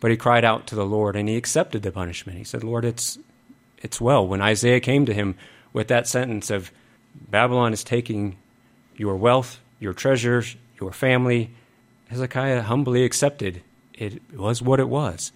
but 0.00 0.10
he 0.10 0.16
cried 0.16 0.44
out 0.44 0.66
to 0.68 0.74
the 0.74 0.86
Lord 0.86 1.14
and 1.14 1.28
he 1.28 1.36
accepted 1.36 1.82
the 1.82 1.92
punishment. 1.92 2.38
He 2.38 2.44
said, 2.44 2.64
Lord, 2.64 2.84
it's, 2.84 3.18
it's 3.78 4.00
well. 4.00 4.26
When 4.26 4.40
Isaiah 4.40 4.80
came 4.80 5.04
to 5.06 5.14
him 5.14 5.36
with 5.72 5.88
that 5.88 6.08
sentence 6.08 6.50
of 6.50 6.72
Babylon 7.14 7.72
is 7.72 7.84
taking 7.84 8.36
your 8.96 9.16
wealth, 9.16 9.60
your 9.78 9.92
treasures, 9.92 10.56
your 10.80 10.92
family, 10.92 11.50
Hezekiah 12.08 12.62
humbly 12.62 13.04
accepted 13.04 13.62
it 13.94 14.22
was 14.34 14.62
what 14.62 14.80
it 14.80 14.88
was. 14.88 15.32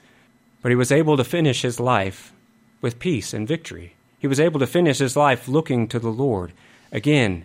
But 0.63 0.71
he 0.71 0.77
was 0.77 0.93
able 0.93 1.17
to 1.17 1.25
finish 1.25 1.63
his 1.63 1.81
life 1.81 2.33
with 2.81 3.01
peace 3.01 3.35
and 3.35 3.47
victory. 3.47 3.95
He 4.19 4.29
was 4.29 4.41
able 4.41 4.61
to 4.61 4.67
finish 4.67 4.99
his 4.99 5.17
life 5.17 5.49
looking 5.49 5.89
to 5.89 5.99
the 5.99 6.11
Lord. 6.11 6.53
Again, 6.93 7.45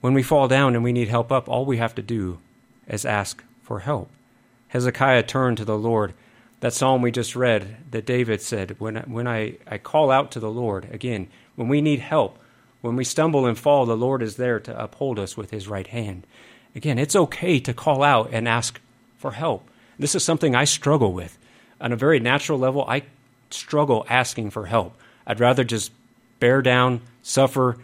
when 0.00 0.14
we 0.14 0.22
fall 0.22 0.48
down 0.48 0.74
and 0.74 0.82
we 0.82 0.92
need 0.92 1.08
help 1.08 1.30
up, 1.30 1.48
all 1.48 1.66
we 1.66 1.76
have 1.76 1.94
to 1.96 2.02
do 2.02 2.38
is 2.88 3.04
ask 3.04 3.44
for 3.66 3.80
help. 3.80 4.08
Hezekiah 4.68 5.24
turned 5.24 5.56
to 5.56 5.64
the 5.64 5.76
Lord. 5.76 6.14
That 6.60 6.72
psalm 6.72 7.02
we 7.02 7.10
just 7.10 7.34
read 7.34 7.76
that 7.90 8.06
David 8.06 8.40
said, 8.40 8.76
When, 8.78 8.96
when 8.96 9.26
I, 9.26 9.56
I 9.66 9.78
call 9.78 10.12
out 10.12 10.30
to 10.32 10.40
the 10.40 10.50
Lord, 10.50 10.88
again, 10.92 11.26
when 11.56 11.68
we 11.68 11.80
need 11.80 11.98
help, 11.98 12.38
when 12.80 12.94
we 12.94 13.02
stumble 13.02 13.44
and 13.44 13.58
fall, 13.58 13.84
the 13.84 13.96
Lord 13.96 14.22
is 14.22 14.36
there 14.36 14.60
to 14.60 14.82
uphold 14.82 15.18
us 15.18 15.36
with 15.36 15.50
his 15.50 15.66
right 15.66 15.88
hand. 15.88 16.24
Again, 16.76 16.96
it's 16.98 17.16
okay 17.16 17.58
to 17.58 17.74
call 17.74 18.04
out 18.04 18.30
and 18.32 18.46
ask 18.46 18.80
for 19.18 19.32
help. 19.32 19.68
This 19.98 20.14
is 20.14 20.22
something 20.22 20.54
I 20.54 20.64
struggle 20.64 21.12
with. 21.12 21.36
On 21.80 21.92
a 21.92 21.96
very 21.96 22.20
natural 22.20 22.58
level, 22.58 22.84
I 22.86 23.02
struggle 23.50 24.06
asking 24.08 24.50
for 24.50 24.66
help. 24.66 24.96
I'd 25.26 25.40
rather 25.40 25.64
just 25.64 25.90
bear 26.38 26.62
down, 26.62 27.00
suffer, 27.22 27.78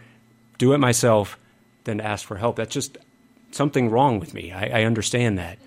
do 0.57 0.73
it 0.73 0.77
myself 0.77 1.37
than 1.83 1.99
ask 1.99 2.25
for 2.25 2.37
help. 2.37 2.55
That's 2.55 2.73
just 2.73 2.97
something 3.51 3.89
wrong 3.89 4.19
with 4.19 4.33
me. 4.33 4.51
I, 4.51 4.81
I 4.81 4.83
understand 4.83 5.37
that. 5.37 5.57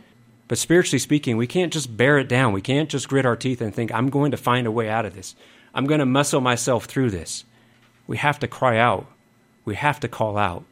But 0.48 0.58
spiritually 0.58 0.98
speaking, 0.98 1.36
we 1.36 1.46
can't 1.46 1.72
just 1.72 1.96
bear 1.96 2.18
it 2.18 2.28
down. 2.28 2.52
We 2.52 2.62
can't 2.62 2.88
just 2.88 3.08
grit 3.08 3.26
our 3.26 3.36
teeth 3.36 3.60
and 3.60 3.74
think, 3.74 3.92
I'm 3.92 4.10
going 4.10 4.30
to 4.30 4.36
find 4.36 4.66
a 4.66 4.70
way 4.70 4.88
out 4.88 5.04
of 5.04 5.14
this. 5.14 5.34
I'm 5.74 5.86
going 5.86 6.00
to 6.00 6.06
muscle 6.06 6.40
myself 6.40 6.84
through 6.84 7.10
this. 7.10 7.44
We 8.06 8.16
have 8.18 8.38
to 8.38 8.48
cry 8.48 8.78
out. 8.78 9.06
We 9.64 9.74
have 9.74 9.98
to 10.00 10.08
call 10.08 10.38
out, 10.38 10.64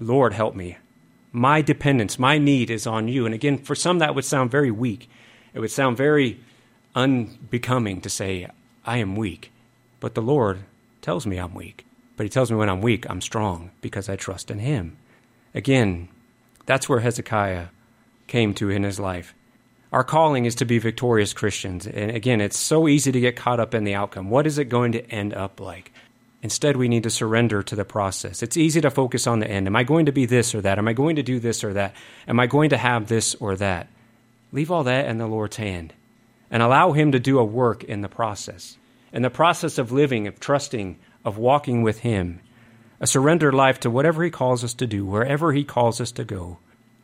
Lord, 0.00 0.32
help 0.32 0.54
me. 0.56 0.76
My 1.30 1.62
dependence, 1.62 2.18
my 2.18 2.38
need 2.38 2.68
is 2.68 2.86
on 2.86 3.08
you. 3.08 3.24
And 3.24 3.34
again, 3.34 3.58
for 3.58 3.74
some, 3.74 4.00
that 4.00 4.14
would 4.14 4.24
sound 4.24 4.50
very 4.50 4.70
weak. 4.70 5.08
It 5.54 5.60
would 5.60 5.70
sound 5.70 5.96
very 5.96 6.40
unbecoming 6.94 8.00
to 8.00 8.10
say, 8.10 8.48
I 8.84 8.98
am 8.98 9.14
weak. 9.14 9.52
But 10.00 10.14
the 10.14 10.22
Lord 10.22 10.64
tells 11.00 11.26
me 11.26 11.38
I'm 11.38 11.54
weak. 11.54 11.86
But 12.16 12.24
He 12.24 12.30
tells 12.30 12.50
me 12.50 12.56
when 12.56 12.68
I'm 12.68 12.82
weak, 12.82 13.08
I'm 13.08 13.20
strong 13.20 13.70
because 13.80 14.08
I 14.08 14.16
trust 14.16 14.50
in 14.50 14.58
Him. 14.58 14.96
Again, 15.54 16.08
that's 16.66 16.88
where 16.88 17.00
Hezekiah 17.00 17.68
came 18.26 18.54
to 18.54 18.70
in 18.70 18.82
his 18.82 19.00
life. 19.00 19.34
Our 19.92 20.04
calling 20.04 20.46
is 20.46 20.54
to 20.56 20.64
be 20.64 20.78
victorious 20.78 21.34
Christians. 21.34 21.86
And 21.86 22.10
again, 22.10 22.40
it's 22.40 22.58
so 22.58 22.88
easy 22.88 23.12
to 23.12 23.20
get 23.20 23.36
caught 23.36 23.60
up 23.60 23.74
in 23.74 23.84
the 23.84 23.94
outcome. 23.94 24.30
What 24.30 24.46
is 24.46 24.58
it 24.58 24.66
going 24.66 24.92
to 24.92 25.04
end 25.10 25.34
up 25.34 25.60
like? 25.60 25.92
Instead, 26.42 26.76
we 26.76 26.88
need 26.88 27.04
to 27.04 27.10
surrender 27.10 27.62
to 27.62 27.76
the 27.76 27.84
process. 27.84 28.42
It's 28.42 28.56
easy 28.56 28.80
to 28.80 28.90
focus 28.90 29.26
on 29.26 29.38
the 29.38 29.48
end. 29.48 29.66
Am 29.66 29.76
I 29.76 29.84
going 29.84 30.06
to 30.06 30.12
be 30.12 30.26
this 30.26 30.54
or 30.54 30.62
that? 30.62 30.78
Am 30.78 30.88
I 30.88 30.92
going 30.92 31.16
to 31.16 31.22
do 31.22 31.38
this 31.38 31.62
or 31.62 31.74
that? 31.74 31.94
Am 32.26 32.40
I 32.40 32.46
going 32.46 32.70
to 32.70 32.76
have 32.76 33.06
this 33.06 33.34
or 33.36 33.54
that? 33.56 33.86
Leave 34.50 34.70
all 34.70 34.84
that 34.84 35.06
in 35.06 35.18
the 35.18 35.26
Lord's 35.26 35.56
hand 35.56 35.92
and 36.50 36.62
allow 36.62 36.92
Him 36.92 37.12
to 37.12 37.20
do 37.20 37.38
a 37.38 37.44
work 37.44 37.84
in 37.84 38.00
the 38.00 38.08
process. 38.08 38.76
In 39.12 39.22
the 39.22 39.30
process 39.30 39.78
of 39.78 39.92
living, 39.92 40.26
of 40.26 40.40
trusting, 40.40 40.98
of 41.24 41.38
walking 41.38 41.82
with 41.82 42.00
Him, 42.00 42.40
a 42.98 43.06
surrendered 43.06 43.54
life 43.54 43.78
to 43.80 43.90
whatever 43.90 44.24
He 44.24 44.30
calls 44.30 44.64
us 44.64 44.74
to 44.74 44.86
do, 44.86 45.04
wherever 45.04 45.52
He 45.52 45.64
calls 45.64 46.00
us 46.00 46.12
to 46.12 46.24
go. 46.24 46.58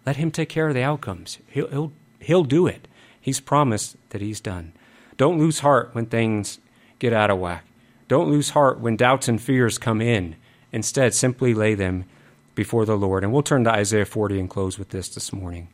Let 0.08 0.16
Him 0.16 0.30
take 0.30 0.48
care 0.48 0.68
of 0.68 0.74
the 0.74 0.82
outcomes. 0.82 1.36
He'll, 1.48 1.68
he'll, 1.68 1.92
he'll 2.18 2.44
do 2.44 2.66
it. 2.66 2.88
He's 3.20 3.40
promised 3.40 3.94
that 4.08 4.22
He's 4.22 4.40
done. 4.40 4.72
Don't 5.18 5.38
lose 5.38 5.58
heart 5.58 5.90
when 5.92 6.06
things 6.06 6.60
get 6.98 7.12
out 7.12 7.28
of 7.28 7.38
whack. 7.38 7.66
Don't 8.08 8.30
lose 8.30 8.48
heart 8.48 8.80
when 8.80 8.96
doubts 8.96 9.28
and 9.28 9.38
fears 9.38 9.76
come 9.76 10.00
in. 10.00 10.36
Instead, 10.72 11.12
simply 11.12 11.52
lay 11.52 11.74
them 11.74 12.06
before 12.54 12.86
the 12.86 12.96
Lord. 12.96 13.22
And 13.22 13.34
we'll 13.34 13.42
turn 13.42 13.64
to 13.64 13.70
Isaiah 13.70 14.06
40 14.06 14.40
and 14.40 14.48
close 14.48 14.78
with 14.78 14.88
this 14.88 15.10
this 15.10 15.30
morning. 15.30 15.68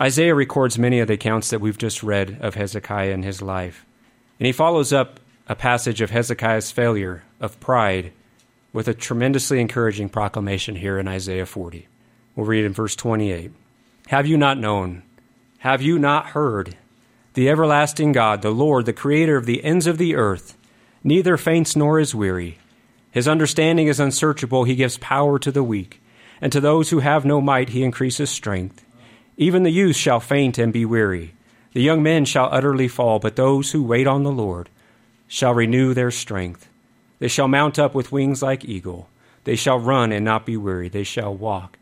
Isaiah 0.00 0.34
records 0.34 0.78
many 0.78 0.98
of 1.00 1.08
the 1.08 1.14
accounts 1.14 1.50
that 1.50 1.60
we've 1.60 1.76
just 1.76 2.02
read 2.02 2.38
of 2.40 2.54
Hezekiah 2.54 3.12
and 3.12 3.22
his 3.22 3.42
life. 3.42 3.84
And 4.40 4.46
he 4.46 4.52
follows 4.52 4.94
up 4.94 5.20
a 5.46 5.54
passage 5.54 6.00
of 6.00 6.08
Hezekiah's 6.08 6.70
failure 6.70 7.22
of 7.38 7.60
pride 7.60 8.14
with 8.72 8.88
a 8.88 8.94
tremendously 8.94 9.60
encouraging 9.60 10.08
proclamation 10.08 10.76
here 10.76 10.98
in 10.98 11.06
Isaiah 11.06 11.44
40. 11.44 11.86
We'll 12.34 12.46
read 12.46 12.64
in 12.64 12.72
verse 12.72 12.96
28. 12.96 13.52
Have 14.08 14.26
you 14.26 14.36
not 14.36 14.58
known? 14.58 15.02
Have 15.58 15.80
you 15.80 15.98
not 15.98 16.26
heard? 16.26 16.76
The 17.32 17.48
everlasting 17.48 18.12
God, 18.12 18.42
the 18.42 18.50
Lord, 18.50 18.84
the 18.84 18.92
creator 18.92 19.36
of 19.36 19.46
the 19.46 19.64
ends 19.64 19.86
of 19.86 19.96
the 19.96 20.14
earth, 20.14 20.58
neither 21.02 21.38
faints 21.38 21.74
nor 21.74 21.98
is 21.98 22.14
weary. 22.14 22.58
His 23.10 23.26
understanding 23.26 23.86
is 23.86 23.98
unsearchable. 23.98 24.64
He 24.64 24.74
gives 24.74 24.98
power 24.98 25.38
to 25.38 25.50
the 25.50 25.62
weak, 25.62 26.02
and 26.40 26.52
to 26.52 26.60
those 26.60 26.90
who 26.90 26.98
have 26.98 27.24
no 27.24 27.40
might 27.40 27.70
he 27.70 27.82
increases 27.82 28.28
strength. 28.28 28.84
Even 29.38 29.62
the 29.62 29.70
youth 29.70 29.96
shall 29.96 30.20
faint 30.20 30.58
and 30.58 30.72
be 30.72 30.84
weary. 30.84 31.34
The 31.72 31.82
young 31.82 32.02
men 32.02 32.26
shall 32.26 32.50
utterly 32.52 32.88
fall, 32.88 33.18
but 33.18 33.36
those 33.36 33.72
who 33.72 33.82
wait 33.82 34.06
on 34.06 34.22
the 34.22 34.30
Lord 34.30 34.68
shall 35.26 35.54
renew 35.54 35.94
their 35.94 36.10
strength. 36.10 36.68
They 37.20 37.28
shall 37.28 37.48
mount 37.48 37.78
up 37.78 37.94
with 37.94 38.12
wings 38.12 38.42
like 38.42 38.66
eagle. 38.66 39.08
They 39.44 39.56
shall 39.56 39.78
run 39.78 40.12
and 40.12 40.24
not 40.24 40.44
be 40.44 40.58
weary. 40.58 40.90
They 40.90 41.04
shall 41.04 41.34
walk 41.34 41.78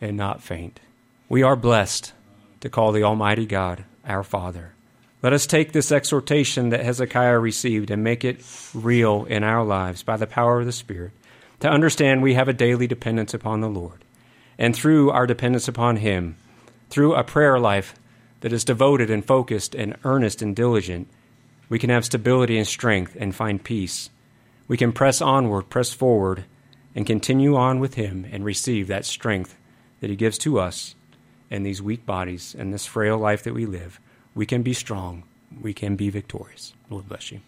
and 0.00 0.16
not 0.16 0.40
faint. 0.40 0.78
We 1.26 1.42
are 1.42 1.56
blessed 1.56 2.12
to 2.60 2.68
call 2.68 2.92
the 2.92 3.02
Almighty 3.02 3.46
God 3.46 3.84
our 4.04 4.22
Father. 4.22 4.74
Let 5.22 5.32
us 5.32 5.46
take 5.46 5.72
this 5.72 5.90
exhortation 5.90 6.68
that 6.68 6.84
Hezekiah 6.84 7.38
received 7.38 7.90
and 7.90 8.04
make 8.04 8.26
it 8.26 8.44
real 8.74 9.24
in 9.24 9.42
our 9.42 9.64
lives 9.64 10.02
by 10.02 10.18
the 10.18 10.26
power 10.26 10.60
of 10.60 10.66
the 10.66 10.72
Spirit, 10.72 11.12
to 11.60 11.70
understand 11.70 12.22
we 12.22 12.34
have 12.34 12.48
a 12.48 12.52
daily 12.52 12.86
dependence 12.86 13.32
upon 13.32 13.62
the 13.62 13.70
Lord. 13.70 14.04
And 14.58 14.76
through 14.76 15.12
our 15.12 15.26
dependence 15.26 15.66
upon 15.66 15.96
Him, 15.96 16.36
through 16.90 17.14
a 17.14 17.24
prayer 17.24 17.58
life 17.58 17.94
that 18.42 18.52
is 18.52 18.62
devoted 18.62 19.08
and 19.08 19.24
focused 19.24 19.74
and 19.74 19.96
earnest 20.04 20.42
and 20.42 20.54
diligent, 20.54 21.08
we 21.70 21.78
can 21.78 21.88
have 21.88 22.04
stability 22.04 22.58
and 22.58 22.66
strength 22.66 23.16
and 23.18 23.34
find 23.34 23.64
peace. 23.64 24.10
We 24.68 24.76
can 24.76 24.92
press 24.92 25.22
onward, 25.22 25.70
press 25.70 25.94
forward, 25.94 26.44
and 26.94 27.06
continue 27.06 27.56
on 27.56 27.80
with 27.80 27.94
Him 27.94 28.26
and 28.30 28.44
receive 28.44 28.88
that 28.88 29.06
strength 29.06 29.56
that 30.00 30.10
He 30.10 30.16
gives 30.16 30.36
to 30.38 30.60
us 30.60 30.94
in 31.54 31.62
these 31.62 31.80
weak 31.80 32.04
bodies 32.04 32.54
and 32.58 32.74
this 32.74 32.84
frail 32.84 33.16
life 33.16 33.44
that 33.44 33.54
we 33.54 33.64
live. 33.64 34.00
We 34.34 34.44
can 34.44 34.62
be 34.62 34.74
strong. 34.74 35.22
We 35.60 35.72
can 35.72 35.94
be 35.94 36.10
victorious. 36.10 36.74
Lord 36.90 37.08
bless 37.08 37.30
you. 37.30 37.40